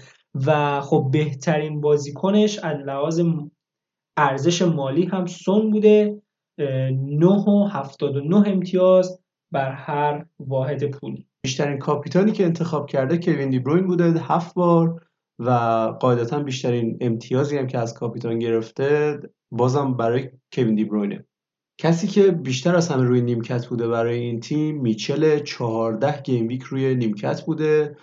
[0.45, 3.21] و خب بهترین بازیکنش از لحاظ
[4.17, 6.21] ارزش مالی هم سون بوده.
[6.59, 9.19] 9 و 79 امتیاز
[9.51, 11.27] بر هر واحد پولی.
[11.45, 15.01] بیشترین کاپیتانی که انتخاب کرده کوین دیبروین بوده هفت بار
[15.39, 15.49] و
[15.99, 19.19] قاعدتا بیشترین امتیازی هم که از کاپیتان گرفته
[19.51, 21.25] بازم برای کوین دیبروینه
[21.77, 26.63] کسی که بیشتر از همه روی نیمکت بوده برای این تیم میچل 14 گیم ویک
[26.63, 27.97] روی نیمکت بوده.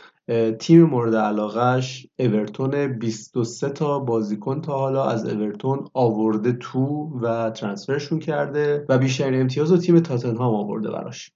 [0.58, 8.18] تیم مورد علاقهش اورتون 23 تا بازیکن تا حالا از اورتون آورده تو و ترانسفرشون
[8.18, 11.32] کرده و بیشترین امتیاز رو تیم تاتنهام آورده براش.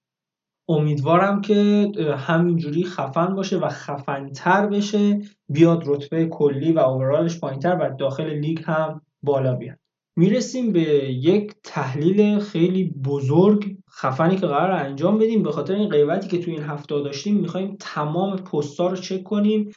[0.69, 7.95] امیدوارم که همینجوری خفن باشه و خفنتر بشه بیاد رتبه کلی و اوورالش پایینتر و
[7.99, 9.84] داخل لیگ هم بالا بیاد.
[10.17, 10.81] می‌رسیم به
[11.13, 15.43] یک تحلیل خیلی بزرگ خفنی که قرار انجام بدیم.
[15.43, 19.71] به خاطر این قیمتی که توی این هفته داشتیم می‌خوایم تمام پستا رو چک کنیم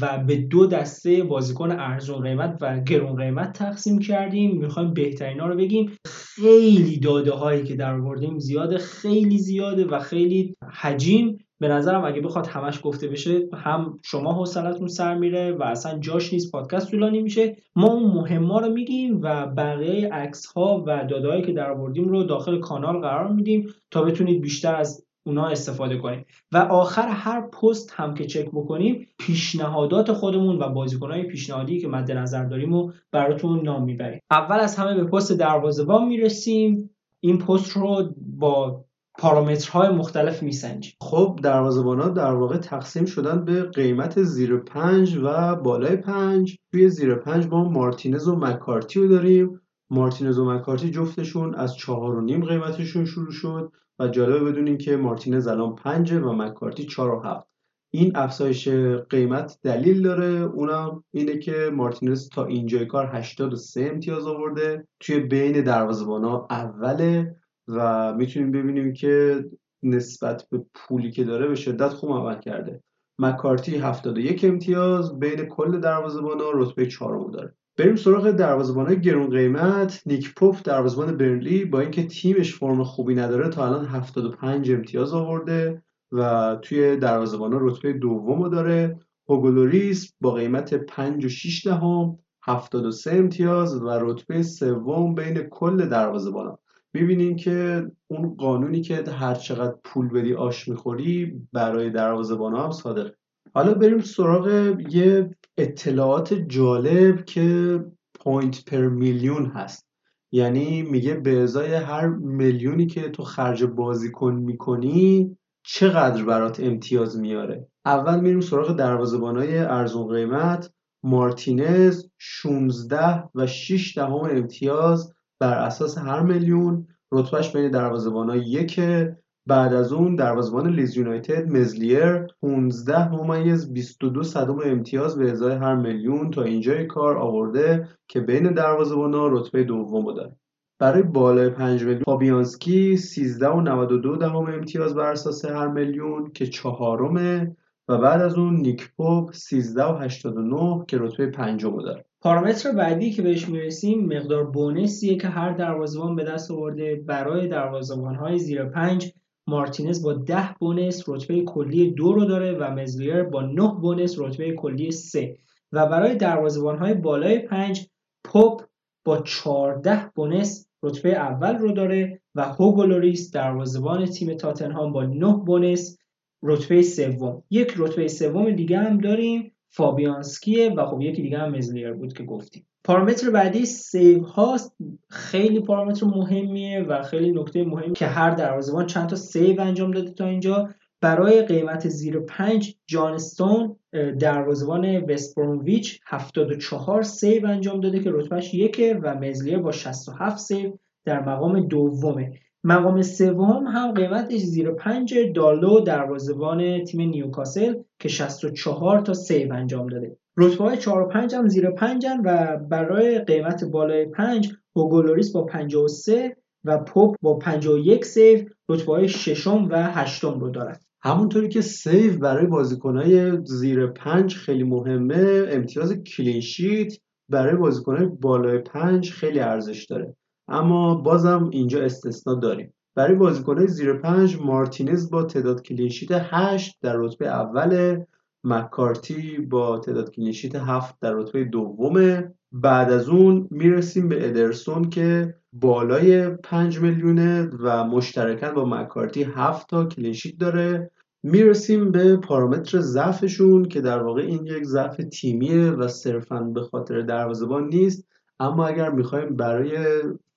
[0.00, 4.56] و به دو دسته بازیکن ارزون قیمت و گرون قیمت تقسیم کردیم.
[4.56, 5.92] می‌خوایم بهترینا رو بگیم.
[6.06, 11.38] خیلی داده هایی که در آوردیم زیاده خیلی زیاده و خیلی حجیم.
[11.62, 16.32] به نظرم اگه بخواد همش گفته بشه هم شما حوصلتون سر میره و اصلا جاش
[16.32, 17.56] نیست پادکست طولانی میشه.
[17.76, 22.22] ما اون مهما رو میگیم و بقیه عکس ها و دادایی که در آوردیم رو
[22.22, 27.92] داخل کانال قرار میدیم تا بتونید بیشتر از اونا استفاده کنیم و آخر هر پست
[27.96, 33.62] هم که چک بکنیم پیشنهادات خودمون و بازیکنهای پیشنهادی که مد نظر داریم و براتون
[33.62, 34.20] نام می‌بریم.
[34.30, 36.90] اول از همه به پست دروازه‌بان می‌رسیم.
[37.20, 38.84] این پست رو با
[39.18, 40.92] پارامترهای مختلف میسنجیم.
[41.00, 46.56] خب دروازه‌بان‌ها در واقع تقسیم شدن به قیمت زیر پنج و بالای پنج.
[46.72, 49.60] توی زیر پنج ما مارتینز و مکارتی رو داریم.
[49.90, 54.96] مارتینز و مکارتی جفتشون از چهار و نیم قیمتشون شروع شد و جالبه بدونین که
[54.96, 57.46] مارتینز الان پنجه و مکارتی چهار و هفت.
[57.94, 58.68] این افزایش
[59.10, 60.26] قیمت دلیل داره.
[60.26, 64.86] اونم اینه که مارتینز تا اینجای کار 83 امتیاز آورده.
[65.00, 67.36] توی بین دروازه‌بان‌ها اوله
[67.74, 69.44] و می‌تونیم ببینیم که
[69.82, 72.82] نسبت به پولی که داره به شدت خوب عمل کرده.
[73.18, 77.54] مکارتی 71 امتیاز بین کل دروازه‌بان‌ها رتبه چهارم داره.
[77.78, 80.02] بریم سراغ دروازه‌بان‌های گرون قیمت.
[80.06, 85.82] نیک پوف دروازه‌بان برنلی با اینکه تیمش فرم خوبی نداره تا الان 75 امتیاز آورده
[86.12, 88.98] و توی دروازه‌بان‌ها رتبه دوم داره.
[89.28, 96.58] هوگولوریس با قیمت 5 و 6 دهم 73 امتیاز و رتبه سوم بین کل دروازه‌بان‌ها
[96.94, 103.14] می‌بینیم که اون قانونی که هر چقدر پول بدی آش می‌خوری برای دروازه‌بان هم صادقه.
[103.54, 107.78] حالا بریم سراغ یه اطلاعات جالب که
[108.20, 109.86] point per million هست.
[110.32, 115.36] یعنی میگه به ازای هر میلیونی که تو خرج بازیکن می‌کنی
[115.66, 120.70] چقدر برات امتیاز میاره؟ اول میریم سراغ دروازه‌بانای ارزون قیمت.
[121.04, 125.12] مارتینز 16 و 6 دهم امتیاز
[125.42, 129.16] بر اساس هر میلیون رتبهش بین دروازه‌بان‌ها یکه
[129.46, 135.74] بعد از اون دروازه‌بان لیز یونایتد مزلیر 15 ممیز 22 صدم امتیاز به ازای هر
[135.74, 136.30] میلیون.
[136.30, 140.36] تا اینجای کار آورده که بین دروازه‌بان‌ها رتبه دوم داره.
[140.78, 146.46] برای بالای 5 میلیون فابیانسکی 13 و 92 دهم امتیاز بر اساس هر میلیون که
[146.46, 147.56] چهارمه.
[147.88, 152.04] و بعد از اون نیک پوپ 13 و 89 که رتبه پنجم داره.
[152.22, 157.02] پارامتر بعدی که بهش می‌رسیم مقدار بونسیه که هر دروازه‌بان به دست آورده.
[157.06, 159.12] برای دروازه‌بان‌های زیر پنج
[159.46, 164.54] مارتینز با 10 بونس رتبه کلی دو رو داره و مزلیر با 9 بونس رتبه
[164.54, 165.36] کلی 3
[165.72, 167.88] و برای دروازه‌بان‌های بالای 5
[168.24, 168.62] پاپ
[169.04, 175.98] با 14 bonus رتبه اول رو داره و هوگولوریس دروازه‌بان تیم تاتنهام با 9 bonus
[176.42, 177.42] رتبه سوم.
[177.50, 179.52] یک رتبه سوم دیگه هم داریم.
[179.72, 182.66] فابیانسکیه و خب یکی دیگه هم مزلیر بود که گفتیم.
[182.84, 184.76] پارامتر بعدی save هاست
[185.10, 190.10] خیلی پارامتر مهمیه و خیلی نکته مهمی که هر دروازه‌بان چند تا save انجام داده
[190.10, 190.68] تا اینجا.
[191.00, 193.76] برای قیمت زیر 5 جانستون
[194.20, 200.72] دروازه‌بان وست برومویچ 74 save انجام داده که رتبهش یکه و مزلیر با 67 سیو
[201.04, 202.32] در مقام دومه.
[202.64, 209.86] مقام سوم هم قیمتش زیر 5 دارلو دروازه‌بان تیم نیوکاسل که 64 تا save انجام
[209.86, 210.16] داده.
[210.36, 215.44] رتبه های 4 و 5 هم زیر 5 و برای قیمت بالای 5 هوگولوریس با
[215.44, 221.60] 53 و پوپ با 51 save رتبه های ششم و هشتم رو دارد همونطوری که
[221.60, 226.92] save برای بازیکنهای زیر 5 خیلی مهمه امتیاز clean sheet
[227.28, 230.16] برای بازیکنهای بالای 5 خیلی ارزش داره.
[230.48, 232.74] اما بازم اینجا استثنا داریم.
[232.94, 238.06] برای بازیکنهای زیر پنج مارتینز با تعداد clean sheet 8 در رتبه اوله
[238.44, 244.90] مکارتی با تعداد clean sheet 7 در رتبه دومه بعد از اون می‌رسیم به ادرسون
[244.90, 250.90] که بالای 5 میلیونه و مشترکاً با مکارتی 7 تا clean sheet داره.
[251.22, 257.00] می‌رسیم به پارامتر ضعفشون که در واقع این یک ضعف تیمیه و صرفا به خاطر
[257.00, 258.08] دروازه‌بان نیست.
[258.40, 259.76] اما اگر می‌خوایم برای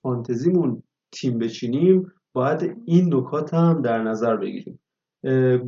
[0.06, 4.80] فانتزیمون تیم بچینیم باید این نکات هم در نظر بگیریم.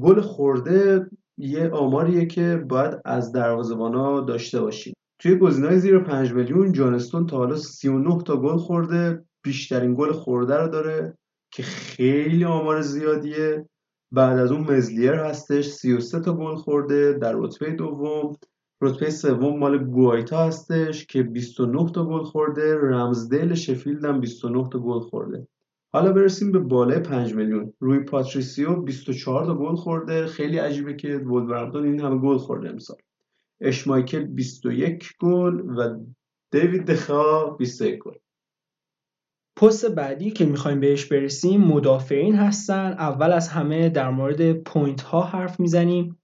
[0.01, 1.07] گل خورده
[1.39, 4.95] یه آماریه که باید از دروازه‌بانا داشته باشیم.
[5.19, 9.25] توی گزینه‌های زیر 5 میلیون جانستون تا حالا 39 تا گل خورده.
[9.43, 11.19] بیشترین گل خورده رو داره
[11.53, 13.67] که خیلی آمار زیادیه.
[14.13, 18.37] بعد از اون مزلیر هستش 33 تا گل خورده در رتبه دوم.
[18.81, 22.75] رتبه سوم مال گوایتا هستش که 29 تا گل خورده.
[22.75, 25.49] رمزدل شفیلد هم 29 تا گل خورده.
[25.93, 27.73] حالا برسیم به بالای 5 میلیون.
[27.81, 30.27] روی پاتریسیو 24 تا گل خورده.
[30.27, 32.97] خیلی عجیبه که وولورهمپتون این همه گل خورده امسال.
[33.61, 35.99] اشمایکل 21 گل و
[36.51, 38.15] دیوید دخا 21 گل.
[39.57, 42.93] پست بعدی که می‌خوایم بهش برسیم مدافعین هستن.
[42.93, 46.18] اول از همه در مورد point ها حرف می‌زنیم.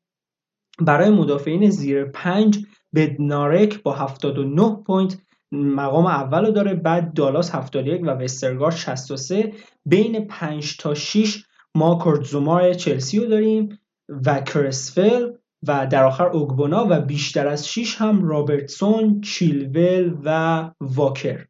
[0.80, 2.58] برای مدافعین زیر پنج
[2.94, 5.18] بدنارک با 79 پوینت
[5.52, 9.52] مقام اول رو داره بعد دالاس 71 و وسترگارد 63
[9.86, 11.44] بین 5 تا 6
[11.74, 13.78] ما کورت زومای چلسی رو داریم
[14.26, 15.30] و کرسول
[15.66, 21.44] و در آخر اوگبونا و بیشتر از 6 هم رابرتسون، چیلول و واکر.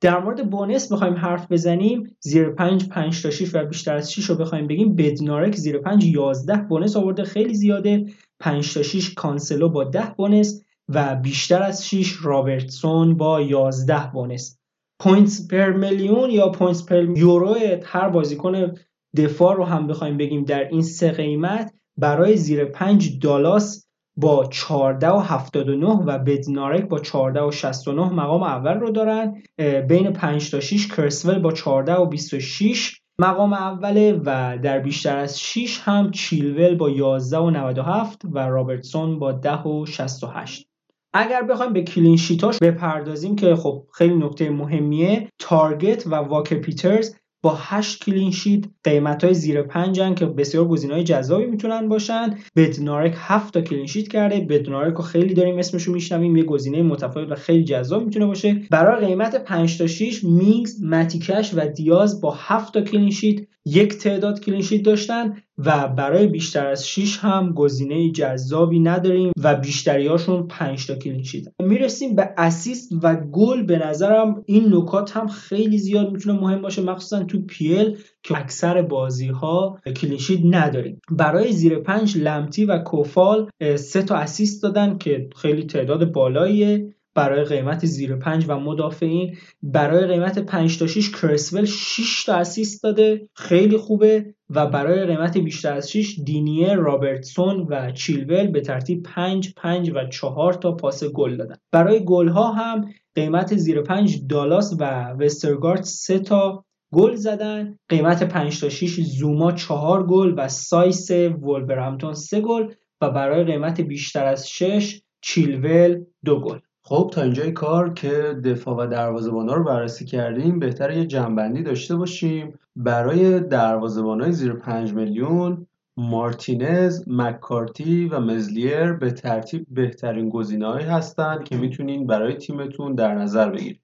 [0.00, 2.16] در مورد bonus بخوایم حرف بزنیم.
[2.20, 4.96] زیر 5 5 تا 6 و بیشتر از 6 رو بخوایم بگیم.
[4.96, 8.06] بدنارک زیر 5 11 bonus آورده خیلی زیاده.
[8.44, 14.58] 5 تا 6 کانسلو با 10 bonus و بیشتر از 6 رابرتسون با 11 bonus
[15.00, 18.74] points per میلیون یا points per یورو هر بازیکن
[19.16, 25.10] دفاع رو هم بخوایم بگیم در این سه قیمت برای زیر 5 دالاس با 14
[25.10, 29.42] و 79 و بدنارک با 14 و 69 مقام اول رو دارن.
[29.88, 35.40] بین 5 تا 6 کرسول با 14 و 26 مقام اوله و در بیشتر از
[35.40, 40.66] 6 هم چیلول با 11 و 97 و رابرتسون با 10 و 68
[41.12, 46.56] اگر بخوایم به clean sheet اش بپردازیم که خب خیلی نکته مهمیه تارگت و واکر
[46.56, 52.38] پیترز با 8 clean sheet قیمت های زیر 5 که بسیار گزینه‌های جذابی می‌تونن باشن.
[52.56, 54.40] بدنارک 7 تا clean sheet کرده.
[54.40, 56.36] بدنارک رو خیلی داریم اسمشو میشنویم.
[56.36, 58.60] یه گزینه متفاوت و خیلی جذاب می‌تونه باشه.
[58.70, 63.40] برای قیمت 5 تا 6 مینگز متی کش و دیاز با 7 تا clean sheet
[63.66, 69.54] یک تعداد clean sheet داشتن و برای بیشتر از 6 هم گزینه جذابی نداریم و
[69.54, 73.62] بیشتریاشون 5 تا clean sheet می‌رسیم به assist و گل.
[73.62, 78.82] به نظرم این نکات هم خیلی زیاد می‌تونه مهم باشه مخصوصا تو PL که اکثر
[78.82, 81.00] بازی ها clean sheet نداریم.
[81.10, 86.94] برای زیر پنج لمپتی و کوفال سه تا assist دادن که خیلی تعداد بالاییه.
[87.14, 89.36] برای قیمت زیر پنج و مدافعین.
[89.62, 94.34] برای قیمت 5 تا 6 کرسول 6 تا assist داده خیلی خوبه.
[94.50, 100.08] و برای قیمت بیشتر از 6 دینیه رابرتسون و چیلول به ترتیب 5 5 و
[100.08, 101.56] 4 تا پاس گل دادن.
[101.72, 107.78] برای گل ها هم قیمت زیر 5 دالاس و وسترگارد 3 تا گل زدن.
[107.88, 112.72] قیمت 5 تا 6 زوما 4 گل و سایس وولورهمپتون 3 گل.
[113.00, 116.58] و برای قیمت بیشتر از 6 چیلول 2 گل.
[116.86, 121.96] خب تا اینجای کار که دفاع و دروازه‌بانا رو بررسی کردیم بهتر یه جنبندی داشته
[121.96, 125.66] باشیم برای دروازه‌بانای زیر 5 میلیون
[125.96, 133.50] مارتینز، مکارتی و مزلیر به ترتیب بهترین گزینه‌هایی هستند که می‌تونین برای تیمتون در نظر
[133.50, 133.80] بگیرید.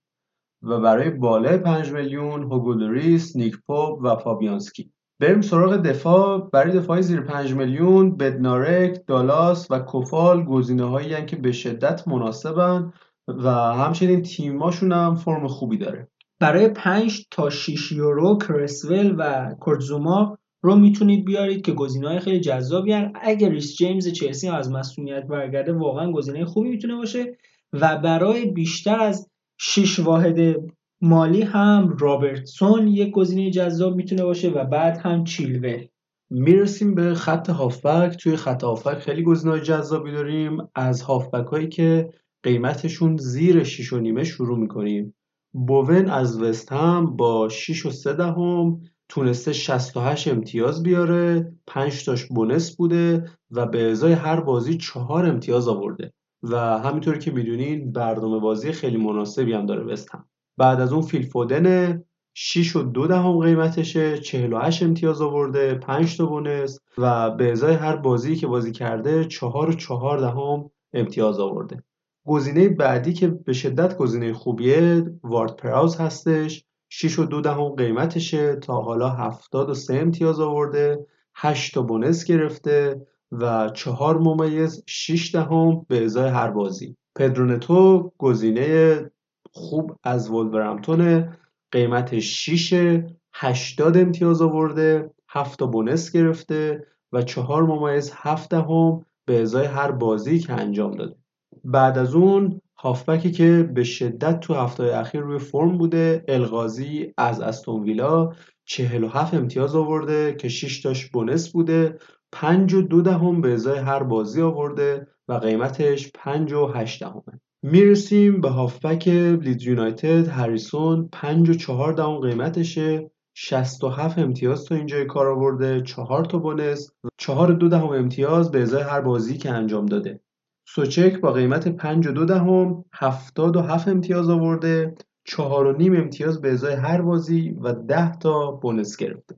[0.62, 4.92] و برای بالای 5 میلیون هوگولوریس، نیک پاپ و فابیانسکی.
[5.20, 11.36] بریم سراغ دفاع برای دفاع زیر 5 میلیون بدنارک، دالاس و کوفال گزینه هایی که
[11.36, 12.92] به شدت مناسبن
[13.28, 16.08] و همچنین تیماشون هم فرم خوبی داره
[16.40, 22.40] برای 5 تا 6 یورو کرسول و کورتزوما رو می‌تونید بیارید که گزینه های خیلی
[22.40, 23.12] جذابی هن.
[23.22, 27.36] اگر ریس جیمز چلسی از مسئولیت برگرده واقعا گزینه خوبی می‌تونه باشه
[27.72, 30.56] و برای بیشتر از 6 واحد
[31.02, 35.86] مالی هم رابرتسون یک گزینه جذاب می‌تونه باشه و بعد هم چیلول
[36.30, 38.16] می‌رسیم به خط هافبک.
[38.16, 40.58] توی خط هافبک خیلی گزینه‌های جذابی داریم.
[40.74, 42.12] از هافبک هایی که
[42.42, 45.14] قیمتشون زیر 6 و نیمه شروع می‌کنیم.
[45.52, 48.80] بوون از وست هم با 6 و 3 دهم.
[49.08, 51.52] تونسته 68 امتیاز بیاره.
[51.66, 56.12] 5 تاش بونس بوده و به ازای هر بازی 4 امتیاز آورده.
[56.42, 60.29] و همینطور که می‌دونین برنامه بازی خیلی مناسبی هم داره وست هم.
[60.60, 61.96] بعد از اون فیل فودن
[62.34, 67.96] 6 و دو دهم قیمتشه 48 امتیاز آورده 5 تا بونس و به ازای هر
[67.96, 71.84] بازی که بازی کرده 4 و 4 دهم امتیاز آورده.
[72.26, 76.64] گزینه بعدی که به شدت گزینه خوبیه وارد پراوز هستش.
[76.88, 83.70] 6 و دو دهم قیمتشه تا حالا 73 امتیاز آورده 8 تا بونس گرفته و
[83.74, 86.96] 4 ممیز 6 دهم به ازای هر بازی.
[87.16, 89.10] پدرونتو گزینه
[89.52, 91.28] خوب از ولورهمپتون
[91.72, 93.00] قیمتش 6
[93.34, 99.90] 80 امتیاز آورده 7 تا بونس گرفته و 4 ممیز 7 دهم به ازای هر
[99.90, 101.16] بازی که انجام داده.
[101.64, 107.40] بعد از اون هافبکی که به شدت تو هفته اخیر روی فرم بوده الغازی از
[107.40, 108.32] استون ویلا
[108.64, 111.98] 47 امتیاز آورده که 6 تاش بونس بوده
[112.32, 117.40] 5 و 2 دهم به ازای هر بازی آورده و قیمتش 5 و 8 دهمه.
[117.62, 120.28] می‌رسیم به هافبک لید یونایتد.
[120.28, 123.10] هریسون 5 و 4 دهم قیمتشه.
[123.34, 125.80] 67 امتیاز تا اینجای کار آورده.
[125.80, 126.90] 4 تا بونس.
[127.18, 130.20] 4 دو دهم امتیاز به ازای هر بازی که انجام داده.
[130.68, 134.94] سوچک با قیمت 5 و 2 دهم 77 امتیاز آورده.
[135.24, 139.36] چهار و نیم امتیاز به ازای هر بازی و ده تا بونس گرفته.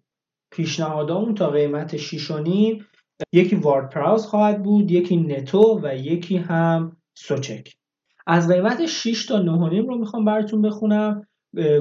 [0.53, 2.87] پیشنهادامون تا قیمت 6 و نیم
[3.33, 7.82] یکی وارد پراوز خواهد بود یکی نتو و یکی هم سوچک.
[8.27, 11.27] از قیمت 6 تا 9 و نیم رو می‌خوام براتون بخونم.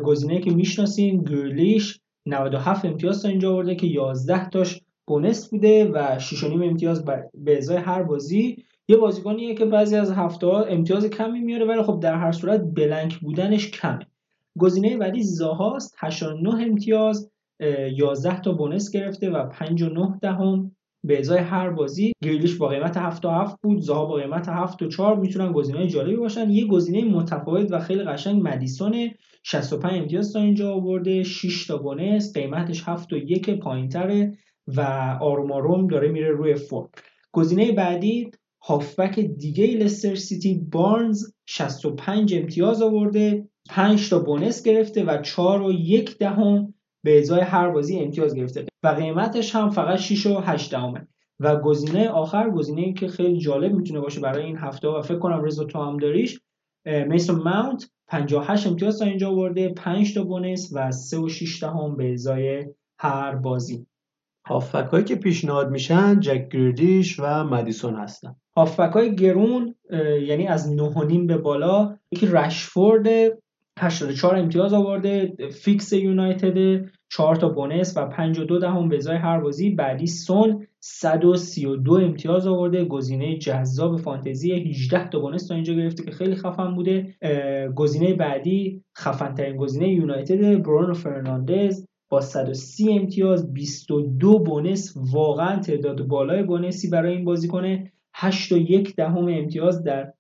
[0.04, 6.20] گزینه که می‌شناسین گرلیش 97 امتیاز تا اینجا آورده که 11 تاش بونس بوده و
[6.20, 8.64] 6 و نیم امتیاز به ازای هر بازی.
[8.88, 12.62] یه بازیکنیه که بعضی از هفته ها امتیاز کمی میاره ولی خب در هر صورت
[12.76, 14.08] بلنک بودنش کمه.
[14.58, 20.72] گزینه بعدی زاهاست 89 امتیاز 11 تا بونس گرفته و 5 و 9 دهم
[21.03, 24.82] به ازای هر بازی گریلیش با قیمت 7 تا 7 بود زاها با قیمت 7
[24.82, 26.49] و 4 می‌تونن گزینه جالبی باشن.
[26.49, 29.10] یه گزینه متفاوت و خیلی قشنگ مدیسون
[29.44, 31.23] 65 امتیاز تا اینجا آورده.
[31.23, 34.38] 6 تا بونس قیمتش 7 و 1 پایینتره
[34.68, 34.82] و
[35.22, 36.90] آروم داره میره روی فرم
[37.32, 38.32] گزینه بعدی
[38.64, 43.48] هافبک دیگه لستر سیتی بارنز 65 امتیاز آورده.
[43.69, 46.73] 5 تا بونس گرفته و 4 و 1 دهم
[47.03, 48.65] به ازای هر بازی امتیاز گرفته.
[48.84, 51.07] و قیمتش هم فقط 6 و 8 دهمه
[51.40, 55.44] و گزینه آخر گزینه که خیلی جالب می‌تونه باشه برای این هفته و فکر کنم
[55.44, 56.40] رضا تو هم داریش
[56.86, 61.95] میسون ماونت 58 امتیاز تا اینجا آورده 5 تا بونس و 3 و 6 دهم
[61.98, 62.65] به ازای
[62.99, 63.88] هر بازی.
[64.48, 68.36] هافک هایی که پیشنهاد میشن جک گریدیش و مدیسون هستن.
[68.57, 69.76] هافبک های گرون
[70.28, 73.07] یعنی از 9 به بالا یکی رشفورد
[73.80, 79.69] 84 امتیاز آورده فیکس یونایتد 4 تا بونس و 52 دهم به هر بازی.
[79.69, 82.85] بعدی سون 132 امتیاز آورده.
[82.85, 87.15] گزینه جذاب فانتزی 18 تا بونس تا اینجا گرفته که خیلی خفن بوده.
[87.76, 93.53] گزینه بعدی خفن ترین گزینه یونایتد برونو فرناندز با 130 امتیاز.
[93.53, 97.91] 22 بونس واقعا تعداد بالای بونسی برای این بازی کنه.
[98.14, 100.14] 8 و 1 دهم امتیاز در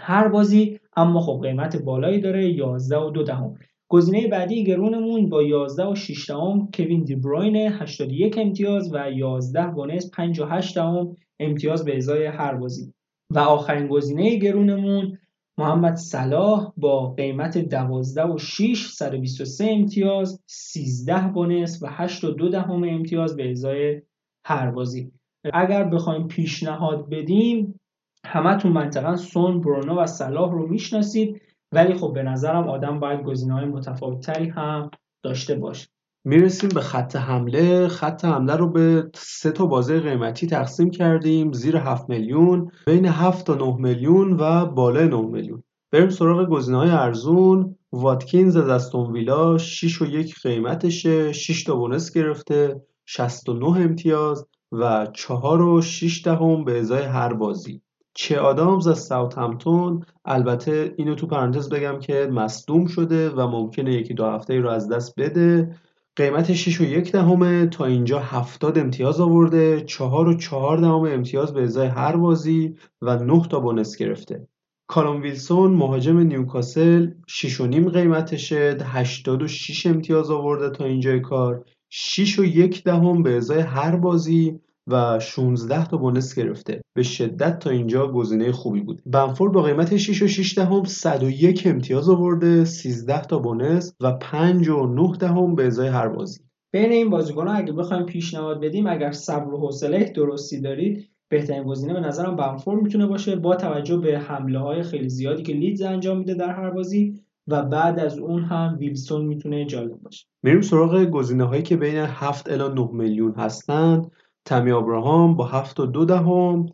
[0.00, 3.54] هر بازی اما خب قیمت بالایی داره 11 و 2 دهم.
[3.88, 9.66] گزینه بعدی گرونمون با 11 و 6 دهم کوین دی بروین 81 امتیاز و 11
[9.66, 12.94] بونس 5 و 8 دهم امتیاز به ازای هر بازی.
[13.30, 15.18] و آخرین گزینه گرونمون
[15.58, 22.48] محمد صلاح با قیمت 12 و 6 123 امتیاز 13 بونس و 8 و 2
[22.48, 24.02] دهم امتیاز به ازای
[24.46, 25.12] هر بازی.
[25.52, 27.80] اگر بخوایم پیشنهاد بدیم
[28.26, 31.40] همتون منطقا سون برونو و صلاح رو می‌شناسید
[31.72, 34.90] ولی خب به نظرم آدم باید گزینه های متفاوت تری هم
[35.22, 35.88] داشته باشه.
[36.24, 37.88] می‌رسیم به خط حمله.
[37.88, 41.52] خط حمله رو به سه تا بازه قیمتی تقسیم کردیم.
[41.52, 45.62] زیر 7 میلیون بین 7 تا 9 میلیون و بالای 9 میلیون.
[45.92, 47.76] بریم سراغ گزینه های ارزون.
[47.92, 51.32] واتکینز از استون ویلا 6 و 1 قیمتشه.
[51.32, 52.80] 6 تا بونس گرفته.
[53.06, 57.83] 69 امتیاز و 4 و 6 دهم به ازای هر بازی.
[58.14, 63.92] چه آدامز از ساوت همتون البته اینو تو پرانتز بگم که مصدوم شده و ممکنه
[63.92, 65.76] یکی دو هفته ای رو از دست بده.
[66.16, 69.80] قیمت 6 و یک دهمه تا اینجا 70 امتیاز آورده.
[69.80, 74.48] 4 و 4 دهم امتیاز به ازای هر بازی و 9 تا بونس گرفته.
[74.86, 78.78] کالوم ویلسون مهاجم نیوکاسل 6 و نیم قیمتشه.
[78.84, 81.64] 86 امتیاز آورده تا اینجای کار.
[81.90, 84.60] 6 و یک دهم به ازای هر بازی.
[84.86, 86.80] و 16 تا بونس گرفته.
[86.96, 89.02] به شدت تا اینجا گزینه خوبی بود.
[89.06, 94.68] بنفورد با قیمت 6 و 6 دهم 101 امتیاز آورده 13 تا بونس و 5
[94.68, 96.40] و 9 دهم به ازای هر بازی.
[96.72, 101.94] بین این بازیکن‌ها اگه بخوایم پیشنهاد بدیم اگر صبر و حوصله درستی دارید بهترین گزینه
[101.94, 106.18] به نظرم بنفورد می‌تونه باشه با توجه به حمله های خیلی زیادی که لیدز انجام
[106.18, 110.26] میده در هر بازی و بعد از اون هم ویلسون می‌تونه جالب باشه.
[110.42, 114.10] میریم سراغ گزینه هایی که بین 7 الی 9 میلیون هستند.
[114.44, 116.66] تمی آبراهام با 7 و 2 دهم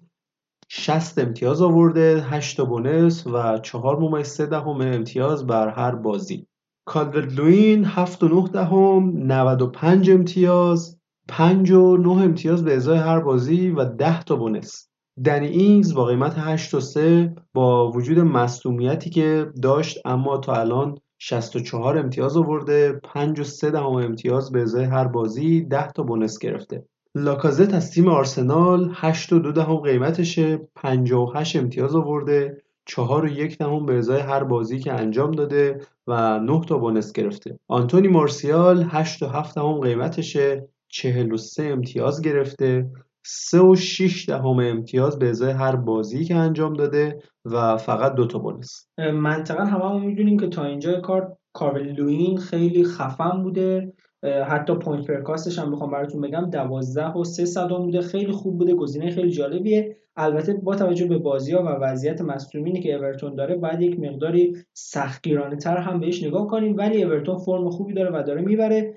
[0.69, 6.47] 60 امتیاز آورده 8 تا بونس و 4 ممیز 3 دهم امتیاز بر هر بازی.
[6.87, 10.99] کالورت لوین 7 و 9 دهم 95 امتیاز
[11.29, 14.89] 5 و 9 امتیاز به ازای هر بازی و 10 تا بونس.
[15.25, 20.99] دنی اینگز با قیمت 8 و 3 با وجود مصدومیتی که داشت اما تا الان
[21.19, 26.39] 64 امتیاز آورده 5 و 3 دهم امتیاز به ازای هر بازی 10 تا بونس
[26.39, 26.85] گرفته.
[27.15, 33.59] لاکازت از تیم آرسنال 8 و 2 دهم قیمتشه 58 امتیاز آورده 4 و 1
[33.59, 37.59] دهم به ازای هر بازی که انجام داده و 9 تا بونس گرفته.
[37.69, 42.91] آنتونی مارسیال 8 و 7 دهم قیمتشه 43 امتیاز گرفته
[43.23, 48.27] 3 و 6 دهم امتیاز به ازای هر بازی که انجام داده و فقط دو
[48.27, 48.87] تا بونس.
[49.15, 53.93] منطقا هممون می‌دونیم که تا اینجا کار کارل لوین خیلی خفن بوده.
[54.23, 58.01] حتی point per cost ش هم بخوام براتون بگم 12 و 3 صدم بوده.
[58.01, 59.97] خیلی خوب بوده گزینه خیلی جالبیه.
[60.17, 64.57] البته با توجه به بازی ها و وضعیت مصدومینی که اورتون داره باید یک مقداری
[64.73, 66.77] سختگیرانه تر هم بهش نگاه کنیم.
[66.77, 68.95] ولی اورتون فرم خوبی داره و داره می‌بره.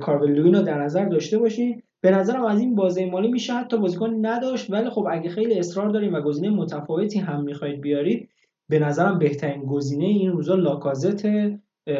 [0.00, 1.82] کارول رو در نظر داشته باشین.
[2.00, 4.70] به نظرم از این بازی مالی میشه حتی بازیکن نداشت.
[4.70, 8.28] ولی خب اگه خیلی اصرار داریم و گزینه متفاوتی هم می‌خواید بیارید
[8.68, 11.26] به نظرم بهترین گزینه این روزا لاکازت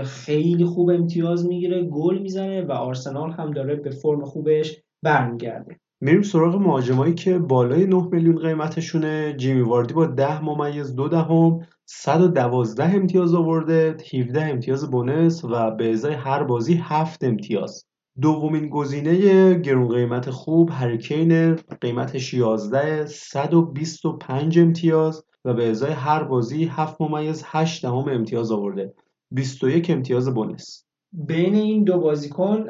[0.05, 5.77] خیلی خوب امتیاز می‌گیره گل می‌زنه و آرسنال هم داره به فرم خوبش برمیگرده.
[6.01, 9.35] میریم سراغ مهاجمایی که بالای 9 میلیون قیمتشونه.
[9.37, 15.91] جیمی واردی با 10 ممیز دو دهم 112 امتیاز آورده 17 امتیاز بونس و به
[15.91, 17.85] ازای هر بازی 7 امتیاز.
[18.21, 26.65] دومین گزینه گرون قیمت خوب هریکین قیمتش 11 125 امتیاز و به ازای هر بازی
[26.65, 28.95] 7 ممیز 8 دهم امتیاز آورده.
[29.31, 30.85] 21 امتیاز بونس.
[31.13, 32.67] بین این دو بازیکن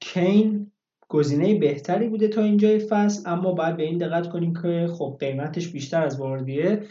[0.00, 0.72] کین
[1.08, 5.68] گزینه بهتری بوده تا اینجای فصل اما باید به این دقت کنیم که خب قیمتش
[5.68, 6.82] بیشتر از واردیه.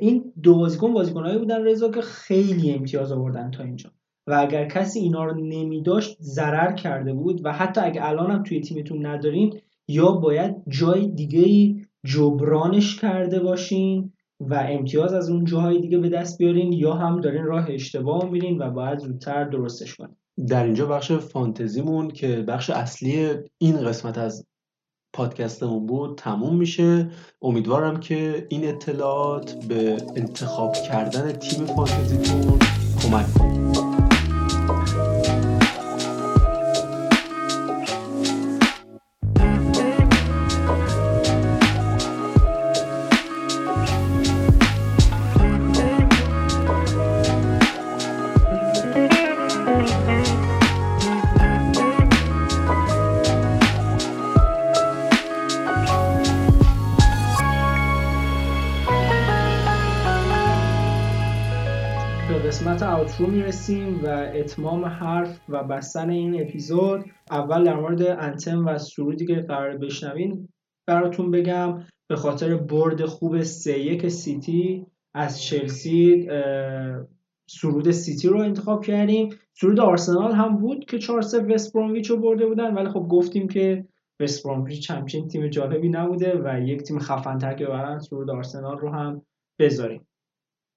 [0.00, 3.90] این دو بازیکن بازیکنهایی بودن رضا که خیلی امتیاز آوردن تا اینجا.
[4.26, 8.60] و اگر کسی اینا رو نمیداشت ضرر کرده بود و حتی اگه الان هم توی
[8.60, 15.98] تیمتون ندارین یا باید جای دیگه جبرانش کرده باشین و امتیاز از اون جاهای دیگه
[15.98, 20.16] به دست بیارین یا هم دارین راه اشتباه میرین و باید زودتر درستش کنین.
[20.48, 24.46] در اینجا بخش فانتزیمون که بخش اصلی این قسمت از
[25.12, 27.10] پادکستمون بود تموم میشه.
[27.42, 32.58] امیدوارم که این اطلاعات به انتخاب کردن تیم فانتزیتون
[33.02, 33.49] کمک کنه.
[63.20, 69.26] رو می‌رسیم و اتمام حرف و بستن این اپیزود اول در مورد انتم و سرودی
[69.26, 70.48] که قرار بشنوین
[70.86, 71.84] براتون بگم.
[72.08, 76.28] به خاطر برد خوب سه یک سیتی از چلسی
[77.46, 79.28] سرود سیتی رو انتخاب کردیم.
[79.52, 83.84] سرود آرسنال هم بود که 4 3 وست رو برده بودن ولی خب گفتیم که
[84.20, 88.90] وست برامویچ همچین تیم جالبی نبوده و یک تیم خفن‌تر که ببرن سرود آرسنال رو
[88.90, 89.22] هم
[89.58, 90.06] بذاریم.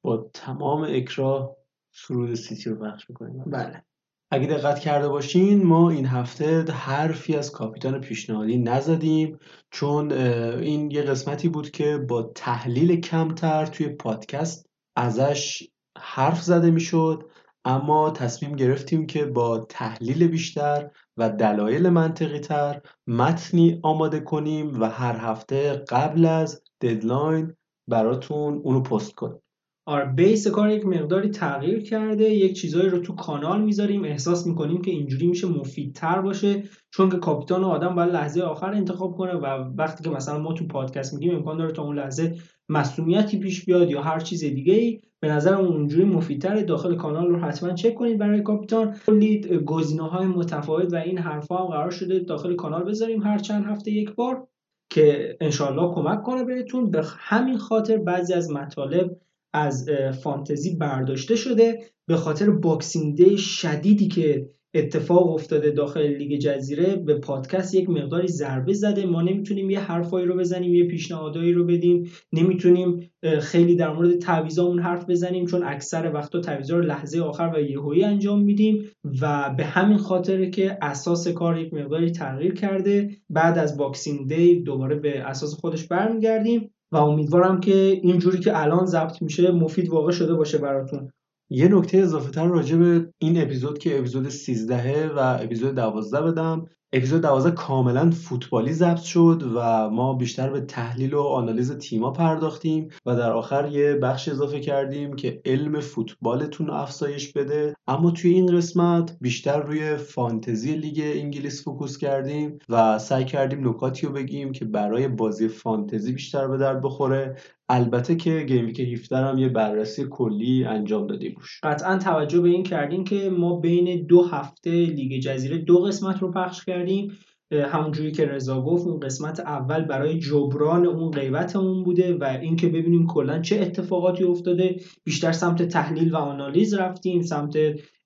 [0.02, 1.62] با تمام اکراه
[1.94, 3.44] سرود سیتی رو پخش می‌کنیم.
[3.48, 3.84] بله.
[4.32, 9.40] اگه دقت کرده باشین ما این هفته حرفی از کاپیتان پیشنهادی نزدیم
[9.72, 15.68] چون این یه قسمتی بود که با تحلیل کمتر توی پادکست ازش
[15.98, 17.30] حرف زده می‌شد
[17.65, 24.90] اما تصمیم گرفتیم که با تحلیل بیشتر و دلایل منطقی تر متنی آماده کنیم و
[24.90, 27.56] هر هفته قبل از ددلاین
[27.88, 29.43] براتون اونو پست کنیم.
[29.86, 34.82] آره بیس کار یک مقداری تغییر کرده یک چیزایی رو تو کانال می‌ذاریم احساس می‌کنیم
[34.82, 39.46] که اینجوری میشه مفیدتر باشه چون که کاپیتان آدم باید لحظه آخر انتخاب کنه و
[39.78, 42.36] وقتی که مثلا ما تو پادکست میگیم امکان داره تا اون لحظه
[42.70, 47.40] مسئولیتی پیش بیاد یا هر چیز دیگه ای به نظر اونجوری مفیدتر داخل کانال رو
[47.40, 48.96] حتما چک کنید برای کاپیتان.
[49.06, 53.66] کلی گزینه های متفاوت و این حرفا هم قرار شده داخل کانال بذاریم هر چند
[53.66, 54.48] هفته یک بار
[54.90, 56.92] که انشالله کمک کنه بهتون.
[56.92, 59.18] به همین خاطر بعضی از مطالب
[59.54, 59.90] از
[60.24, 67.16] فانتزی برداشته شده به خاطر Boxing Day شدیدی که اتفاق افتاده داخل لیگ جزیره به
[67.16, 69.06] پادکست یک مقداری ضربه زده.
[69.06, 72.04] ما نمی‌تونیم یه حرفایی رو بزنیم یه پیشنهادایی رو بدیم.
[72.34, 77.62] نمی‌تونیم خیلی در مورد تعویضامون حرف بزنیم چون اکثر وقتا تعویضا رو لحظه آخر و
[77.62, 78.90] یهویی انجام میدیم
[79.22, 83.10] و به همین خاطر که اساس کار یک مقداری تغییر کرده.
[83.30, 86.70] بعد از Boxing Day دوباره به اساس خودش برمیگردیم.
[86.94, 91.10] و امیدوارم که اینجوری که الان ضبط میشه مفید واقع شده باشه براتون.
[91.49, 96.65] یه نکته اضافه تر راجع به این اپیزود که اپیزود 13 و اپیزود 12 بدم.
[96.95, 102.90] اپیزود 12 کاملا فوتبالی ضبط شد و ما بیشتر به تحلیل و آنالیز تیما پرداختیم
[103.06, 107.76] و در آخر یه بخش اضافه کردیم که علم فوتبالتون افزایش بده.
[107.88, 114.07] اما توی این قسمت بیشتر روی فانتزی لیگ انگلیس focus کردیم و سعی کردیم نکاتی
[114.07, 117.36] رو بگیم که برای بازی فانتزی بیشتر به درد بخوره.
[117.69, 122.49] البته که گیم که 17 هم یه بررسی کلی انجام دادیم روش قطعا توجه به
[122.49, 127.18] این کردیم که ما بین دو هفته لیگ جزیره دو قسمت رو پخش کردیم.
[127.52, 133.07] همونجوری که رضا گفت اون قسمت اول برای جبران اون غیبتمون بوده و اینکه ببینیم
[133.07, 134.76] کلا چه اتفاقاتی افتاده.
[135.03, 137.56] بیشتر سمت تحلیل و آنالیز رفتیم سمت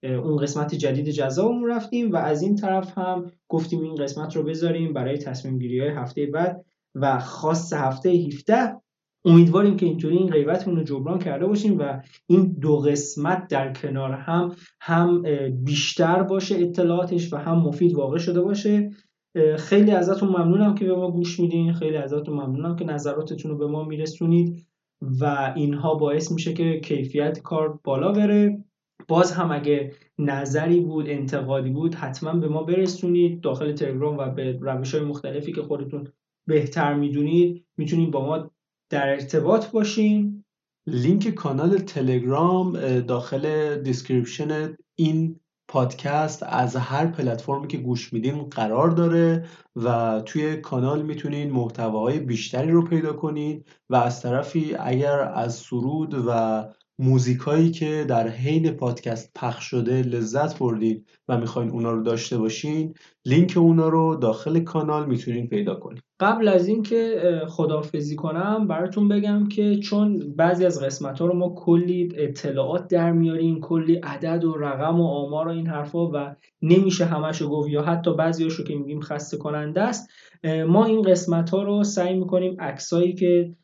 [0.03, 4.93] اون قسمت جدید جذابمون رفتیم و از این طرف هم گفتیم این قسمت رو بذاریم
[4.93, 6.65] برای تصمیم گیری های هفته بعد
[6.95, 8.73] و خاص هفته 17
[9.25, 14.11] امیدواریم که اینطوری این غیبتمون رو جبران کرده باشیم و این دو قسمت در کنار
[14.11, 15.23] هم هم
[15.63, 18.89] بیشتر باشه اطلاعاتش و هم مفید واقع شده باشه.
[19.57, 21.73] خیلی ازتون ممنونم که به ما گوش میدین.
[21.73, 24.67] خیلی ازتون ممنونم که نظراتتون رو به ما میرسونید
[25.01, 28.63] و اینها باعث میشه که کیفیت کار بالا بره.
[29.07, 33.41] باز هم اگه نظری بود انتقادی بود حتما به ما برسونید.
[33.41, 36.07] داخل تلگرام و به روش های مختلفی که خودتون
[36.47, 38.51] بهتر می‌دونید می‌تونید با ما
[38.89, 40.43] در ارتباط باشین
[40.87, 49.45] لینک کانال تلگرام داخل description این پادکست از هر پلتفرمی که گوش میدین قرار داره
[49.75, 56.13] و توی کانال می‌تونین محتواهای بیشتری رو پیدا کنین و از طرفی اگر از سرود
[56.27, 56.63] و
[56.99, 62.93] موزیکایی که در حین پادکست پخش شده لذت بردید و می‌خواین اونا رو داشته باشین
[63.25, 69.47] لینک اونا رو داخل کانال می‌تونین پیدا کنید قبل از اینکه خدافزی کنم براتون بگم
[69.47, 74.53] که چون بعضی از قسمت ها رو ما کلی اطلاعات در میاریم کلی عدد و
[74.53, 78.75] رقم و آمار و این حرفا و نمیشه همش رو گفت یا حتی رو که
[78.75, 80.09] میگیم خسته کننده است
[80.67, 83.55] ما این قسمت ها رو سعی می‌کنیم عکسایی که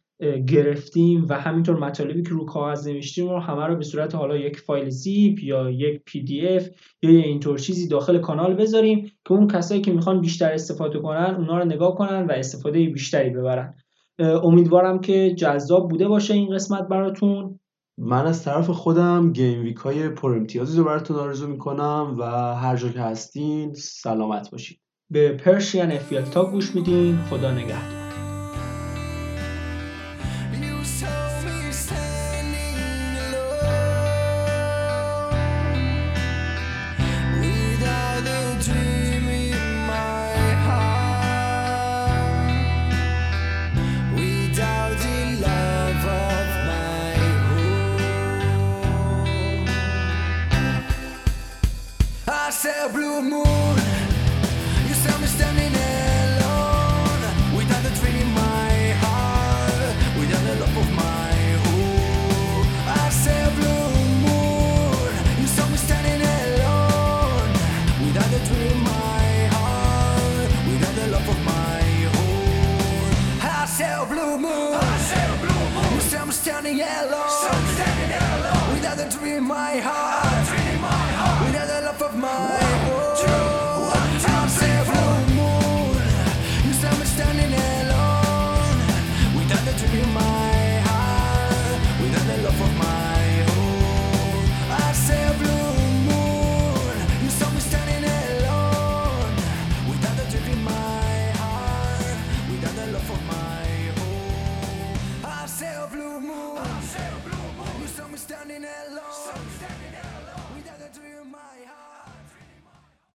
[0.48, 4.60] گرفتیم و همینطور مطالبی که رو کاغذ نوشتیم رو همه رو به صورت حالا یک
[4.60, 6.68] فایل زیپ یا یک PDF
[7.02, 11.36] یا یه اینطور چیزی داخل کانال بذاریم که اون کسایی که می‌خوان بیشتر استفاده کنن
[11.36, 13.74] اونا رو نگاه کنن و استفاده بیشتری ببرن.
[14.20, 17.60] امیدوارم که جذاب بوده باشه این قسمت براتون.
[17.98, 22.24] من از طرف خودم گیم ویک های پر امتیازی رو براتون آرزو می‌کنم و
[22.56, 24.80] هر جا که هستین سلامت باشید
[25.10, 27.18] به پرشین افیل تا گوش میدین.
[27.18, 28.03] خدا نگهدار.